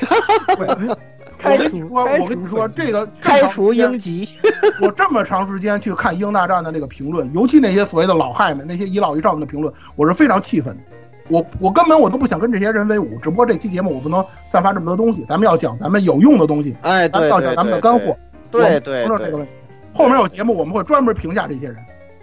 [1.44, 4.28] 我跟你说，我跟你说，这个开除英籍。
[4.80, 10.82] 我这么长时间去看英大战的这个评论，尤其那些所谓的老害们，那些遗老遗少们的评论，我是非常气愤的。
[11.28, 18.16] 我我根本我都不想跟这些人为伍，只不过这期节目我不能散发这么多东西，咱们要讲咱们有用的东西，哎，咱们要讲咱们的干货。
[18.50, 19.52] 对对不是这个问题。
[19.92, 21.76] 后面有节目我们会专门评价这些人，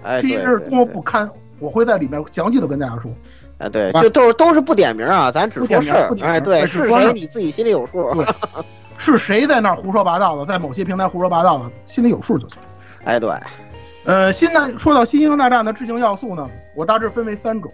[0.04, 1.30] 哎，这些人是多么不堪，
[1.60, 3.12] 我会在里面详细的跟大家说。
[3.58, 6.16] 哎，对，就都是都是不点名啊，咱只说事儿。
[6.22, 8.08] 哎，对，是谁你自己心里有数。
[9.04, 12.58] 对，是谁在那儿胡说八道的，在某些平台胡说八道的，心里有数就行。
[13.04, 13.30] 哎，对。
[14.04, 17.72] 呃，新大说到《新英雄大战》的致敬要素呢，我大致分为三种。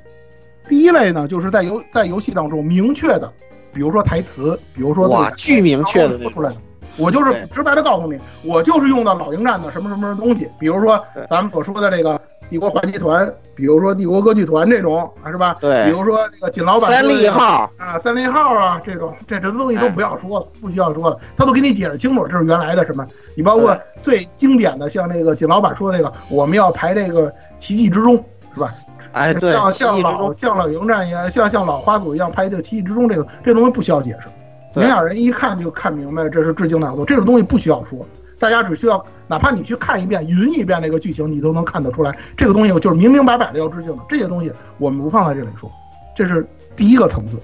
[0.67, 3.31] 第一类呢，就是在游在游戏当中明确的，
[3.71, 6.57] 比如说台词，比如说哇，巨明确的说出来的。
[6.97, 10.99] 我就是直白的告诉你，我就是用的老鹰战的什么什么东西，比如说
[11.29, 15.57] 咱们所说的这个帝国话剧团，比如说帝国歌剧团这种，是吧？
[15.59, 15.85] 对。
[15.85, 23.05] 比如说这个锦老板三立号啊，三立号啊，这种这这东西都不要说了，不需要说了，他都给你解释清楚，这是原来的什么。
[23.35, 28.15] 你包括最经典的，像那个锦老板说这个，我们要排这个奇迹之中，
[28.53, 28.73] 是吧？
[29.13, 34.27] 哎，对，像像老像老迎战一样，像像老花组一样拍这个《奇迹之中》这个这东西不需要解释，
[34.73, 38.05] 对明眼人一看就看明白这是致敬的要素，这种东西不需要说，
[38.39, 44.03] 大家只需要哪怕你去看一遍、云一遍这个剧情，你都能看得出来，这个东西就是明明白白的要致敬的。
[44.07, 45.71] 这些东西我们不放在这里说，
[46.15, 47.37] 这是第一个层次。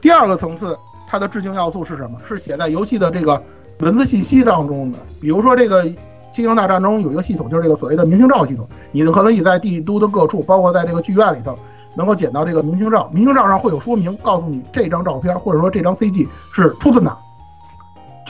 [0.00, 0.76] 第二个层次，
[1.08, 2.18] 它的致敬要素是什么？
[2.26, 3.42] 是写在游戏的这个
[3.80, 4.98] 文字信息当中的。
[5.20, 5.84] 比如说，这个
[6.32, 11.58] 《星球大战》中有一个系统，就是这个所谓的明星照系统，你可能你在帝都的各处，包括在这个剧院里头，
[11.94, 13.10] 能够捡到这个明星照。
[13.12, 17.18] 明星照上会有说明，告诉你这张照片或者说这张 CG 是出自哪，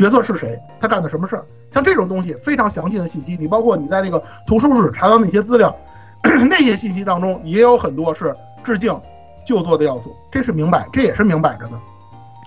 [0.01, 1.45] 角色是谁，他干的什么事儿。
[1.71, 5.77] 像这种东西非常详尽的信息，你包括你在这个图书室查到那些资料，
[6.49, 8.99] 那些信息当中也有很多是致敬
[9.47, 11.73] 旧作的要素，这是明摆，这也是明摆着的，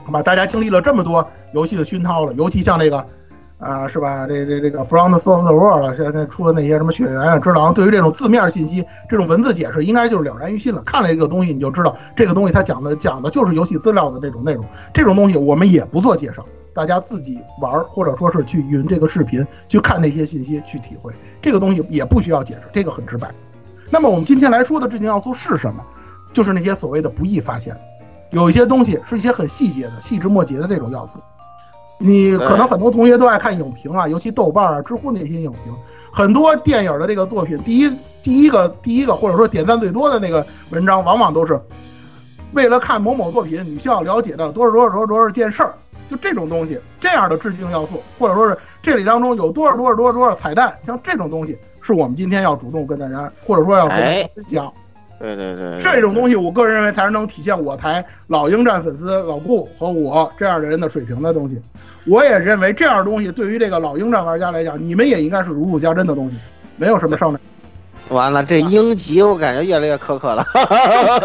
[0.04, 0.24] 好吧？
[0.24, 3.06] 大家经历了这么多游戏的熏陶了，尤其像这个，
[3.60, 4.28] 啊、是吧？
[4.28, 10.82] 这这这个 From the Source World 现在出了那些什么血缘啊、只狼，对于这种字面信息、这种文字解释，应该就是了然于心了。
[10.84, 14.66] 看了这个东西，你就知道这个东西它讲的讲的就是游戏资料的这种内容。
[14.94, 21.14] 这种东西我们也不做介绍，大家自己玩儿，或者说是去云这个视频去看那些信息去体会。
[21.42, 23.30] 这个东西也不需要解释，这个很直白。
[23.90, 25.84] 那么我们今天来说的致敬要素是什么？
[26.34, 27.80] 就是那些所谓的不易发现，
[28.32, 31.20] 有一些东西是一些很细节的、细枝末节的这种要素。
[32.00, 35.74] 你可能很多同学都爱看影评啊，尤其豆瓣啊、知乎那些影评，
[36.12, 41.58] 很多电影的这个作品，第一第一个第一个或者说点赞最多的那个文章，往往都是
[42.52, 45.76] 为了看某某作品，你需要了解到多少多少多少多少件事儿，
[46.10, 54.72] 就这种东西，这样的致敬要素，或者说是这里当中有多少多少多少多少彩蛋，像这种东西，是我们今天要主动跟大家，或者说要跟大家哎分享。
[55.20, 61.62] 对对对，这种东西，我个人认为才是能体现我台老鹰战粉丝老顾和我这样的人的水平的东西。
[62.06, 66.38] 我也认为这样的东西对于这个老鹰战玩家来讲，你们也应该是如数家珍的东西，
[66.76, 67.40] 没有什么上面
[68.10, 70.46] 完了，这鹰级我感觉越来越苛刻了。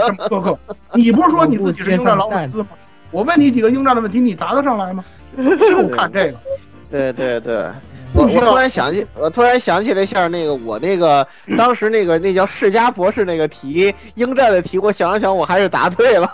[0.06, 0.56] 什么苛刻。
[0.94, 2.68] 你不是说你自己是鹰战老粉丝吗？
[3.10, 5.04] 我问你几个应战的问题，你答得上来吗？
[5.36, 6.38] 就看这个。
[6.90, 7.66] 对对对，
[8.14, 11.26] 我我突然想起，我突然想起了一下那个我那个
[11.56, 16.30] 当时那个那叫世家博士那个题，应战的题，我想了想，我还是答对了。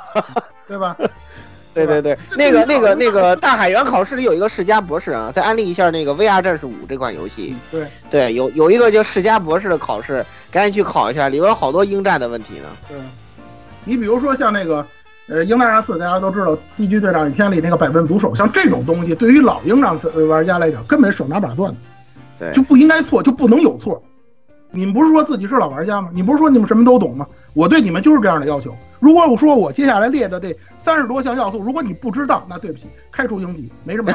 [0.68, 0.96] 对吧？
[1.74, 7.56] 对对对，那个那个那个大海员考试里有一个世家博士啊，再安利一下那个 VR 战士五这款游戏。
[7.72, 12.68] 对对，有有一个叫世家博士的考试，赶紧去考一下，里边有好多应战的问题呢。
[12.88, 12.96] 对，
[13.84, 14.86] 你比如说像那个。
[15.26, 19.98] 呃，鹰大战四大家都知道，地区队长一天里那个百问毒手，像这种东西，对于老鹰战
[20.28, 21.76] 玩家来讲，根本手拿把攥的，
[22.38, 24.02] 对，就不应该错，就不能有错。
[24.70, 26.10] 你们不是说自己是老玩家吗？
[26.12, 27.26] 你不是说你们什么都懂吗？
[27.54, 28.76] 我对你们就是这样的要求。
[29.00, 34.12] 如果我说我接下来列的这三十多项要素，如果你不知道，那对不起，开除鹰级，没什么。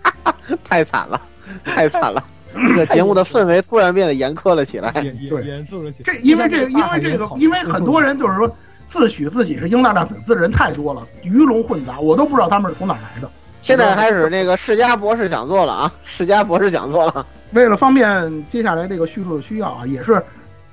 [0.64, 1.20] 太惨了，
[1.64, 2.24] 太惨了。
[2.54, 6.04] 这个节目的氛围突然变得严苛了起来，对，严肃了起来。
[6.04, 8.50] 这因为这个，因为这个，因为很多人就是说。
[8.86, 13.28] 自诩自己是鹰大战粉丝的人太多了，鱼龙混杂，我都不知道他们是从哪来的。
[13.60, 17.26] 现在开始那个世家博士讲座了啊，世家博士讲座了。
[17.52, 20.22] 为了方便接下来这个叙述的需要啊，也是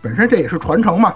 [0.01, 1.13] 本身这也是传承嘛。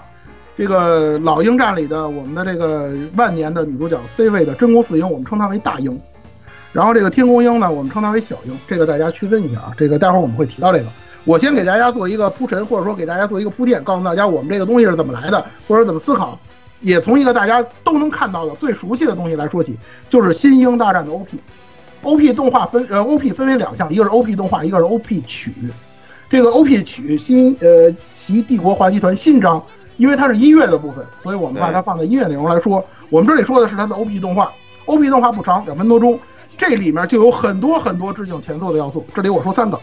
[0.56, 5.96] 这个老鹰战里的我们的这个万年的女主角 C 位的真宫四鹰，我们称它为大鹰。
[6.72, 8.58] 然后这个天宫鹰呢，我们称它为小鹰。
[8.66, 9.72] 这个大家区分一下啊。
[9.78, 10.86] 这个待会儿我们会提到这个。
[11.24, 16.38] 我先给大家做一个铺陈，或者说给大家做一个铺垫，告诉大家我们这个东西是怎么来的，或者怎么思考。
[16.80, 19.76] 也从一个大家都能看到的最熟悉的东西来说起，
[20.08, 21.38] 就是《新英大战》的 OP。
[22.02, 25.52] OP 动画分呃 OP 分为两项，一个是 OP 动画，一个是 OP 曲。
[26.30, 29.60] 这个 OP 曲新呃袭帝国华集团新章，
[29.96, 32.84] 因为它是音乐的部分，所以我们把它放在音乐内容来说。
[33.10, 34.52] 我们这里说的是它的 OP 动画
[34.86, 36.18] ，OP 动画不长，两分多钟，
[36.56, 39.04] 这里面就有很多很多致敬前作的要素。
[39.12, 39.80] 这里我说三个，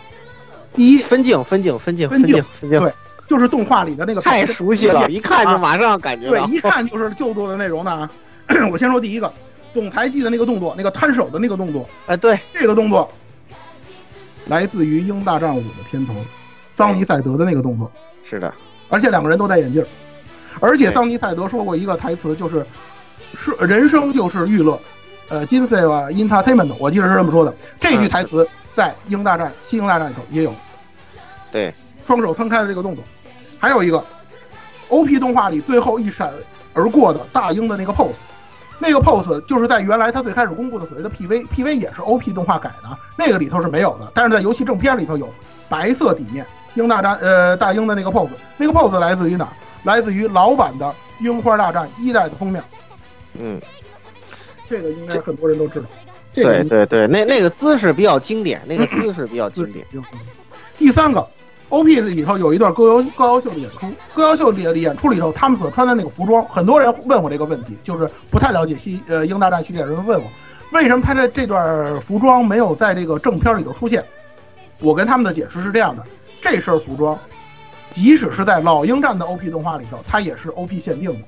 [0.74, 2.94] 第一分镜分镜分镜分镜分镜对。
[3.28, 8.10] 就是动画里的那个太熟悉了，一看就马上感觉对，一看就是旧作的内容呢。
[8.72, 9.34] 我先说第一个，
[9.74, 13.12] 总裁记的那个动作，那个摊手的那个动作，哎，对，这个动作
[14.46, 16.14] 来自于《鹰大战五》的片头，
[16.72, 17.92] 桑尼赛德的那个动作。
[18.24, 18.54] 是的，
[18.90, 19.84] 而且两个人都戴眼镜，
[20.60, 22.64] 而且桑尼赛德说过一个台词，就是
[23.44, 24.80] 是人生就是娱乐，
[25.30, 27.52] 呃，金赛瓦 entertainment，我记得是这么说的。
[27.80, 30.54] 这句台词在《鹰大战》《西鹰大战》里头也有。
[31.52, 31.74] 对，
[32.06, 33.04] 双手摊开的这个动作。
[33.66, 34.06] 还有一个
[34.90, 36.32] ，OP 动画里最后一闪
[36.76, 38.14] 而过的大鹰的那个 pose，
[38.78, 45.28] 那个 pose 就是在原来他最开始公布的所谓的 PV，PV 也是 OP 动画改的，那个里头是没有的，但是在游戏正片里头有
[45.68, 49.48] 白色底面鹰大战呃大鹰的那个 pose，那个 pose 来自于哪？
[49.82, 50.86] 来自于老版的
[51.24, 52.64] 《樱花大战》一代的封面。
[53.34, 53.60] 嗯，
[54.70, 55.88] 这个应该很多人都知道。
[56.34, 59.84] 这对对对，那那个姿势比较经典，那个姿势比较经典。
[60.78, 61.28] 第三个。
[61.70, 70.26] OP 里头有一段歌谣歌谣秀的演出，歌谣秀里演出里头，他们所穿的那个服装，很多人问我这个问题，就是不太了解西呃英大战系列的人问我，
[70.72, 74.04] 为什么他这这段服装没有在这个正片里头出现？
[74.82, 76.04] 我跟他们的解释是这样的，
[76.42, 77.18] 这身服装，
[77.92, 81.28] 即使是在老鹰战的 OP 动画里头，它也是 OP 限定的，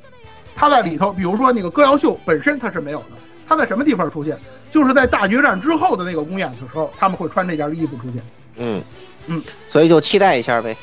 [0.55, 3.05] 它在里头，比如说那个歌谣秀本身它是没有的，
[3.47, 4.37] 它在什么地方出现？
[4.69, 8.21] 就是在大决战之后的那个公演的时候，他们会穿这件衣服出现。
[8.57, 8.81] 嗯
[9.27, 10.75] 嗯，所以就期待一下呗。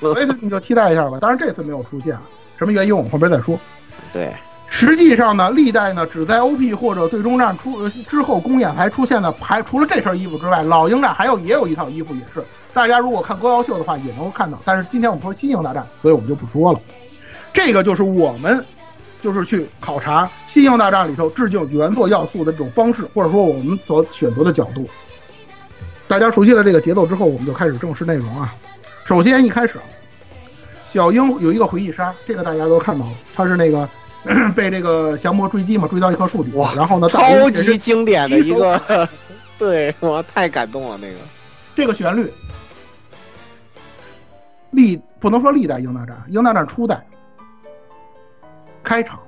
[0.00, 1.18] 所以你就期待一下吧。
[1.20, 2.22] 当然这次没有出现，啊，
[2.58, 3.58] 什么原因我们后边再说。
[4.12, 4.32] 对，
[4.68, 14.58] 实际上呢，历代呢只在 OP 或者最终战出之后公演才出现的，还除了这身衣服之外，老鹰战还有也有一套衣服，也是大家如果看歌谣秀的话也能够看到。
[14.64, 16.80] 但是今天我们说新型大战，所以我们就不说了。
[17.52, 18.64] 这个就是我们。
[19.22, 24.84] 就是去考察《新型大战》里头致敬原作要素的这种方式，或者说我们所选择的角度。
[26.12, 28.54] 大家熟悉了这个节奏之后，我们就开始正式内容啊。
[29.06, 29.80] 首先一开始，
[30.86, 33.88] 小樱有一个回忆杀，这个大家都看到了，他是那个
[34.54, 39.08] 被这个降魔追击嘛，追到一棵树底，然后呢，超级经典的一个，
[39.58, 41.16] 对我太感动了那个。
[41.74, 42.30] 这个旋律，
[44.70, 47.02] 历不能说历代英大战，英大战初代。
[48.84, 49.18] 开场，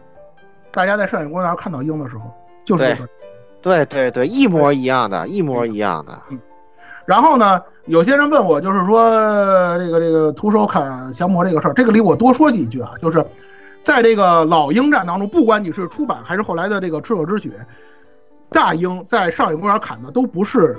[0.70, 2.30] 大家在摄影公园看到鹰的时候，
[2.66, 3.08] 就是这个
[3.62, 6.20] 对对对，一模一样的，一模一样的。
[6.28, 6.38] 嗯，
[7.06, 9.08] 然后呢，有些人问我，就是说
[9.78, 13.24] 这个这个徒手砍降魔这个事儿，这个里我多说几句啊，就是
[13.82, 17.50] 在这个老鹰战当中，不管你是出版还是后来的这个赤手之血，
[18.50, 20.78] 大鹰在上野公园砍的都不是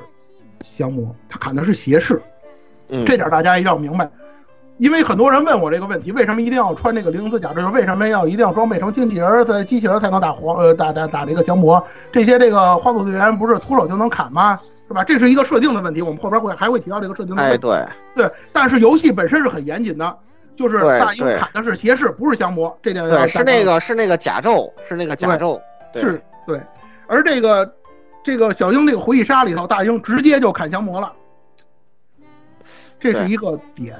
[0.63, 2.21] 降魔，他砍的是邪士，
[3.05, 4.09] 这点大家一定要明白。
[4.77, 7.53] 因为很多人问我这个问题，为什么一定要穿这个零四甲？
[7.53, 11.81] 就是为什么要一定要装备成机器人，在机器人才能打黄呃打打打这个降魔？
[12.11, 14.59] 这些这个花组队员不是徒手就能砍吗？
[14.87, 15.03] 是吧？
[15.03, 17.57] 这是一个设定的问题，我们后边会还会提到这个设定的问题。
[17.57, 17.85] 对
[18.15, 20.17] 对，但是游戏本身是很严谨的，
[20.55, 22.77] 就是大英砍的是邪视，不是降魔。
[22.81, 25.59] 这点对是那个是那个甲胄，是那个甲胄，
[25.93, 26.61] 是对。
[27.07, 27.73] 而这个
[28.23, 31.11] 这个小英这个回忆杀里头，大英直接就砍降魔了，
[32.99, 33.95] 这是一个点。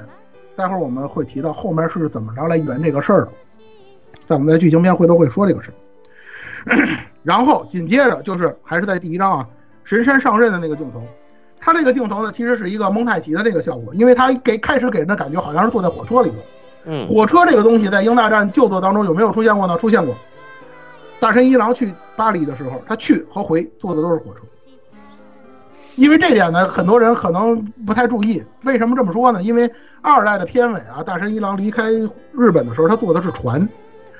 [0.56, 3.32] 待会儿我们会提到后面是怎么着来圆这个事儿的，
[4.26, 5.76] 在我们的剧情片回头会说这个事儿。
[7.22, 9.48] 然后紧接着就是还是在第一章啊，
[9.86, 11.02] 神山上任的那个镜头，
[11.60, 16.36] 他这个镜头呢其实是一个蒙太奇的这个效果，因为他给开始给人的感觉好像是坐在火车里头。
[16.86, 19.78] 嗯，火车这个东西在英大战旧作当中有没有出现过呢？
[19.78, 20.16] 出现过。
[21.20, 24.42] 大神一郎去巴黎的时候，他去和回坐的都是火车。
[25.96, 28.44] 因为这点呢，很多人可能不太注意。
[28.64, 29.42] 为什么这么说呢？
[29.42, 29.72] 因为
[30.02, 31.90] 二代的片尾啊，大神一郎离开
[32.34, 33.68] 日本的时候，他坐的是船，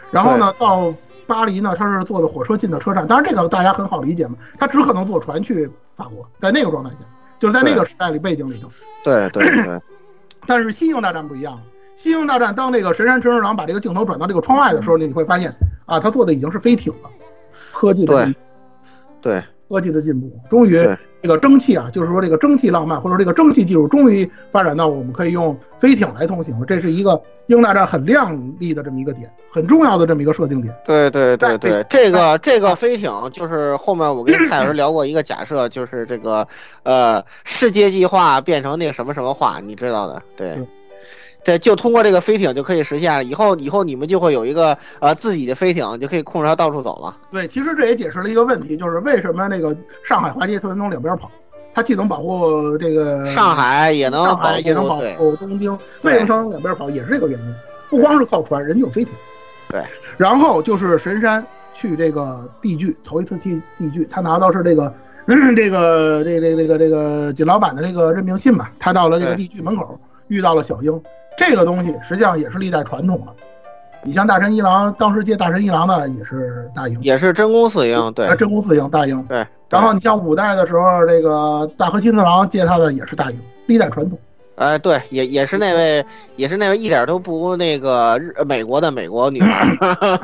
[0.10, 0.94] 然后呢，到
[1.28, 3.08] 巴黎呢，它是坐的火车进的车站。
[3.08, 6.98] 当然，这个大家很好理解嘛，他只可能坐船去法国，在那个状态下，
[7.40, 8.70] 就是在那个时代里背景里头。
[9.04, 9.82] 对对对。
[10.48, 11.56] 但是《新英大战》不一样，
[11.96, 15.52] 《新英大战》当那个神山陈二郎把这个镜头转到这个窗外的时候，你会发现
[15.88, 17.10] 啊，他坐的已经是飞艇了，
[17.74, 18.32] 科技的
[19.22, 20.86] 对科技的进步，终于。
[21.22, 26.68] 这个蒸汽啊，就是说这个蒸汽浪漫，或者说这个蒸汽技术，终于发展到我们可以用飞艇来通行了。
[26.68, 30.72] 这是一个英大战很亮丽的这么一个点，很重要的这么一个设定点。
[30.86, 36.48] 对对对对，这个这个飞艇就是后面我跟蔡老师聊过一个假设，就是这个
[36.84, 40.54] 呃世界计划变成那个什么什么化，你知道的，对。
[40.54, 40.68] 对，
[41.60, 43.24] 就通过这个飞艇就可以实现了。
[43.24, 47.16] 以后以后你们就会有一个呃自己的飞艇，就可以控制它到处走了。
[47.32, 51.30] 对，其实这也解释了一个问题，就是为什么那个上海华街特能从两边跑，
[51.74, 57.56] 它既能保护这个上海，也能上海也能保护东京，为什么能两边跑，也是这个原因。
[57.90, 59.14] 不光是靠船，人有飞艇。
[59.70, 59.84] 对，
[60.18, 64.92] 然后就是神山去这个地剧，头一次去地剧，他拿到是这个
[65.56, 71.02] 这个这这这个这个锦老板的这个任命信吧，他到了这个地剧门口，遇到了小樱。
[71.38, 73.34] 这个东西实际上也是历代传统的。
[74.04, 79.22] 你像大神一郎，当时接大神一郎的也是大英，也是真宫四英，对，真宫四英大英。
[79.24, 79.46] 对。
[79.68, 84.18] 然后你像五代的时候，这个大和新次郎接他的也是大英，历代传统。
[84.58, 86.06] 哎，对，也也是那位，
[86.36, 89.76] 也是那位一点都不那个日美国的美国女孩，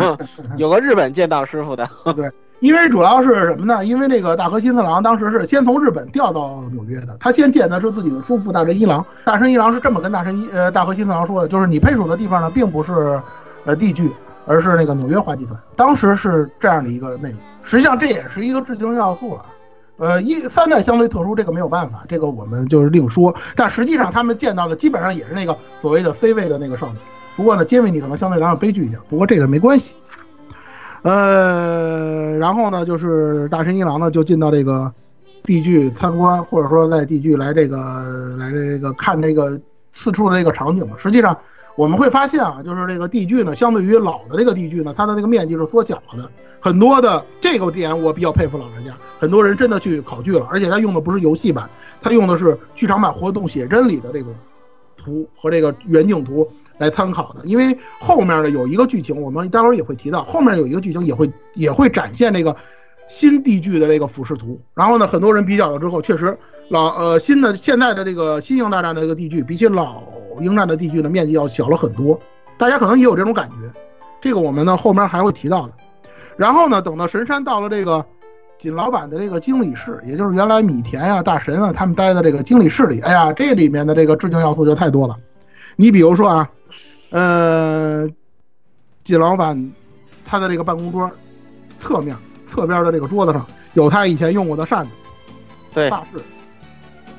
[0.57, 1.89] 有个日本剑道师傅的。
[2.15, 2.29] 对。
[2.61, 3.83] 因为主要是什么呢？
[3.83, 9.03] 因为这个大和新次郎当时是先从日本调到纽约的，他先见的是自己的叔父大神一郎。
[9.25, 13.19] 大神一郎是这么跟大神一呃大和新次郎说的，就是你配属的地方呢，并不是
[13.65, 14.11] 呃地剧，
[14.45, 15.59] 而是那个纽约华集团。
[15.75, 19.45] 当时是这样的一个内容，实际上这也是一个致敬要素了。
[19.97, 23.33] 呃，一三代相对特殊，这个没有办法，这个我们就是另说。
[23.55, 26.97] 但实际上他们见到的基本上也是那个所谓的 C 位的那个少女，
[27.35, 29.95] 不过呢，杰维尼可能相对来讲悲剧一点，不过这个没关系。
[31.03, 34.91] 呃，然后呢，就是大神一郎呢就进到这个
[35.43, 37.77] 地剧参观，或者说在地剧来这个
[38.37, 39.59] 来这个看这个
[39.91, 40.95] 四处的这个场景嘛。
[40.97, 41.35] 实际上
[41.75, 46.29] 我们会发现啊，就是这个地剧呢，相对于老的这个地剧呢，它的这个面积是缩小了的。
[46.59, 51.67] 很多的这个点我比较佩服老人家，很多人真的去考据了，而且他用的不是游戏版，
[52.03, 54.27] 他用的是剧场版活动写真里的这个
[54.95, 56.47] 图和这个远景图
[56.81, 57.45] 来参考的。
[57.45, 62.53] 因为后面呢有一个剧情，我们待会儿也会提到，后面有一个剧情也会也会展现这个
[63.07, 64.59] 新地剧的这个俯视图。
[64.73, 66.37] 然后呢，很多人比较了之后，确实
[66.69, 70.01] 老呃新的现在的这个新型大战的这个地剧，比起老
[70.41, 72.19] 鹰战的地剧的面积要小了很多。
[72.57, 73.55] 大家可能也有这种感觉，
[74.19, 75.73] 这个我们呢后面还会提到的。
[76.37, 78.03] 然后呢，等到神山到了这个
[78.57, 85.15] 锦老板的这个经理室，也就是原来米田啊、大神啊他们待的这个经理室里，哎呀，这里面的这个致敬要素就太多了。
[85.75, 86.49] 你比如说啊，
[87.11, 88.07] 呃，
[89.03, 89.71] 季老板
[90.25, 91.09] 他的这个办公桌
[91.77, 92.15] 侧面
[92.45, 94.91] 侧边的这个桌子上有他以前用过的扇子、
[95.73, 96.19] 对发饰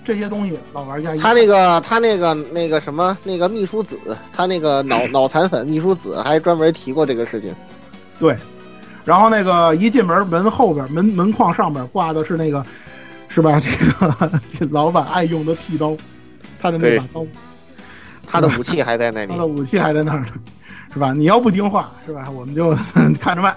[0.04, 3.96] 这些东西，老玩家一他那个他那个那个什么那个秘书子，
[4.32, 7.54] 他那个脑 脑残粉秘书子还专门提过这个事情。
[8.18, 8.36] 对，
[9.04, 12.64] 然后那个一进门门后边门门框上面挂的是那个
[13.28, 13.60] 是吧？
[13.60, 15.96] 这个这 老板爱用的剃刀，
[16.60, 17.24] 他的那把刀，
[18.32, 19.38] 他的武器还在那里 他。
[19.38, 20.26] 的武器还在那儿呢，
[20.92, 21.12] 是吧？
[21.12, 22.28] 你要不听话，是吧？
[22.30, 22.76] 我们就
[23.20, 23.54] 看着办，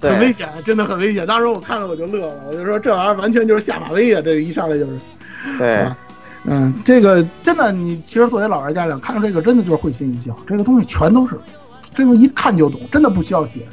[0.00, 1.26] 很危险，真的很危险。
[1.26, 4.20] 当时我看了我就乐了，我就说这玩意儿完全就是下马威啊！
[4.20, 4.98] 这一上来就是，
[5.58, 5.88] 对，
[6.44, 10.36] 嗯，这个真的，你其实作为老人家长，看到这个真的就是会心一笑。
[10.46, 11.38] 这个东西全都是，
[11.94, 13.66] 这个一看就懂，真的不需要解释。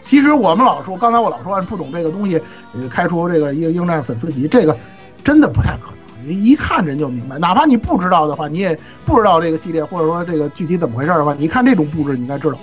[0.00, 2.40] 其实我们老说，刚才我老说不懂这个东西，
[2.74, 4.76] 呃，开出这个一个鹰战粉丝级，这个
[5.24, 6.05] 真的不太可能。
[6.26, 12.58] 你一看人就明白，哪怕你不知道的话，你也不知道这个系列或者说这个具体怎么回事的话，你一看这种布置，你应该知道，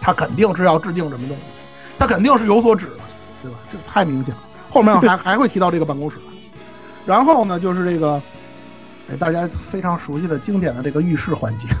[0.00, 1.42] 他肯定是要致敬什么东西，
[1.98, 2.92] 他肯定是有所指的，
[3.42, 3.58] 对吧？
[3.72, 4.40] 这太明显了。
[4.70, 6.18] 后面还 还会提到这个办公室，
[7.06, 8.20] 然后呢，就是这个，
[9.10, 11.68] 哎，大家非常熟悉的经典的这个浴室环节。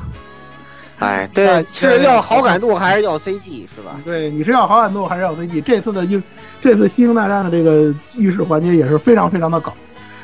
[1.00, 4.00] 哎，对，是要好感度还是要 CG 是吧？
[4.04, 5.60] 对，你是要好感度还是要 CG？
[5.60, 6.22] 这次的英，
[6.62, 9.74] 这次《星球大战》的这个浴室环节也是非常非常的搞，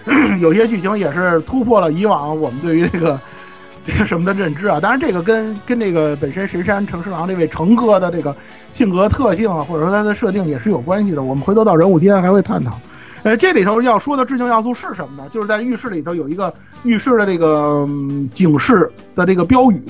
[0.40, 3.20] 有些剧情也是突破了以往我们对于这个
[3.86, 4.80] 这个什么的认知啊。
[4.80, 8.34] 当然，这个跟跟这个本身神山诚十郎这位成哥的这个
[8.72, 11.22] 性格特性啊，或者说他的设定也是有关系的。
[11.22, 12.78] 我们回头到人物篇还会探讨。
[13.22, 15.28] 呃，这里头要说的致敬要素是什么呢？
[15.30, 16.52] 就是在浴室里头有一个
[16.84, 19.82] 浴室的这个、嗯警示的这个标语，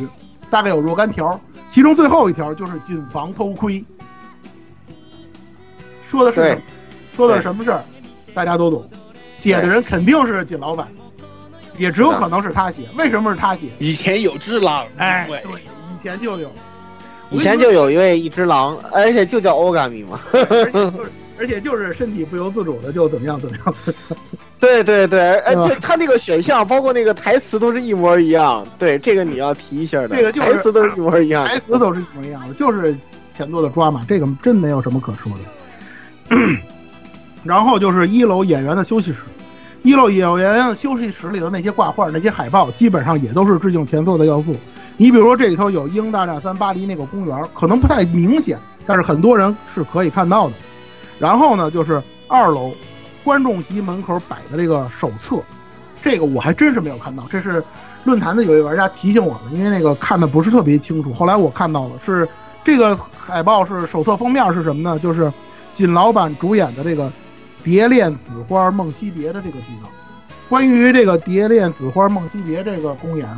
[0.51, 3.85] 大概有若干条，其中最后一条就是谨防偷窥。
[6.09, 6.59] 说的是？
[7.15, 7.81] 说的是什么事儿？
[8.35, 8.85] 大家都懂，
[9.41, 10.87] 写的人肯定是锦老板，
[11.79, 12.83] 也只有可能是他写。
[12.97, 13.69] 为什么是他写？
[13.79, 16.53] 以前有只狼，哎，对，以前就有，
[17.31, 20.21] 以前就有一位一只狼，而且就叫欧嘎米嘛。
[20.33, 21.01] 而且就是
[21.41, 23.75] 而且就是身体不由自主的就怎么样怎么样。
[24.61, 28.67] 对对对，哎，对吧这他那个选项包括那个台词都是一模一样。
[28.79, 30.09] 对，这个你要提一下的。
[30.15, 31.49] 这个就是台词都是一模一样。
[31.49, 32.95] 台词都是一模一样的，就是
[33.35, 36.37] 前作的抓马，这个真没有什么可说的。
[37.43, 39.19] 然后就是一楼演员的休息室，
[39.83, 44.57] 一楼演员休息室里的那些挂画、那些海报，基本上也都是致敬前作的要素。
[44.97, 50.55] 你比如说这里头有《英大战三》巴黎那个公园，可能不太明显，但是很多人是可以看到的。
[51.19, 52.73] 然后呢，就是二楼
[53.25, 55.41] 观众席门口摆的这个手册，
[56.03, 57.65] 这个我还真是没有看到，这是
[58.05, 61.15] 论坛的有一玩家提醒我的，因为那个看的不是特别清楚。
[61.15, 62.29] 后来我看到了，是
[62.63, 64.99] 这个海报是手册封面是什么呢？
[64.99, 65.33] 就是
[65.75, 67.09] 锦老板主演的这个
[67.65, 69.89] 《蝶恋紫花梦惜别》的这个剧照。
[70.49, 73.29] 关于这个《蝶恋紫花梦惜别》这个公演，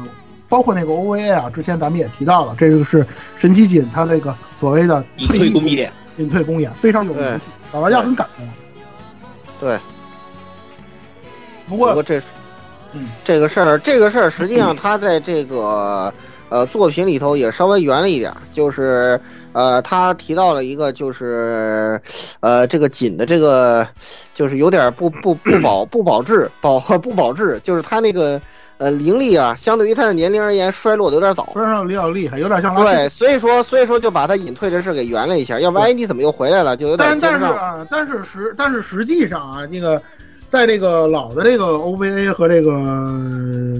[0.49, 3.07] 包括那个 OVA 啊，之前咱们也提到了，这个是
[3.39, 8.49] 神崎锦他这个所谓的隐退公演，隐退公演非常有名气，老玩家很感动。
[9.61, 9.78] 对，
[11.66, 12.27] 不过不过这是
[12.94, 16.12] 嗯，这个事儿，这个事儿实际上他在这个
[16.49, 19.20] 呃作品里头也稍微圆了一点儿，就是
[19.53, 22.01] 呃他提到了一个就是
[22.41, 23.87] 呃这个锦的这个
[24.35, 28.41] 就是有点不不不保不保质保不保质，就是他那个
[28.79, 31.51] 呃灵力啊，相对于他的年龄而言衰落的有点早。
[31.53, 37.39] 衰上比较厉害，有点像拉对，所以说所以说就把他隐退的事给圆了一下，要不然哎你怎么又回来了，就有点但但。
[37.39, 40.01] 是啊，但是实但是实际上啊，那个
[40.49, 42.70] 在这个老的这个 OVA 和这个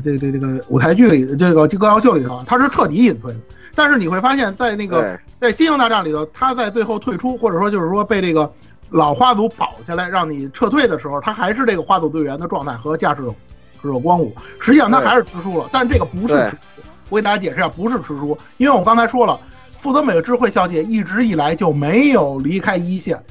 [0.05, 3.39] 这个这个这个舞台剧里的这个歌谣秀里头啊，他是彻底隐退的。
[3.75, 8.51] 但是你会发现在那个在新型大战里头，他在最后退出，或者说就是说被这个
[8.91, 13.23] 老花组保下来让你撤退的时候，他还是这个花组队员的状态和驾驶
[13.83, 14.35] 者光武。
[14.61, 16.57] 实际上他还是吃书了，但这个不是吃书。
[17.09, 19.39] 我给大家解释一下，不是吃书，因为我刚才说了，
[19.79, 23.23] 富泽美智慧小姐一直以来就没有离开一线。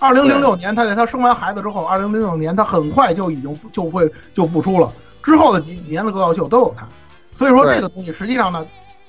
[0.00, 4.92] 二零零六年，她在她生完孩子之后，二零零六年她很快就已经就会就复出了。
[5.22, 6.86] 之后的几几年的歌谣秀都有她，
[7.36, 8.64] 所以说这个东西实际上呢，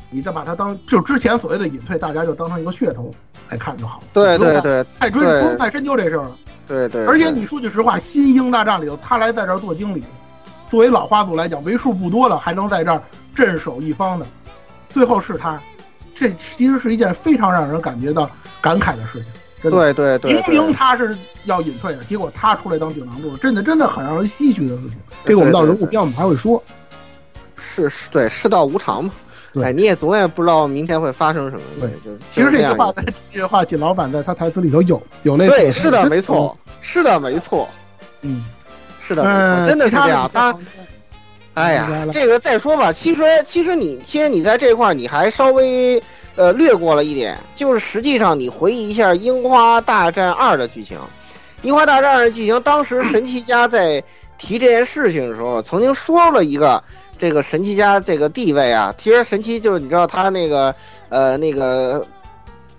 [0.10, 3.14] 你再把它当就之前所谓的隐退，大家就当成一个噱头
[3.50, 4.02] 来看就好。
[4.14, 6.36] 对对对太追对不用太深究这事儿了。
[6.68, 10.04] 对对，而且你说句实话，新英大战里头，他来在这儿做经理，
[10.70, 13.02] 作为老花组来讲，为数不多了还能在这儿
[13.34, 14.26] 镇守一方的，
[14.88, 15.60] 最后是他，
[16.14, 18.30] 这其实是一件非常让人感觉到
[18.62, 19.26] 感慨的事情。
[19.62, 24.98] 真的对对对，明明他是要隐退的，结果他出来当顶梁柱，真的真的很让人唏嘘的事情。
[25.26, 26.64] 这个我们到人物篇我们还会说。
[27.58, 29.12] 是是，对，世道无常嘛。
[29.52, 31.64] 对哎，你也总也不知道明天会发生什么。
[31.80, 37.68] 对，就其实这句话在这句话，靳老板在他台词里头有有类似对，是的，没错，是的，没错，
[38.22, 38.46] 嗯，
[39.02, 40.30] 是的，没错，真的是这样。
[40.32, 40.60] 当，
[41.56, 42.94] 哎呀，这个再说吧。
[42.94, 46.00] 其实，其实你，其实你在这块儿你还稍微
[46.36, 50.98] 呃略过了一点，就是实际上你回忆一下《樱花大战二》的剧情，
[51.64, 54.04] 《樱花大战二》的剧情，当时神奇家在
[54.38, 56.84] 提这件事情的时候，曾经说了一个。
[57.20, 60.74] 这个神奇家这个地位啊，其实神奇就是你知道他那个
[61.10, 62.04] 呃那个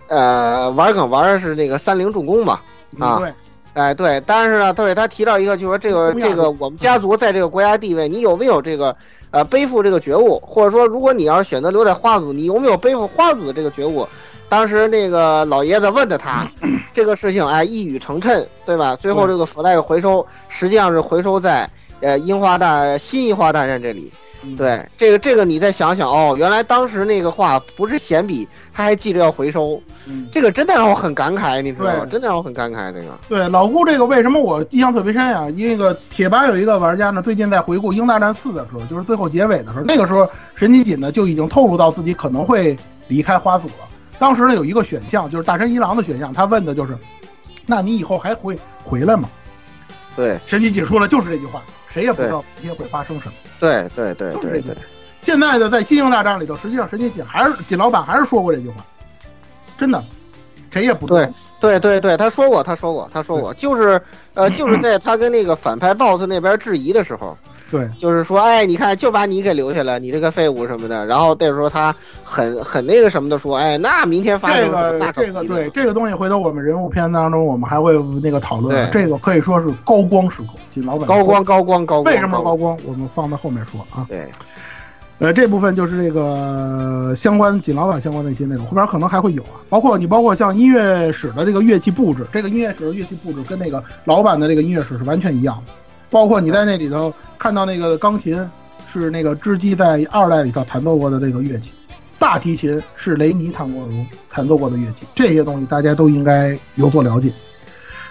[0.08, 2.58] 呃玩梗玩的是那个三菱重工嘛
[2.98, 3.34] 啊，对，
[3.74, 8.96] 哎对，但是呢，对他提到一个就是说这个这个我们家族在这个国家地位，你有没有这个
[9.30, 14.08] 呃背负这个觉悟，或者说如果你要是选择留在花族，你有没有背负花族的这个觉悟？
[14.48, 16.44] 当时那个老爷子问的他
[16.92, 18.96] 这个事情，哎一语成谶，对吧？
[18.96, 24.10] 最后这个 flag 回收实际上是回收在呃樱花大新樱花大战这里。
[24.56, 32.06] 对，这个这个你再想想哦，原来当时那个话不是闲笔，他还记着要回收，嗯，这个真的让我很感慨，你知道吗？
[32.10, 33.18] 真的让我很感慨这个。
[33.28, 35.46] 对，老顾这个为什么我印象特别深呀？
[35.50, 42.76] 那个贴吧有一个玩家呢，最近在回顾《英大战四》的时候，就是最后结尾的时候，那个时候神奇锦呢就已经透露到自己可能会
[43.08, 43.88] 离开花组了。
[44.18, 46.96] 当时呢有一个选项，就是大山一郎的选项，他问的就是，
[47.66, 49.28] 那你以后还会回来吗？
[50.16, 53.34] 对，神奇锦说了就是这句话，谁也不知道明天会发生什么。
[53.58, 54.76] 对对对对对。
[55.20, 58.76] 现在的在《金星大战》里头，实际上神奇锦还是锦老板还是说过这句话，
[59.78, 60.02] 真的，
[60.70, 61.28] 谁也不对。
[61.60, 64.00] 对对对，他说过，他说过，他说过，就是
[64.32, 67.36] 呃，就是 在他跟那个反派 BOSS 那边质疑的时候，
[67.70, 71.06] 对，就是说，哎，你看，就把你给留下了，你这个废物什么的。
[71.06, 71.94] 然后那时候他
[72.24, 78.90] 很很那个什么的说，哎，那明天发生这个这个对这个东西，回头我们人物片当中我们还会那个讨论。
[78.90, 82.14] 这个可以说是高光时刻，锦老板高光高光高光。
[82.14, 82.76] 为什么高光？
[82.86, 84.06] 我们放在后面说啊。
[84.09, 84.26] 对。
[85.20, 95.72] 呃，这部分就是这个相关锦老板相关的一些内容，后边可能还会有啊，包括你包括像音乐室的这个乐器布置，这个音乐室的乐器布置跟那个老版的这个音乐室是完全一样的，
[96.11, 98.49] 包括你在那里头看到那个钢琴
[98.93, 101.73] 是那个织姬在二代里头弹奏过的这个乐器，
[102.19, 103.89] 大提琴是雷尼弹过
[104.28, 107.32] 弹奏过的乐器，这些东西大家都应该有所了解。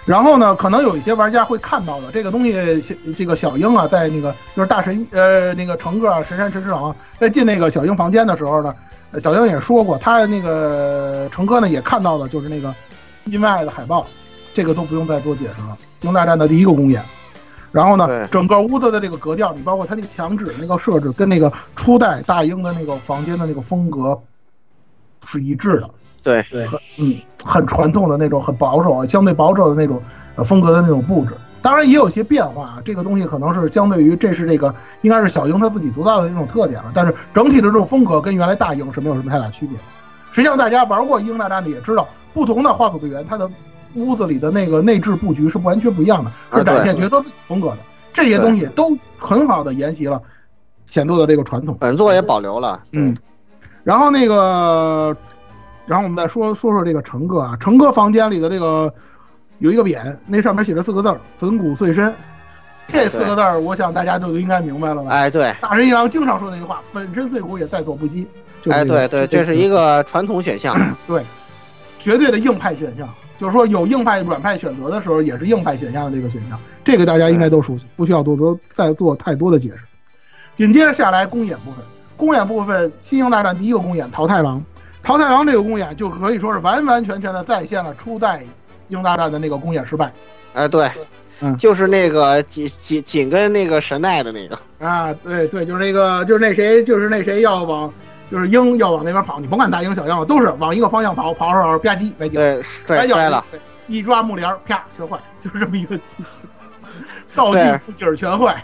[0.06, 2.82] 然后呢，可能有一些玩家会看到的这个东西，
[3.14, 8.74] 这个小樱啊，在那个就是大神呃那个成哥啊神山陈之郎在进那个小樱房间的时候呢，
[9.22, 12.74] 小樱也说过，他那个成哥呢也看到了，就是那个
[13.26, 14.06] 因为爱的海报，
[14.54, 15.76] 这个都不用再多解释了。
[16.00, 17.00] 英大战的第一个公演，
[17.72, 24.20] 然后呢，整个屋子的这个格调，你包括它那个墙纸那个设置，跟那个初代大英的那个房间的那个风格
[25.24, 25.88] 是一致的。
[26.22, 30.02] 对对，很嗯，很传统的那种，很保守啊，相对保守的那种
[30.36, 31.34] 呃风格的那种布置。
[31.62, 36.90] 当然也有些变化，这个东西可能是相对于这是这个应该是小英他自己独到的这种特点了。
[36.92, 39.78] 但是整体的这种风格跟原来大英是没有什么太大区别。
[40.32, 43.50] 实际上大家玩过英大战的也知道，不同的画组队员他的
[43.94, 47.78] 屋子里的那个内置布局是完全不一样的，是展现角色自己风格的。
[48.12, 50.20] 这些东西都很好的沿袭了
[50.86, 52.82] 显度的这个传统，本作也保留了。
[52.92, 53.16] 嗯，
[53.84, 55.16] 然后那个。
[55.86, 58.92] 然后我们再说说说这个成哥啊，成哥房间里的这个
[59.58, 62.14] 有一个匾，那上面写着四个字儿“粉骨碎身”，
[62.86, 65.10] 这四个字儿，我想大家就应该明白了吧？
[65.10, 68.24] 哎，对，大神一郎经常说那句话：“粉身碎骨也在所不惜。”
[68.70, 71.24] 哎，对对，这是一个传统选项，对，
[71.98, 73.08] 绝对的硬派选项，
[73.40, 79.78] 就是说有硬派、软派选择的时候，也是硬派选项的这个选项，这个大家应该都熟悉，不需要多多再做太多的解释。
[80.54, 81.82] 紧接着下来公演部分，
[82.18, 84.62] 公演部分，新英大战第一个公演桃太郎。
[85.02, 88.44] 桃太郎这个公演就可以说是完完全全的再现了初代
[88.88, 90.12] 英大战的那个公演失败。
[90.52, 90.90] 哎，对，
[91.40, 97.90] 嗯，就是那个紧紧紧跟那个神奈的那个啊，对对，就是那个就是那谁就是那谁要往
[98.30, 103.44] 就是鹰要往那边跑，你甭管大鹰小鹰了，都是往一个方向跑，跑着跑着吧唧崴脚，对，摔摔了，
[103.88, 105.98] 一抓木帘啪全坏，就是这么一个
[107.34, 107.58] 道具
[107.94, 108.62] 景儿全坏。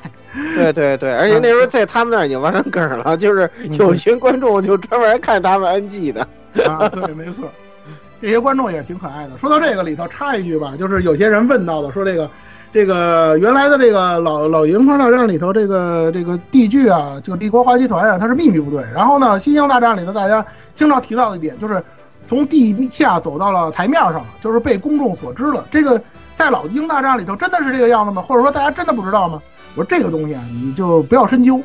[0.54, 6.26] 对对对，而且那时候在他们那儿已经完成梗了，就是有群观众就专门看他们 NG 的。
[6.66, 7.50] 啊，对，没错，
[8.20, 9.36] 这些观众也是挺可爱的。
[9.38, 12.30] 说到这个里头插一句吧，就是有些人问到的，说这个
[12.76, 18.84] 这个原来的这个老老营川大战里头，这个这个地剧啊，就帝国花集团啊，它是秘密部队。
[18.94, 20.44] 然后呢，新兴大战里头，大家
[20.74, 21.82] 经常提到的一点就是，
[22.28, 25.66] 从地下走到了台面上，就是被公众所知了。
[25.70, 25.98] 这个
[26.34, 28.20] 在老鹰大战里头真的是这个样子吗？
[28.20, 29.40] 或者说大家真的不知道吗？
[29.74, 31.58] 我说这个东西啊，你就不要深究。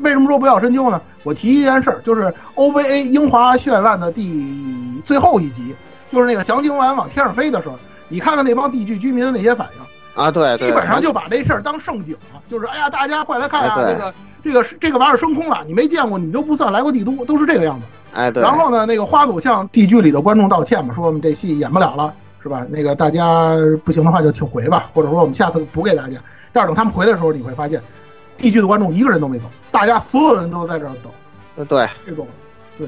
[0.00, 1.00] 为什么说不要深究呢？
[1.22, 5.76] 我提一件事儿，就是 OVA 英华绚烂的第最后一集，
[6.10, 7.76] 就是那个翔星丸往天上飞的时候，
[8.08, 9.86] 你看看那帮地剧居民的那些反应。
[10.16, 17.86] 啊，对，基本上就把这事儿当盛景了，就是哎呀，大家快来看啊，哎这个这个这个玩意儿升空了，你没见过，你都不算来过帝都，都是这个样子。
[18.14, 18.42] 哎，对。
[18.42, 22.66] 然后呢，那个花组向地剧里的观众道歉嘛，说我们这戏演不了了，是吧？
[22.70, 26.16] 那个大家不行的话就请回吧，或者说我们下次补给大家。
[26.52, 27.82] 但是等他们回来的时候，你会发现，
[28.38, 31.12] 地剧的观众一个人都没走，大家所有人都在这儿等。
[31.56, 32.26] 呃对，这种，
[32.78, 32.86] 对，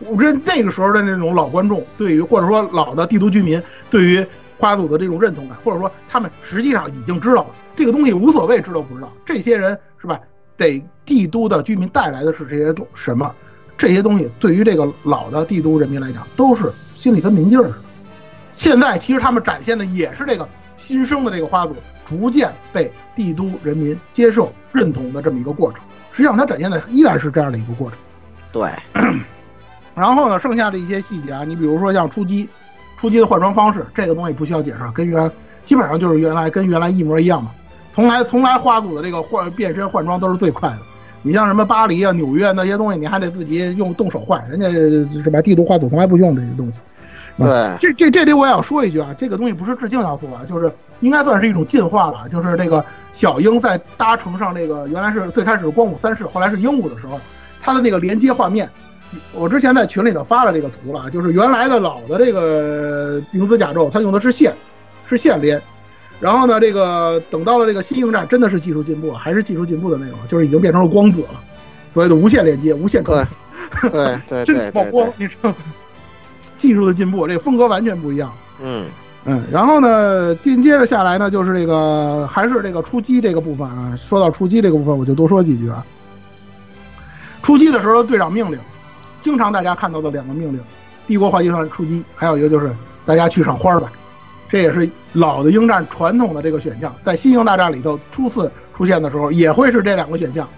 [0.00, 4.26] 我觉得那个时候的那种老观众，对于或者说老的帝都居民，对于
[4.58, 7.46] 花组的这种认同感，或者说他们实际上已经知道了
[7.76, 9.12] 这个东西，无所谓知道不知道。
[9.24, 10.20] 这些人是吧？
[10.56, 13.34] 给帝都的居民带来的是这些东什么？
[13.76, 17.78] 这些东西对于这个老的帝都人民来讲，都是心里跟明镜儿似的。
[18.52, 21.76] 现在其实他们展现的也是这个新生的这个花组
[22.06, 25.82] 逐渐被帝都人民接受认同的这么一个过程。
[26.12, 27.98] 实际上，它展现的依然是这样的一个过程。
[28.50, 28.70] 对，
[29.94, 32.48] 然后呢，剩下的一些细节啊，你比如说像出击，
[32.96, 35.30] 出击的换装方式，这个东西不需要解释，跟原
[35.64, 37.50] 基本上就是原来跟原来一模一样嘛。
[37.92, 40.78] 从来从来花组的这个换变身换装都是最快的。
[41.22, 45.40] 你像什么巴黎啊、纽约那些东西，你还得自己用动手换，人家是吧？
[45.42, 46.80] 帝都花组从来不用这些东西。
[47.36, 52.28] 对，这这这里我也要说一句啊，这个东西不是致敬要素啊，就是应该算是一种进化了。
[52.28, 57.18] 就是这个小鹰在搭乘上这个原来是最开始光武三世，后来是鹦鹉的时候，
[57.60, 58.70] 它的那个连接画面，
[59.32, 64.52] 我之前在群里头发了这个图了，就是原来的老的这个灵子甲胄，它用的是线，
[65.08, 65.60] 是线连。
[66.18, 71.40] 然后呢，这个等到了这个新应战，真的是技术进步，还是技术进步的那种，就是已经变成了光子了，
[71.90, 73.90] 所谓的无线连接、无线传输。
[73.90, 75.56] 对 对真对的曝光，你知道吗？
[76.56, 78.32] 技术的进步，这个风格完全不一样。
[78.62, 78.86] 嗯
[79.26, 83.98] 嗯，然后呢，紧接着下来呢，就是这个还是这个出击这个部分啊。
[84.06, 85.84] 说到出击这个部分，我就多说几句啊。
[87.42, 88.58] 出击的时候，队长命令，
[89.26, 90.60] 经常大家看到的两个命令：
[91.04, 92.72] 帝国化集团出击，还有一个就是
[93.04, 93.90] 大家去赏花吧。
[94.48, 100.48] 这也是老的鹰战传统的这个选项，在新鹰大战里头初次出现的时候，也会是这两个选项。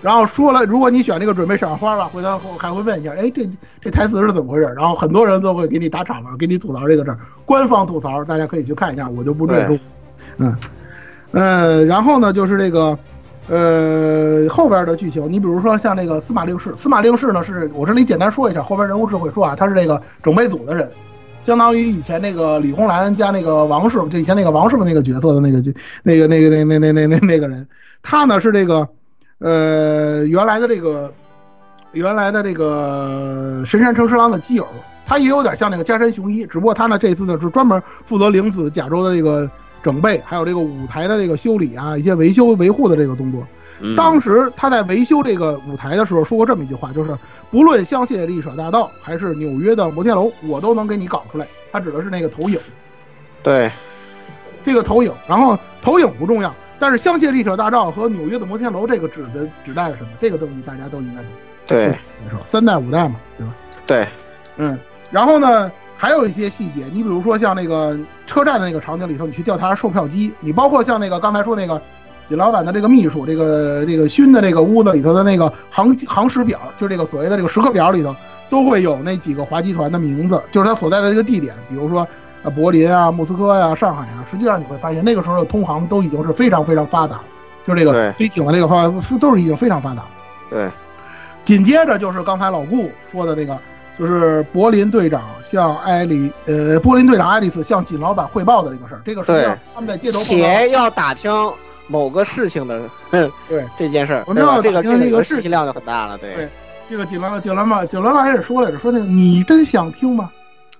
[0.00, 3.46] 然后说了，如果你选这个准备赏花吧，回头还会问一下，哎，这
[3.82, 4.64] 这台词是怎么回事？
[4.74, 9.78] 然后很多人都会给你打场嘛，给你吐槽这个事儿，官方吐槽，大家可以去看一下，我就不赘述。
[10.38, 10.56] 嗯，
[11.32, 12.98] 呃，然后呢，就是这个，
[13.48, 20.90] 呃，后边的剧情，你比如说像那个司马令士，司马令士呢是我这里简单说一下，后边人物志会说啊，他是这个整备组的人，
[21.42, 27.66] 相当于以前那个李红兰加那个王师傅，就以前那个王师傅那个角色的那个剧，那个那个那那那那那那个人，
[28.02, 28.88] 他呢是这个。
[29.40, 31.12] 呃，原来的这个，
[31.92, 34.66] 原来的这个神山诚十郎的基友，
[35.04, 39.50] 他也有点像那个加山雄一，只不过他呢这次呢是专门负责灵子甲州的这个
[39.84, 43.46] 整备，还有这个舞台的这个修理啊，一些维修维护的这个动作。
[43.80, 47.16] 嗯当时他在维修这个舞台的时候说过这么一句话，就是
[47.50, 51.46] 不论香榭丽舍大道还是纽约的摩天楼，我都能给你搞出来。
[51.70, 52.58] 他指的是那个投影，
[53.42, 53.70] 对，
[54.64, 56.54] 这个投影，然后投影不重要。
[56.78, 60.08] 但是香榭丽舍大道和纽约的摩天楼，这个指的指代是什么？
[60.20, 61.30] 这个东西大家都应该懂。
[61.66, 63.54] 对，接受三代五代嘛，对吧？
[63.86, 64.06] 对，
[64.56, 64.78] 嗯。
[65.10, 65.70] 然后呢，
[66.04, 71.80] 还有一些细节，你比如说像那个车站的那个场景里头，你去调查售票机，你包括像那个刚才说那个
[72.26, 78.14] 锦老板的这个秘书，这个这个勋的这个屋子里头的那个航航时表，就这个所谓的这个时刻表里头，
[78.50, 82.06] 都会有那几个华集团的名字，就是他所在的这个地点，比如说。
[82.44, 87.22] 啊，柏林啊，莫斯科呀、上海啊，实际上你会发现那个时候的通航都已经是非常非常发达了，
[87.66, 90.04] 就这个飞艇的这个方都是已经非常发达。
[90.50, 90.68] 对，
[91.46, 93.58] 紧接着就是刚才老顾说的那个，
[93.98, 99.00] 就是柏林队长向艾丽，呃，柏林队长爱丽丝向锦老板汇报的这个事儿。
[99.04, 101.30] 这个实际上他们在街头且要打听
[101.86, 102.88] 某个事情的，
[103.48, 106.34] 对这件事儿，我知道这个这个事情量就很大了，对。
[106.34, 106.48] 对，
[106.90, 110.30] 这个锦老锦老板锦老板也说来着，说那个你真想听吗？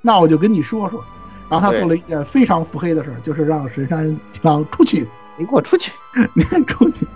[0.00, 1.02] 那我就跟你说说。
[1.48, 5.92] 然后他做了一件非常腹黑的事儿，就是让神山让出去，你给我出去，
[6.34, 7.06] 你出去。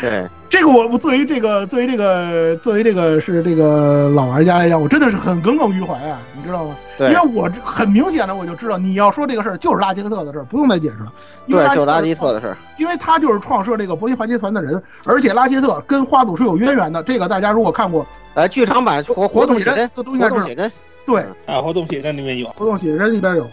[0.00, 6.74] 对，这个我我作为这个作为这个作为这个是这个老玩家来讲，我真的是很耿耿于怀啊，你知道吗？
[6.96, 11.12] 对，因为我很明显的我就知道你要说这个事儿就是拉杰克特的事儿，不用再解释了。
[11.46, 17.02] 对，就拉杰特的事儿，因为他就是创设这个柏林华集团的人，而且拉杰特跟花组是有渊源的。
[17.02, 20.70] 这个大家如果看过，呃，剧场版活活动写真，这都应该活动写真，
[21.04, 23.46] 对，啊，活动写真里面有，活动写真里边有。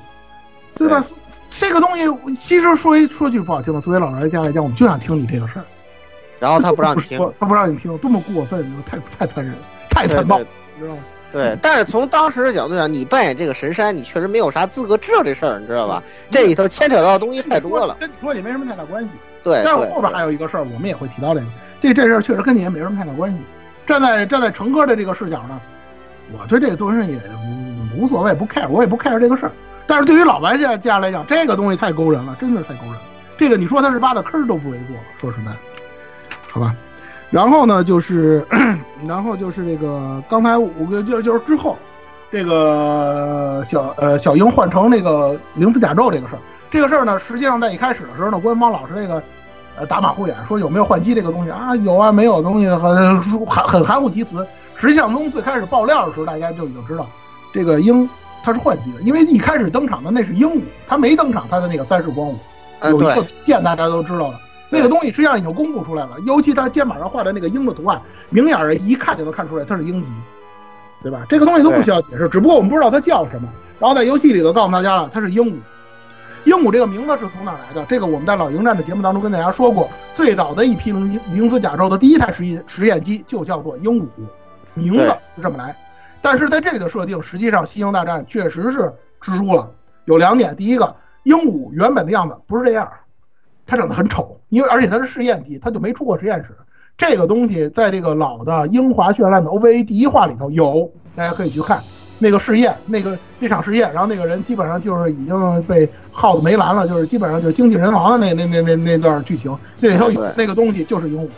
[0.76, 1.04] 对吧？
[1.60, 5.66] 这个东西其实说一说句不好听的，作为老玩家来讲，我们就想听你这个事儿，
[6.40, 9.60] 然后他不让你听，他不让你听，多么过分，太太残忍了，
[9.90, 11.02] 太残暴，对你知道吗？
[11.34, 16.02] 对，但是从当时的角度讲，你扮演这个神山，你确实没有啥资格知道这事儿，你知道吧？
[16.32, 17.98] 这里头牵扯到的东西太多了。
[18.00, 19.10] 跟你说也没什么太大关系。
[19.44, 21.48] 对，但是后边还有一个事儿，我们也会提到这个。
[21.82, 23.38] 这这事儿确实跟你也没什么太大关系。
[23.86, 25.60] 站在站在成哥的这个视角呢，
[26.32, 27.18] 我对这个东西也
[27.96, 29.52] 无无所谓，不 care，我也不 care 这个事儿。
[29.86, 33.02] 但是对于老白家家来讲，这个东西太勾人了，真的是太勾人了。
[33.38, 35.52] 这个你说他是挖的坑都不为过，说实在，
[36.52, 36.76] 好吧。
[37.30, 38.46] 然后呢，就是，
[39.06, 41.78] 然后就是这个刚才五个就就是之后，
[42.32, 46.40] 这个小呃小樱换成那个灵子甲胄这个事儿，
[46.72, 49.22] 这个事儿呢，实际上在一开始的时候呢，官方老是这个
[49.78, 54.48] 呃打马虎眼，说有没有换机这个东西啊，有啊，没有东西很含很含糊其辞。
[54.78, 57.06] 实际上从最开始爆料的时候，大家就已经知道
[57.54, 58.10] 这个鹰
[58.42, 62.38] 它是换机的，因为一开始登场的那是鹦鹉，它没登场它的那个三世光武，
[62.84, 64.40] 有一个片大家都知道了。
[64.70, 70.12] 那个东西实际上已经公布出来了，尤其他肩膀上画的那个鹰的图案，明眼人一看就能看出来它是鹰级，
[71.02, 71.26] 对吧？
[71.30, 73.48] 这个东西都不需要解释，只不过我们不知道它叫什么。
[73.80, 75.56] 然后在游戏里头告诉大家了，它是鹦鹉。
[76.46, 77.86] 鹦鹉这个名字是从哪来的？
[77.90, 84.08] 这个我们在老鹰战的节目当中跟大家说过，最早的一批灵灵子甲胄的第一台实验实验机就叫做鹦鹉，
[84.74, 85.04] 名字
[85.36, 85.76] 是这么来。
[86.22, 88.92] 但是在这里的设定，实际上《星球大战》确实是
[89.22, 89.70] 蜘蛛了。
[90.06, 92.90] 有两点，第一个，鹦鹉原本的样子不是这样。
[93.68, 96.56] 它长得很丑，因为而且它是试验机，它就没出过实验室。
[96.98, 101.80] 这个东西在这个老的英华绚烂的 OVA 第一话里头有，大家可以去看
[102.18, 111.30] 那个试验，那个那场试验，然后那个人基本上就是已经被耗子没蓝了，就是基本上就是精尽人亡的那那那那那段剧情，那里头有那个东西就是鹦鹉。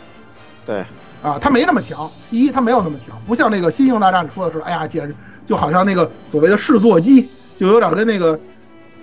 [0.64, 0.84] 对，
[1.22, 2.10] 啊，它没那么强。
[2.30, 7.28] 第一，它没有那么强，不像那个《新星大战》里说的是，哎呀，简直就好像那个所谓的试座机，
[7.58, 8.38] 就有点跟那个。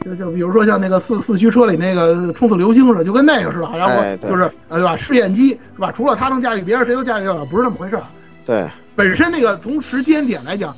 [0.02, 4.96] 就就比如说像那个四四驱车里那个冲刺流星似的，就跟那个似的，好像我就是呃对吧？
[4.96, 5.92] 试验机是吧？
[5.92, 8.00] 除了他能驾驭，别人谁都驾驭不了，不是那么回事。
[8.46, 10.76] 对，本身那个从时间点来讲，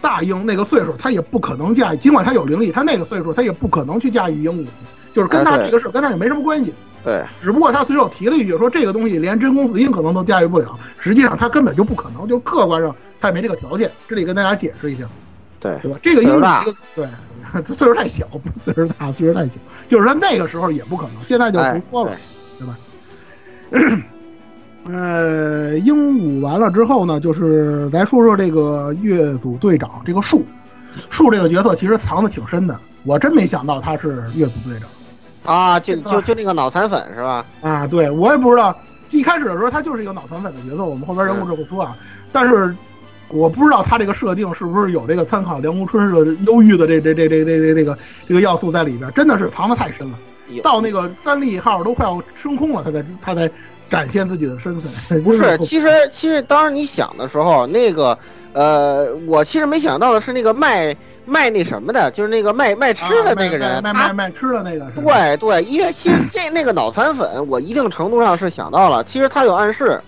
[0.00, 4.66] 大鹰那个岁数他也不可能驾驭，尽管他有灵力，他那个岁数他也不可能去驾驭鹦鹉，
[5.12, 6.74] 就是跟他这个事跟他也没什么关系。
[7.04, 13.90] 对，只不过他随手提了一句说这个东西连真空死鹰可能都驾驭不了，实际上他根本就不可能，就客观上他也没这个条件。
[14.08, 15.04] 这里跟大家解释一下，
[15.60, 15.98] 对对吧？
[16.02, 17.06] 这个鹦鹉这个对。
[17.52, 19.54] 他 岁数太小，不是岁数大，岁数太小，
[19.88, 22.16] 就是说那个时候也不可能，现在就不说了，
[22.58, 22.78] 对吧？
[24.84, 30.44] 呃，鹦鹉完了之后呢，就是来说说这个月组队长这个树，
[31.08, 34.88] 树这个角色其实藏的挺深的，我真没想到他是月组队长
[35.54, 37.46] 啊，就就就那个脑残粉是吧？
[37.60, 38.76] 啊，对我也不知道，
[39.10, 41.96] 一开始的时候他就是一个脑残粉的角色，我们后边人物就会说啊，
[42.32, 42.74] 但是。
[43.32, 47.98] 我不知道他这个设定是不是有这个参考梁红春的忧郁的这这这这这这这个
[48.28, 50.18] 这个要素在里边，真的是藏的太深了。
[50.62, 53.50] 到那个三利号都快要升空了，他才他才
[53.88, 55.22] 展现自己的身份。
[55.22, 58.18] 不是， 其实其实当时你想的时候，那个
[58.52, 60.94] 呃，我其实没想到的是那个卖
[61.24, 64.90] 卖那什么的，就是那个卖卖吃的那个人，卖卖卖吃的那个。
[64.90, 70.02] 对对，因为其实这那个脑残粉，我一定程度上是想到了，其实他有暗示。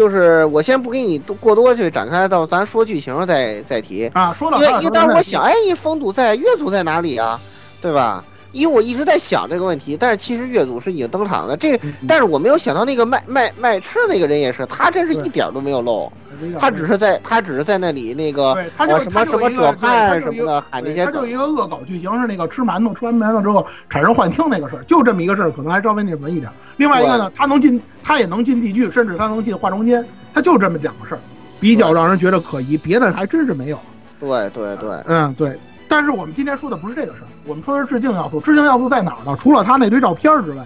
[0.00, 4.32] 就是我先不给你过多去展开，到咱说剧情再再提啊。
[4.32, 7.38] 说到因为因为当时我想，哎，风堵在，月族在哪里啊？
[7.82, 8.24] 对吧？
[8.52, 11.56] 因为我一直在想这个问题，但是其实月祖是已经登场了。
[11.56, 11.78] 这，
[12.08, 16.10] 但是我没有想到那个卖卖卖吃那个人也是，他真是一点都没有漏。
[16.58, 21.04] 他只是在，他只是在那里那个什么什么者叛什么的喊那些。
[21.04, 26.50] 他就一个恶搞剧情是那个吃馒头，吃完馒头之后产生幻听那个事儿，就这么一个事儿，可能还稍微那什么一点。
[26.76, 31.20] 另外一个呢，他能进，他也能进地剧，甚至他能进化妆间，他就这么两个事儿，
[31.60, 32.76] 比较让人觉得可疑。
[32.76, 33.78] 别的还真是没有。
[34.18, 35.58] 对对对，嗯对。
[35.88, 38.40] 但是我们今天说的不是这个事儿，我们说的是致敬要素。
[38.40, 39.36] 致敬要素在哪儿呢？
[39.40, 40.64] 除了他那堆照片之外，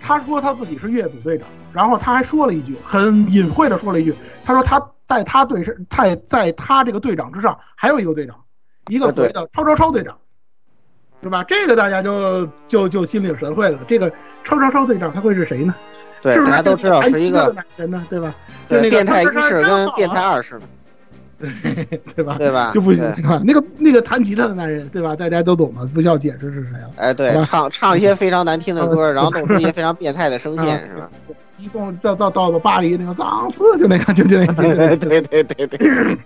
[0.00, 4.14] 他说他自己是月组队长，然后他还说了一句很隐晦的说了一句，
[4.44, 8.34] 他说他在他队是在在他这个队长之上还有一个队长，
[8.88, 10.16] 一个所谓的超超超队长，
[11.22, 11.44] 是吧？
[11.44, 13.78] 这个大家就就就心领神会了。
[13.86, 14.10] 这个
[14.42, 15.74] 超超超队长他会是谁呢？
[16.22, 18.34] 对，大家都知道是一个人呢，对吧？
[18.68, 20.60] 对，变态一世跟变态二世。
[21.40, 22.36] 对对吧？
[22.38, 22.70] 对吧？
[22.74, 23.40] 就不行吧？
[23.44, 25.16] 那个那个弹吉他的男人，对吧？
[25.16, 26.90] 大家都懂了，不需要解释是谁了。
[26.96, 31.10] 哎，对，唱唱一些非常难听的歌， 然后弄出一些非常变态的声线，是吧？
[31.56, 36.18] 一共到到到了巴黎那个脏死，就那个就 就那个，对对对对对。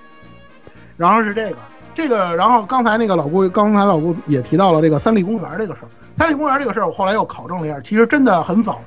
[0.96, 1.56] 然后是这个
[1.94, 5.88] 这个，然后刚才那个老顾，刚才老顾也提到了这个三立公园这个事儿。
[6.14, 8.80] 三立公园这个事儿，我后来又考证了一下，其实真的很早，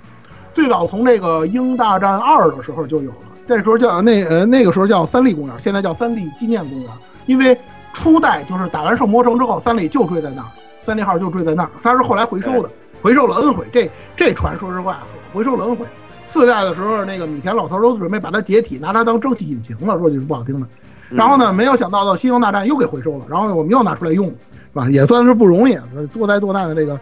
[0.54, 3.18] 最早从这个《鹰大战二》的时候就有了。
[3.48, 6.90] 那时候叫那呃那个时候叫三立公园，现在叫三立纪念公园。
[7.26, 7.58] 因为
[7.94, 10.48] 初代就是打完圣魔城之后，三立就坠在那儿，
[10.82, 11.70] 三利号就坠在那儿。
[11.82, 12.70] 它是后来回收的，
[13.02, 13.66] 回收了 N 回。
[13.72, 15.00] 这这船说实话，
[15.34, 15.86] 回收了 N 回。
[16.26, 20.68] 四代的时候，那个米田老头都准备把它解体，拿它当蒸汽引擎了，说句不好听的。
[21.10, 24.34] 然后呢，没有想到到星球大战又给回收了，然后我们又拿出来用，是
[24.74, 24.90] 吧？
[24.90, 25.78] 也算是不容易，
[26.12, 27.00] 多灾多难的这个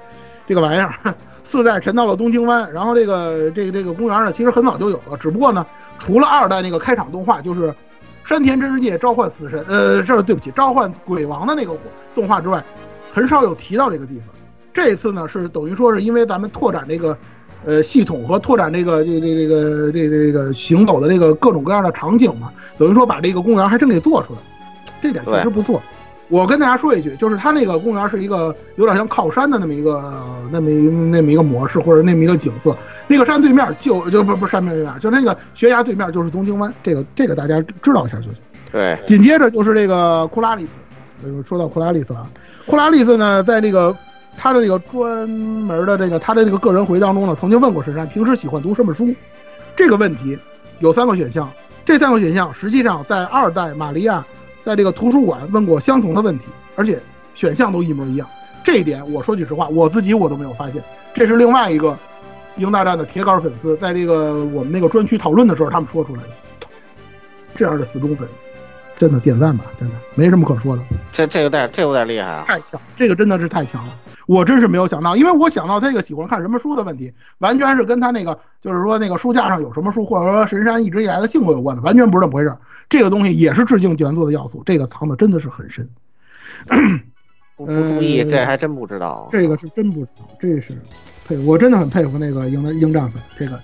[0.48, 0.94] 这个玩意儿。
[1.44, 5.66] 四代沉到了东京湾，然后这个这个这个公园呢，其实很早就有了，只不过呢，
[6.04, 7.74] 除了二代那个开场动画，就是
[8.26, 11.74] 山田真世界召唤死神，呃，这对不起，召唤鬼王的那个
[12.14, 12.64] 动画之外，
[13.14, 14.28] 很少有提到这个地方。
[14.74, 17.18] 这次呢，是等于说是因为咱们拓展这个。
[17.66, 24.40] 呃，系统和拓展这个这这这个这这个行走的这个各种各样的场景嘛，等于说把这个公园还真给做出来，
[25.02, 25.82] 这点确实不错。
[26.34, 30.02] 我跟大家说一句，就是它那个公园是一个有点像靠山的那么一个
[30.52, 32.76] 那么一那么一个模式，或者那么一个景色。
[33.08, 38.38] 那个山对面就就不不山面对面，就那个悬崖对面就是东京湾，这个这个大家知道一下就行。
[38.72, 40.66] 对，紧接着就是这个库拉利
[41.22, 42.28] 斯，说到库拉利斯了，
[42.66, 43.96] 库拉利斯呢，在这个。
[44.36, 49.14] 他的这个专门的这个他的这个个人回忆当中呢，曾经问过神山，平时喜欢读什么书？
[49.76, 50.36] 这个问题
[50.80, 51.48] 有三个选项，
[51.86, 54.26] 这三个选项实际上在二代玛利亚
[54.64, 56.46] 在这个图书馆问过相同的问题，
[56.76, 57.02] 而且
[57.36, 58.28] 选项都一模一样。
[58.64, 60.82] 这一点我说句实话，我自己我都没有发现。
[61.14, 61.92] 这是另外一个
[62.56, 66.30] 《英大战》的铁杆粉丝在这个我们那个专区讨论的时候他们说出来的。
[67.56, 68.28] 这样的死忠粉，
[68.98, 70.82] 真的点赞吧，真的没什么可说的。
[71.12, 72.46] 这这个带这有点厉害啊！
[72.48, 73.94] 太强，这个真的是太强了。
[74.28, 82.56] 我真是没有想到，因为我想到他这个喜欢看什么书的问题，完全是跟他那个就是说那个书架上有什么书，或者说神山一直以来的性格有关的，完全不是这么回事。
[82.90, 85.88] 这个东西也是致敬原作的要素，这个藏的真的是很深。
[87.56, 89.30] 不注意，这还真不知道。
[89.32, 90.78] 这个是真不知道，这是
[91.28, 93.60] 佩服，我真的很佩服那个鹰的鹰战粉，这个。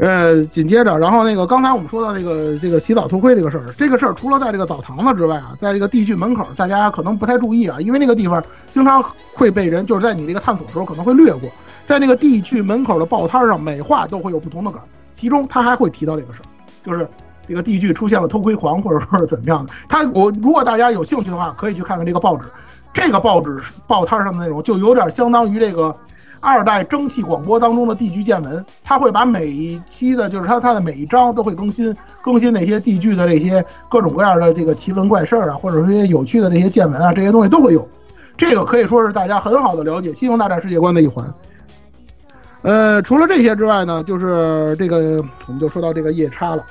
[0.00, 9.04] 呃，紧接着，然后那个刚才我们说到那个这个洗澡偷窥这个事儿，这个事儿除了在这个澡堂子之外啊，在这个地剧门口，大家可能不太注意啊，因为那个地方经常
[9.34, 11.50] 会被人就是在你这个探索的时候可能会略过，
[11.84, 14.80] 在那个地剧门口的报摊上，每话都会有不同的梗，
[15.14, 16.48] 其中他还会提到这个事儿，
[16.82, 17.06] 就是
[17.46, 19.70] 这个地剧出现了偷窥狂或者说是怎么样的。
[19.86, 22.44] 他我如果大家有兴趣的话，可以去看看这个报纸，
[22.94, 25.94] 这个报纸报摊上的内容就有点相当于这个。
[26.40, 37.86] 二代蒸汽广播当中的地剧见闻，他会把每一期的，就是他他的每一章都会更新更新那些地剧的这些各种各样的这个奇闻怪事儿啊，或者说一些有趣的这些见闻啊，这些东西都会有。
[38.38, 41.32] 这个可以说是大家很好的了解《星球大战》世界观的一环。
[42.62, 46.64] 呃，除了这些之外呢，就是这个我们就说到这个夜叉了。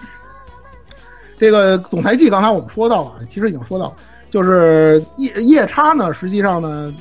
[1.38, 3.94] 这个总裁记刚才我们说到了，其实已经说到，
[4.32, 6.94] 就是夜夜叉呢，实际上呢，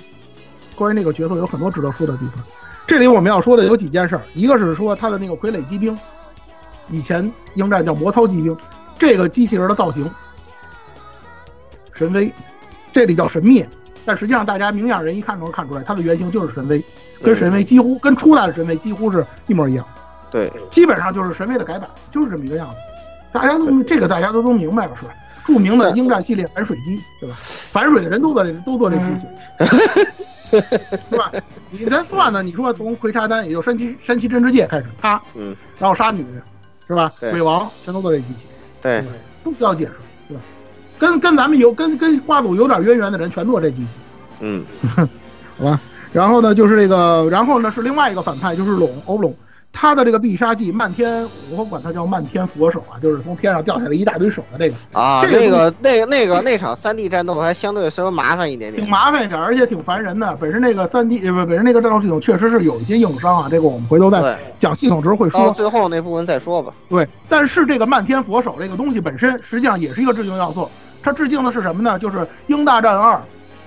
[0.77, 2.45] 关于那个角色有很多值得说的地方。
[2.89, 5.97] 这里我们要说的有几件事儿，一个是说它的那个傀儡机兵，
[6.90, 8.56] 以前鹰战叫魔操机兵，
[8.98, 10.10] 这个机器人的造型
[11.93, 12.32] 神威，
[12.90, 13.69] 这里叫神灭，
[14.06, 16.82] 但实际上大家明眼人一看就能看出来，它的原型就是神威，
[17.23, 19.86] 跟神威几乎跟初代的神威几乎是一模一样，
[20.31, 22.77] 对，基本上就是神威的改版，就是这么一个样子，
[23.32, 25.10] 大家都这个大家都都明白了是吧？
[25.44, 27.36] 著名的鹰战系列反水机，对吧？
[27.39, 29.27] 反水的人都做这都做这机器。
[31.11, 31.33] 是吧？
[31.70, 32.43] 你在算呢？
[32.43, 36.25] 你说从葵查丹，也就山崎山崎真之介开始，他，嗯，然后杀女，
[36.87, 37.12] 是吧？
[37.20, 38.47] 鬼王全都做这机器，
[38.81, 39.05] 对，
[39.43, 39.93] 不需要解释，
[40.29, 40.41] 是吧？
[40.99, 43.89] 跟跟咱们有跟跟瓜组有点渊源的人全做这机器，
[44.41, 44.65] 嗯，
[45.59, 45.81] 好吧。
[46.12, 49.35] 然后呢，就是这个，然后呢是另外一个反派，就是龙欧龙。
[49.73, 60.35] 他的这个必杀技漫天，我管他叫漫天佛手啊，就是从天上掉下来一大堆手的这个啊，这个那个那个那场三 D 战斗还相对稍微麻烦一点点，挺麻烦一点，而且挺烦人的。
[60.36, 65.53] 本身那个三 D 不本身那个战斗系统确实是有一些硬伤啊，这个我们回头再讲系统时候会说。
[65.53, 66.73] 最后那部分再说吧。
[66.89, 70.69] 对，但是这个漫天佛手这个东西本身实际上也是一个致敬要素，
[71.03, 71.97] 它致敬的是什么呢？
[71.99, 72.16] 就是
[72.49, 73.15] 《鹰大战二》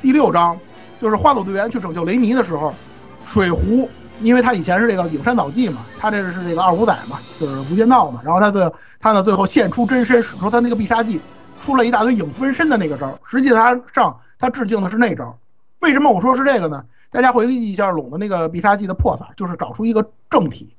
[0.02, 0.60] 第六章，
[1.02, 2.74] 就是花朵队员去拯救雷尼的时候，
[3.26, 3.90] 水壶。
[4.22, 8.22] 因为他以前是这个影山早纪嘛，他这个是这个二五仔嘛，就是无间道嘛。
[8.24, 11.20] 然后他最他呢最后现出真身，使出他那个必杀技，
[11.64, 13.20] 出了一大堆影分身的那个招。
[13.26, 15.38] 实际上上他致敬的是那招。
[15.80, 16.86] 为什么我说是这个呢？
[17.10, 20.76] 大家回忆一下龙的那个必杀技的破法，就是找出一个正体，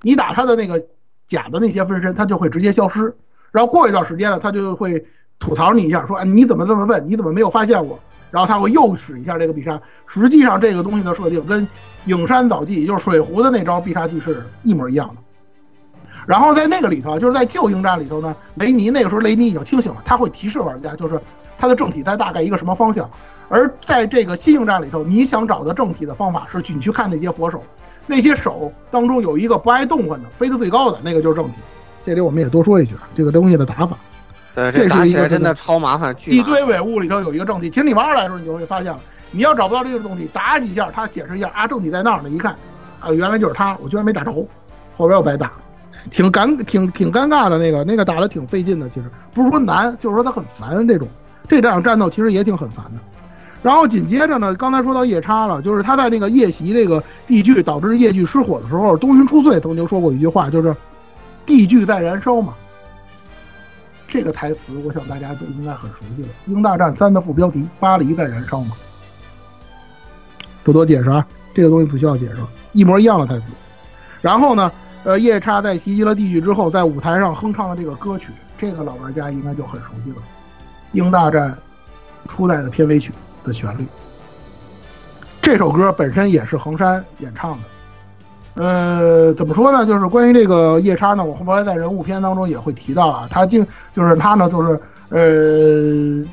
[0.00, 0.84] 你打他的那个
[1.28, 3.14] 假的那些分身，他就会直接消失。
[3.50, 5.06] 然后过一段时间了，他就会
[5.38, 7.06] 吐槽你一下，说哎你怎么这么笨？
[7.06, 8.00] 你怎么没有发现我？
[8.32, 9.80] 然后他会又使一下这个必杀。
[10.08, 11.68] 实际上这个东西的设定跟
[12.06, 15.14] 影山早纪，也就是水壶的那招必杀技是一模一样的。
[16.26, 21.20] 然后在那个里头，就是在旧应战里头呢，雷尼那个时候雷尼已经清醒了，他会提示玩家，就是
[21.58, 23.08] 他的正体在大概一个什么方向。
[23.48, 27.62] 而在这个新应战里头，你想找的正体的方法是，你去看那些佛手，
[28.06, 31.54] 那些手当中有一个不爱动换的，飞得最高的那个就是正体。
[32.06, 33.98] 这里我们也多说一句，这个东西的打法，
[34.54, 37.70] 呃，这打起来真的超麻烦，一堆伪物里头有一个正体。
[37.70, 39.00] 其实你玩儿来的时候，你就会发现了。
[39.30, 42.28] 你要找不到这个东西，打几下，它显示一下啊，正体在那儿呢。
[42.28, 42.54] 一看，
[43.00, 44.30] 啊，原来就是他，我居然没打着，
[44.94, 45.52] 后边又白打，
[46.10, 48.90] 挺尴挺挺尴尬的那个，那个打的挺费劲的。
[48.90, 51.08] 其实不是说难，就是说他很烦这种。
[51.48, 53.00] 这场战斗其实也挺很烦的。
[53.62, 60.76] 然后紧接着呢，刚才说到夜叉了，就是他在那个夜袭这个地剧导致夜剧失火的时候，东云出穗曾经说过一句话，就是
[61.46, 62.52] 地剧在燃烧嘛。
[64.12, 68.76] 这个台词我想大家都应该很熟悉了，《鹰大战三》的副标题“巴黎在燃烧”嘛。
[70.62, 72.36] 不多解释啊，这个东西不需要解释，
[72.72, 73.50] 一模一样的台词。
[74.20, 74.70] 然后呢，
[75.04, 78.28] 呃，夜叉在袭击了地狱之后，在舞台上哼唱的这个歌曲，
[78.58, 80.16] 这个老玩家应该就很熟悉了，
[80.92, 81.50] 《鹰大战》
[82.28, 83.86] 初代的片尾曲的旋律。
[85.40, 87.64] 这首歌本身也是横山演唱的。
[88.54, 89.86] 呃，怎么说呢？
[89.86, 96.24] 就是关于这个夜叉呢，我后来在人物篇当中也会提到啊，他竟就是他呢，就是呃，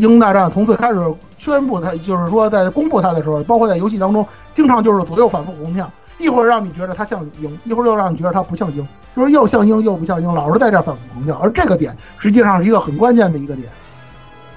[0.00, 0.98] 鹰大战从最开始。
[1.38, 11.38] 宣布他就是说，在公布他的时候，包括在游戏当中，经常就是左右反复横跳，一会儿让你觉得他像鹰，一会儿又让你觉得他不像鹰，就是又像鹰又不像鹰，老是在这反复横跳。
[11.38, 13.70] 而这个点实际上是一个很关键的一个点，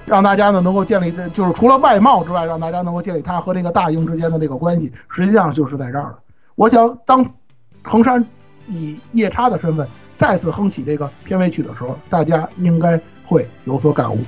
[0.04, 6.18] 让大家呢能够建立，就是除了外貌之外，让大家能够建立他和这个大鹰之间的这个关系，实际上就是在这儿了。
[6.56, 7.28] 我想，当
[7.82, 8.24] 横山
[8.68, 9.86] 以夜叉的身份
[10.16, 14.18] 再次哼起这个片尾曲的时候，大家应该会有所感悟。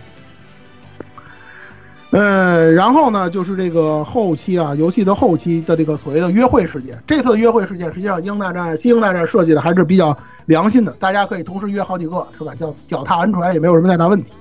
[2.11, 6.97] 呃，然后呢，就是这个后期啊，游戏的后期的这个所谓的约会事件。
[7.07, 10.17] 这次约会事件实际上，英大战、新英大战设计的还是比较
[10.47, 12.55] 良心的，大家可以同时约好几个，是吧？
[12.55, 14.33] 叫脚踏安船也没有什么太大问题。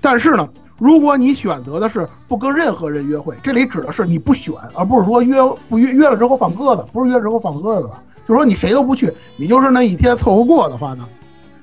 [0.00, 0.48] 但是呢，
[0.82, 5.36] 如果你选择的是不跟任何人约会，这里指的是你不选，而不是说约
[5.68, 11.06] 不约约了之后放鸽子，不是约之后放鸽子了，就是说你谁都不去，你就是那一天凑合过的话呢，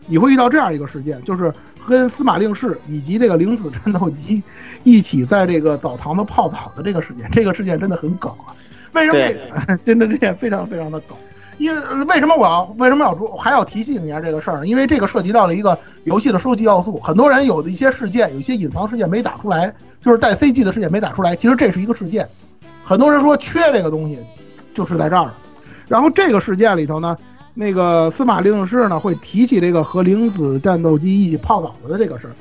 [0.08, 1.54] 你会遇到这样一个事件，就是。
[1.88, 4.44] 跟司马令士以及这个灵子战斗机
[4.84, 8.54] 一起在这个澡堂子泡澡的这个事件，这个事件真的很梗啊！
[8.92, 9.12] 为什
[9.66, 9.78] 么？
[9.84, 11.18] 真的这件非常非常的梗。
[11.60, 14.68] 因为为什么我要为什么要说还要提醒一下这个事儿呢？
[14.68, 16.98] 因为这个涉及到了一个游戏的收集要素。
[16.98, 19.72] 很多人有的一些事件，有一些隐藏事件没打出来，
[20.02, 21.36] 就是带 CG 的事件没打出来。
[21.36, 22.28] 其实这是一个事件。
[22.84, 24.18] 很多人说缺这个东西，
[24.74, 25.30] 就是在这儿。
[25.88, 27.16] 然后这个事件里头呢？
[27.56, 32.32] 那个司马令士呢会提起这个和灵子战斗机一起泡澡的这个事儿，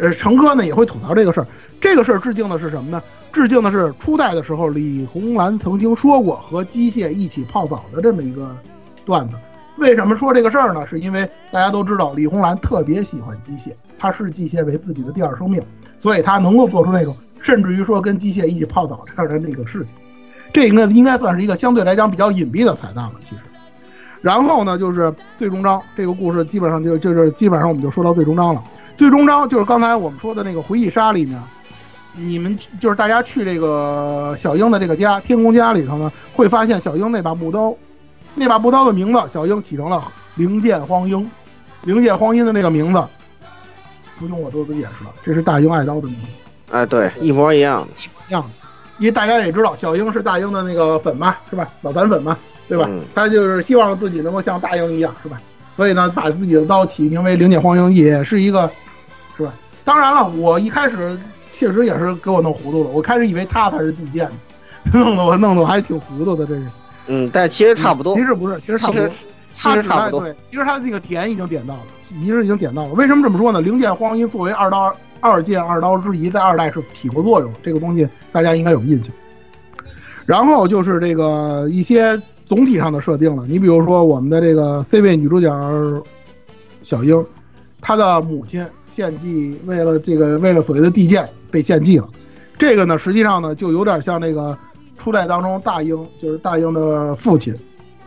[0.00, 1.46] 呃，成哥呢也会吐槽这个事儿。
[1.80, 3.02] 这个事儿致敬的是什么呢？
[3.32, 8.56] 致敬的是初代的时候李红兰曾经说过和机械一起泡澡的这么一个
[9.04, 9.36] 段子。
[9.76, 10.84] 为什么说这个事儿呢？
[10.86, 15.62] 是因为大家都知道李红兰特别喜欢机械，她视机械为自己的第二生命，
[16.00, 19.94] 所以她能够做出那种甚至于说跟机械一起泡澡这样的那个事情。
[20.52, 23.42] 这应该应该算是一个相对来讲比较隐蔽的彩蛋了，其实。
[24.20, 28.60] 然后呢，就是最终章这个故事，基本上就就是基本上我们就说到最终章了。
[28.98, 31.40] 最终章就是刚才我们说的那个回忆杀里面，
[32.16, 37.72] 你们就是大家去这个小樱的这个家天宫家里头呢，会发现小樱那把木刀，
[38.34, 40.02] 那把木刀的名字小樱起成了
[40.34, 41.30] 灵剑荒鹰，
[41.84, 43.00] 灵剑荒鹰的那个名字，
[44.18, 46.26] 不用我多多解释了，这是大樱爱刀的名字。
[46.72, 47.86] 哎，对，一模一样，
[48.28, 48.44] 一样。
[48.98, 51.68] 因为大家也知道小樱是大樱的那个粉嘛，是吧？
[51.82, 52.36] 老反粉嘛。
[52.68, 52.90] 对吧？
[53.14, 55.40] 他就是希望自己能够像大英一样，是吧？
[55.76, 58.70] 所以呢，把自己的刀起名为灵剑荒鹰，也是一个，
[59.38, 59.54] 是吧？
[59.84, 61.18] 当然了，我一开始
[61.54, 62.90] 确实也是给我弄糊涂了。
[62.90, 64.28] 我开始以为他才是地剑，
[64.92, 66.66] 弄得我弄得我还挺糊涂的，这是。
[67.06, 68.14] 嗯，但其实差不多。
[68.14, 69.08] 其实不是，其实差不多。
[69.54, 70.20] 其实差不多。
[70.20, 72.92] 对，其实他那个点已经点到了，其实已经点到了。
[72.92, 73.60] 为什么这么说呢？
[73.60, 79.12] 灵剑荒鹰作为二刀二剑二刀之一，在二代是起过作用，这个东西大家应该有印象。
[80.26, 82.20] 然后就是这个一些。
[82.48, 85.52] 总体上的设定了，你比如说我们的这个 C 位女主角
[86.82, 87.22] 小樱，
[87.78, 88.66] 她的母亲
[88.98, 92.08] 献祭，为了这个为了所谓的地剑被献祭了，
[92.58, 94.58] 这个呢实际上呢就有点像那个
[94.98, 97.54] 初代当中大英，就是大英的父亲，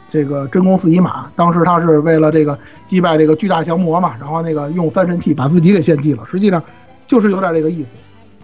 [0.10, 6.62] 这个真宫四姨马，当时他是为了这个击败这个巨大降魔嘛，然后那个用三神器把自己给献祭了，实际上
[7.08, 7.96] 就是有点这个意思。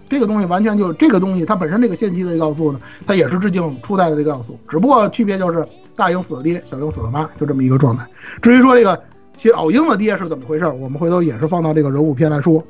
[0.08, 5.62] 这个东西完全就是这个东西，它本身这个献祭的要素呢，它也是致敬初代的这个要素，只不过区别就是
[5.94, 8.06] 大英死了爹，小英死了妈，就这么一个状态。
[8.40, 8.98] 至于说这个
[9.38, 12.62] 小鹰的爹是怎么回事，我们回头也是放到这个人物篇来说。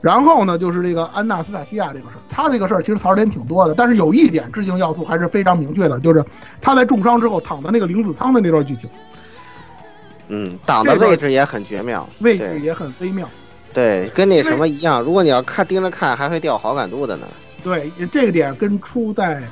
[0.00, 6.24] 然后呢，就是这个安娜斯塔西亚这个事儿，他这个事儿其实槽点挺多的，但是有一点致敬要素还是非常明确的，就是
[6.60, 8.88] 他在重伤之后躺在那个零子舱的那段剧情。
[10.28, 13.28] 嗯，挡的位置也很绝妙，位置也很微妙。
[13.72, 17.26] 对，跟那什么一样，如果你要看盯着看，还会掉好感度的呢。
[17.64, 19.42] 对，这个点跟初代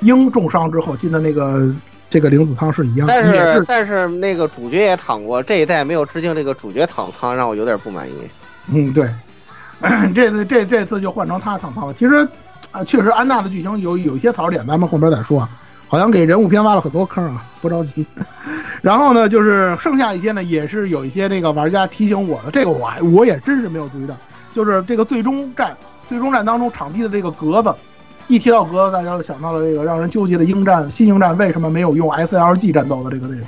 [0.00, 1.72] 鹰重伤之后进的那个
[2.10, 3.06] 这个灵子仓是一样。
[3.06, 8.12] 但是但是那个主角也躺过，这一代没有致敬这个主角躺仓，让我有点不满意。
[8.72, 9.08] 嗯，对，
[10.14, 11.94] 这次这这次就换成他躺仓了。
[11.94, 12.26] 其实
[12.70, 15.48] 啊，确实安娜的剧情有有一些槽点，咱们后边再说啊。
[15.90, 18.04] 好像给人物片挖了很多坑啊，不着急。
[18.82, 24.14] 然后呢，就是剩下一些呢，也是有一些那个玩家提醒我的，这个我还我也真是没有注意到，
[24.52, 25.74] 就是这个最终战，
[26.06, 27.74] 最终战当中场地的这个格子，
[28.28, 33.46] 一提到格子，大家就想到了这个让人纠结的鹰战新鹰战为什么没有用 SLG 战斗的这个内容。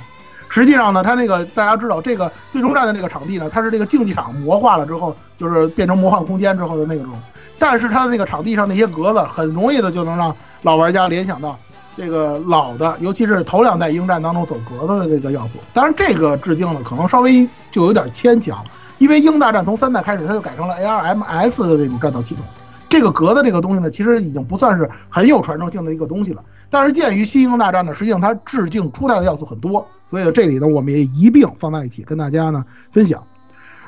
[0.49, 7.07] 实际上呢，它那个大家知道，这个最终战的那个场地呢，它是这个竞技场魔化了之后，就是变成魔幻空间之后的那种。
[7.57, 11.57] 但是它的那个场地上那些格子，很容易的就能让老玩家联想到
[11.95, 15.51] 这个老的，尤其是头两代鹰战当中走格子的这个要素。
[15.73, 18.65] 当然，这个致敬呢，可能稍微就有点牵强，
[18.97, 22.43] 因为鹰大战从三代开始，它就改成了 ARMS 的那种战斗系统。
[22.91, 26.43] 这个格子这个东西呢，其实已经不算是很有传承性的一个东西了。
[26.69, 33.23] 但是鉴于新英大战呢，实际上它致敬初代的要素很多，所以这里呢，我们也一并放在一起跟大家呢分享。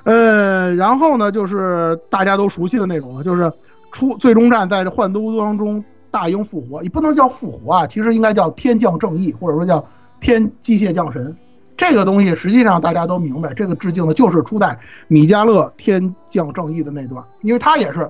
[0.05, 3.51] 呃，然后呢，就是大家都熟悉的那种了，就是
[3.91, 9.85] 出最终战在这幻都当中大英复活，也不能叫复活啊，其实应该叫天降正义，或者说叫
[10.21, 11.35] 天机械降神。
[11.75, 18.09] 这个东西实际上大家都明白，这个致敬的就是初代米迦勒天降正义的那段，因为他也是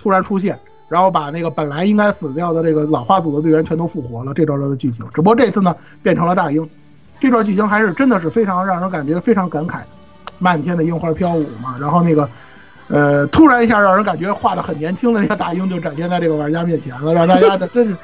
[0.00, 0.58] 突然出现，
[0.88, 5.04] 然后把那个本来应该死掉的这个老花组的队员全都复活了这段的剧情。
[5.14, 6.66] 只不过这次呢，变成了大英，
[7.20, 9.80] 这段剧情还是真的是非常让人感觉非常感慨。
[10.38, 12.26] 漫天的樱花飘舞嘛，然后那个，
[12.88, 17.96] 呃，突然一下让人感觉画的很年轻的那个大英就展现在这个玩家面前了，让大家这真是，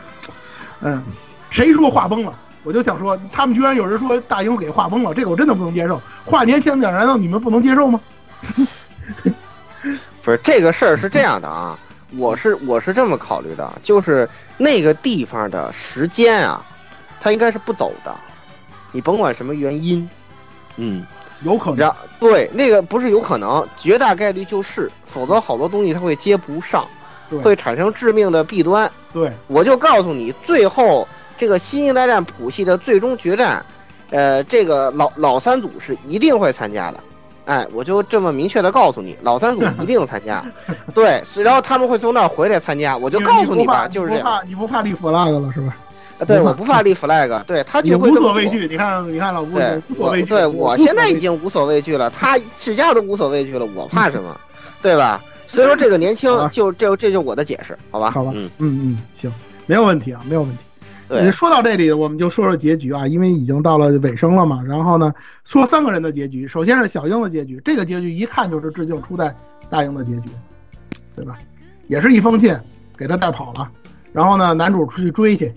[0.82, 1.02] 嗯，
[1.48, 2.34] 谁说画崩了？
[2.62, 5.98] 我就想说，他们居然有人说大英给画崩了，这个我真的不能接受。
[6.26, 7.98] 画年轻点，难道你们不能接受吗？
[10.22, 11.78] 不是这个事儿是这样的啊，
[12.16, 16.64] 我是我是这么考虑的，就是那个地方的时间啊，
[17.20, 18.14] 它应该是不走的，
[18.92, 20.08] 你甭管什么原因，
[20.76, 21.04] 嗯。
[21.42, 26.88] 有可能，对那个不是有可能，绝大概率就是，否则好多东西它会接不上，
[27.42, 28.90] 会产生致命的弊端。
[29.12, 31.06] 对，我就告诉你，最后
[31.36, 33.62] 这个新英大战谱系的最终决战，
[34.08, 36.98] 呃，这个老老三组是一定会参加的，
[37.46, 40.44] 哎，我就这么明确的告诉你， 老三组一定参加，
[40.94, 44.42] 对，然后他们会从那儿回来参加，我就告诉你吧，就是这样。
[44.46, 45.76] 你不怕立 flag 了是吧？
[46.18, 48.66] 啊，对，我不怕立 flag，对他就会无所畏惧。
[48.68, 49.54] 你看，你看老吴，
[49.90, 50.28] 无所畏惧。
[50.28, 54.38] 对我现在已经无所畏惧了，他世家都无所畏惧了，我怕什么？
[54.82, 55.22] 对吧？
[55.46, 58.10] 所以说这个年轻，就这这就我的解释，好吧？
[58.10, 59.32] 好吧，嗯嗯嗯，行，
[59.66, 60.56] 没有问题啊，没有问题。
[61.08, 64.62] 对，说到这里，我们就说说结局啊，因为已经到了尾声了嘛。
[64.62, 65.14] 然后呢，
[65.44, 69.34] 说三个人的结局，首先是小英的结局，这个结局一看就是致敬初代
[69.70, 70.28] 大英的结局，
[71.14, 71.38] 对吧？
[71.86, 72.52] 也是一封信
[72.96, 73.70] 给他带跑了，
[74.12, 75.52] 然后呢，男主出去追去。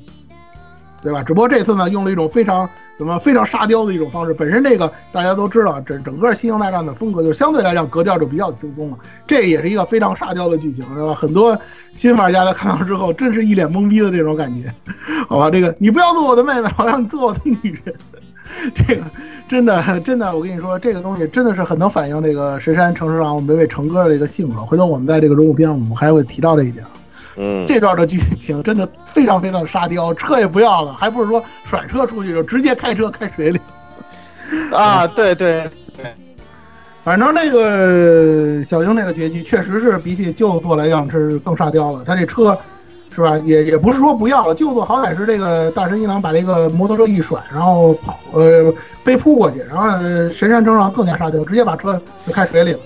[1.01, 1.23] 对吧？
[1.23, 4.33] 只不过这次呢，用了一种非常怎么非常沙雕的一种方式。
[4.33, 8.97] 本身这个大家都知道，整整个《星球大战》的风格就相对来讲格调就比较轻松了。
[9.25, 11.13] 这也是一个非常沙雕的剧情，是吧？
[11.13, 11.57] 很多
[11.93, 14.73] 新玩家在看到之后，真是一脸懵逼的这种感觉。
[15.27, 17.95] 好吧，这个你不要做我的妹妹，我让你做我的女人。
[18.73, 19.03] 这个
[19.47, 24.65] 真的真的，我跟你说，这个东西真的是很能反映这个神山城市长我们这位成哥的这个性格。
[24.65, 26.83] 回头我们在这个人物篇，我们还会提到这一点。
[27.35, 33.59] 嗯，这段的剧情真的非常非常沙雕，车也不要了，还不是说甩车出去就直接开车开水里。
[34.73, 35.63] 啊，对对
[35.95, 36.05] 对，
[37.03, 42.03] 反正那个小樱那个结局确实是比起旧作来讲是更沙雕了。
[42.03, 42.57] 他这车
[43.13, 48.73] 是吧，也也不是说不要了，旧作好歹是这个大神一郎把这个摩托车一甩，然后跑呃
[49.03, 49.89] 飞扑过去，然后
[50.33, 52.79] 神山征上更加沙雕，直接把车就开水里了。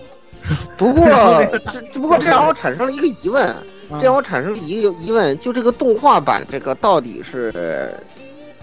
[0.75, 1.07] 不过
[1.93, 3.55] 不过这让我产生了一个疑问。
[3.99, 7.95] 这让我产生一个疑问，就这个动画版这个到底是，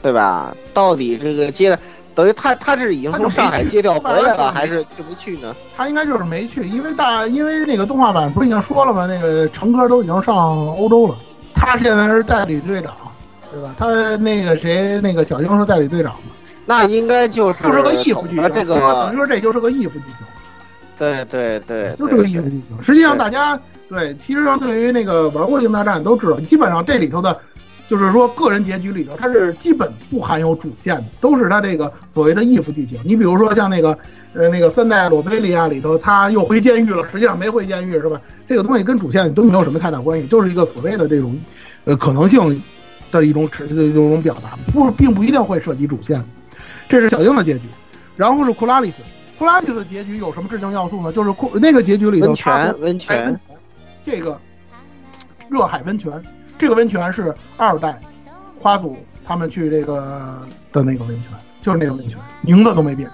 [0.02, 0.54] 对吧？
[0.72, 1.78] 到底这个接的，
[2.14, 5.54] 等于他他是已经从上海接调回来了，还是就没去呢？
[5.76, 9.06] 他应该就是没去，因为大因为那个动画版不是已经说了吗？
[9.06, 10.34] 那个成哥都已经上
[10.76, 11.16] 欧洲了，
[11.54, 12.94] 他现在是代理队长，
[13.52, 13.74] 对吧？
[13.76, 16.32] 他那个谁，那个小英是代理队长嘛？
[16.66, 20.26] 那应该就是就是个 if 剧情，这个等于说这就是个 if 剧情。
[21.00, 22.62] 对对对，就这个意思就行。
[22.82, 23.58] 实际上大家。
[23.88, 27.36] 对，其实上对于那个玩过《星大战》都知道，基本上这里头的，
[27.88, 33.00] 就是说个人结局里头，它是基本不含有主线的，都是它这个所谓的 if 剧情。
[33.04, 33.98] 你比如说像那个，
[34.32, 38.20] 呃，那个三代罗贝利亚里头，他又回监狱了，实际上没回监狱是吧？
[38.48, 41.36] 这个东西跟主线都没有什么太大关系，就是一个所谓的这种，
[41.84, 42.62] 呃，可能性
[43.10, 46.24] 的一种一种表达，不，并不一定会涉及主线。
[46.88, 47.62] 这是小樱的结局，
[48.14, 49.02] 然后是库拉里斯，
[49.40, 51.10] 库拉里斯的结局有什么致敬要素呢？
[51.10, 53.40] 就是库那个结局里头，温泉，温泉。
[54.02, 54.38] 这个
[55.48, 56.22] 热海温泉，
[56.58, 57.98] 这个温泉是二代
[58.58, 58.94] 花组
[59.26, 63.10] 他们去这个的那个温泉，就是那个温泉，名字都没变。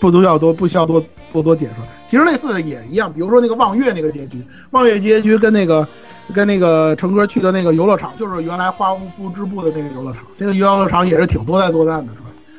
[0.00, 1.74] 不需要多不需要多多多解释。
[2.08, 5.86] 其实类似的也一样，比如说那个望月那个结局，望月结局跟那个
[6.34, 10.22] 跟那个成哥去的那个游乐场，就是原来花无夫织布的那个游乐场。
[10.38, 12.12] 这个游乐场也是挺多灾多难的？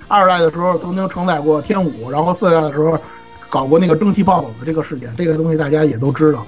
[0.08, 2.98] 二代的时候曾经承载过天武，然后四代的时候
[3.50, 6.46] 搞过那个蒸汽暴走的这个事件，这个东西大家也都知道。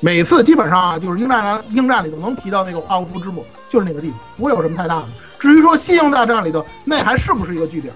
[0.00, 5.06] 每次基本上啊，就是英战英战里头能提到那个花无夫织布，就是那个地方，不会有什么太大的。
[5.38, 7.92] 至于说新英大战里头那还是不是一个据点，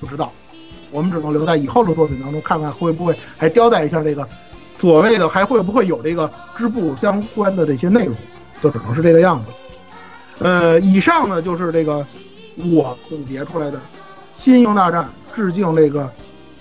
[0.00, 0.32] 不知道。
[0.90, 4.28] 我们只能留在以后的作品当中看看会不会还交代一下这个
[4.78, 8.14] 所谓的还会不会有这个织布相关的这些内容，
[8.62, 9.52] 就只能是这个样子。
[10.38, 12.06] 呃，以上呢就是这个
[12.56, 13.80] 我总结出来的
[14.34, 16.10] 新英大战致敬这个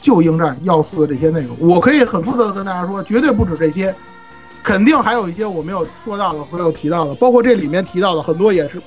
[0.01, 1.57] 旧英战要素的这些内容。
[1.59, 3.93] 我可以很负责的跟大家说，绝对不止这些，
[4.63, 8.81] 肯定还有一些我没有说到的，没有提到的，包括这里面提到的很多也是，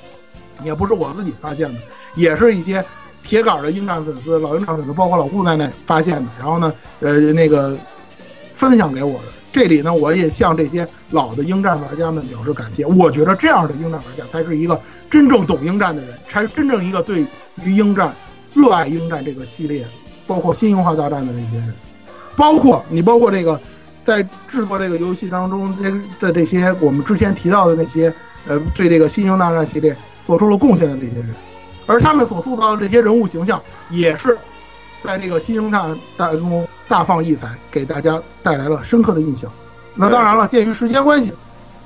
[0.65, 1.81] 也不是我自己发现的，
[2.15, 2.85] 也是一些。
[3.23, 7.77] 铁杆的鹰战粉丝、老鹰战粉丝，包括老顾在内发现的，然后呢，呃，那个
[8.51, 9.25] 分享给我的。
[9.51, 12.87] 这里呢，我也向这些老的鹰战玩家们表示感谢。
[12.87, 14.81] 我觉得这样的鹰战玩家才是一个
[15.11, 17.27] 真正懂鹰战的人，才是真正一个对
[17.65, 18.15] 于鹰战
[18.57, 19.87] 热爱鹰战这个系列，
[20.27, 21.75] 包括新英化大战的那些人，
[22.37, 23.61] 包括你，包括这个
[24.03, 25.91] 在制作这个游戏当中这
[26.27, 28.13] 的这些我们之前提到的那些，
[28.49, 29.95] 呃，对这个新英大战系列
[30.27, 31.29] 做出了贡献的这些人。
[31.87, 34.37] 而他们所塑造的这些人物形象，也是
[35.03, 39.53] 在这个新英大当中大放异彩，给大家带来了深刻的印象。
[39.95, 41.33] 那当然了，鉴于时间关系，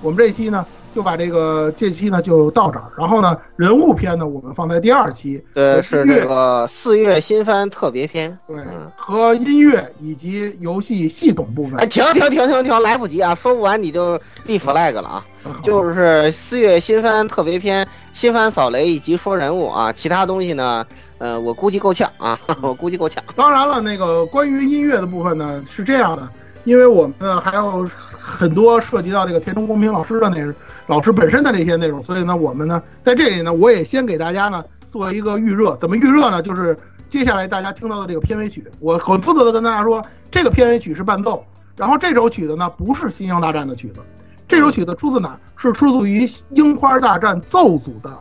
[0.01, 0.65] 我们这期呢
[0.95, 2.85] 就把这个这期呢就到这儿。
[2.97, 8.57] 然后呢，人物篇呢我们放在第二期，对，是这个四月新番特别篇，对，
[8.97, 11.79] 和音乐以及游戏系统部分。
[11.79, 15.25] 哎，停停停停停，来不及啊，说不完你就立 flag 了啊！
[15.63, 17.87] 就是四月新番特别篇。
[18.13, 20.85] 新番扫雷以及说人物啊，其他东西呢？
[21.19, 23.23] 呃，我估计够呛啊， 我估计够呛。
[23.37, 26.29] 当然了，那个关于音乐的部分呢，是这样的，
[26.65, 27.89] 因为我们呢还有
[28.19, 30.55] 很多涉及到这个田中公平老师的那
[30.87, 35.77] 老师本身的这些内容，所以呢，我们呢在这里呢，我也先给大家呢做一个预热。
[35.77, 36.43] 怎么预热呢？
[36.43, 36.77] 就是
[37.09, 41.45] 接下来大家听到的这个片尾曲，我很负责的跟大家说，这个片尾曲是伴奏，
[41.77, 44.01] 然后这首曲子呢不是《新星大战》的曲子。
[44.47, 45.39] 这首曲子出自哪？
[45.57, 48.19] 是出自于《樱花大战奏组》的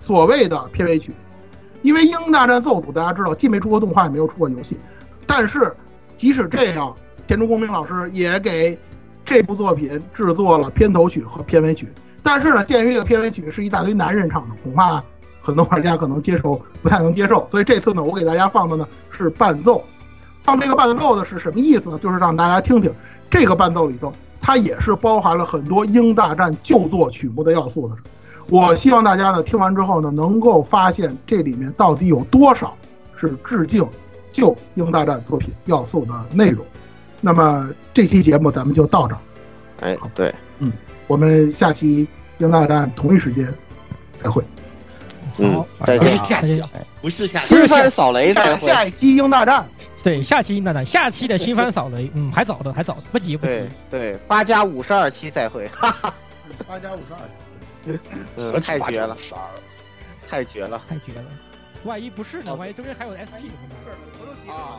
[0.00, 1.12] 所谓的片尾曲。
[1.82, 4.76] 因为《樱大战奏组》大家知道，既没出过动画，也没有出过游戏。
[5.26, 5.72] 但是，
[6.16, 6.94] 即使这样，
[7.26, 8.78] 田中公平老师也给
[9.24, 11.88] 这部作品制作了片头曲和片尾曲。
[12.22, 15.02] 但是呢，鉴于这个片尾曲是一大堆男人唱的，恐怕
[15.40, 17.48] 很多玩家可能接受不太能接受。
[17.50, 19.84] 所以这次呢，我给大家放的呢是伴奏。
[20.40, 21.98] 放这个伴奏的是什么意思呢？
[22.00, 22.92] 就是让大家听听
[23.28, 24.12] 这个伴奏里头。
[24.40, 27.96] 它也是包含了很多《英大战》旧作曲目的要素的。
[28.48, 32.76] 我希望大家呢听完之后呢，能够发现这里面到底有多少
[33.16, 33.84] 是致敬
[34.30, 36.64] 旧《英大战》作品要素的内容。
[37.20, 39.20] 那么这期节目咱们就到这儿。
[39.80, 40.72] 哎，对，嗯，
[41.06, 42.06] 我们下期
[42.38, 43.46] 《英大战》同一时间
[44.18, 44.42] 再会。
[45.38, 46.08] 嗯，再见。
[46.08, 46.62] 不是下期，
[47.02, 47.54] 不是下期。
[47.54, 48.66] 新番扫雷再会。
[48.66, 49.62] 下一期《英大战》。
[50.02, 53.52] 对，下期英大战下期的新番扫雷，嗯，还早的，还早，不急不急。
[53.52, 56.14] 对对，八加五十二期再会，哈哈。
[56.66, 58.00] 八加五十二期，
[58.36, 59.16] 嗯，太绝了，
[60.28, 61.24] 太绝了，太绝了。
[61.84, 62.54] 万一不是呢？
[62.54, 63.74] 万一中间还有 SP 怎么
[64.46, 64.56] 办？
[64.56, 64.78] 啊。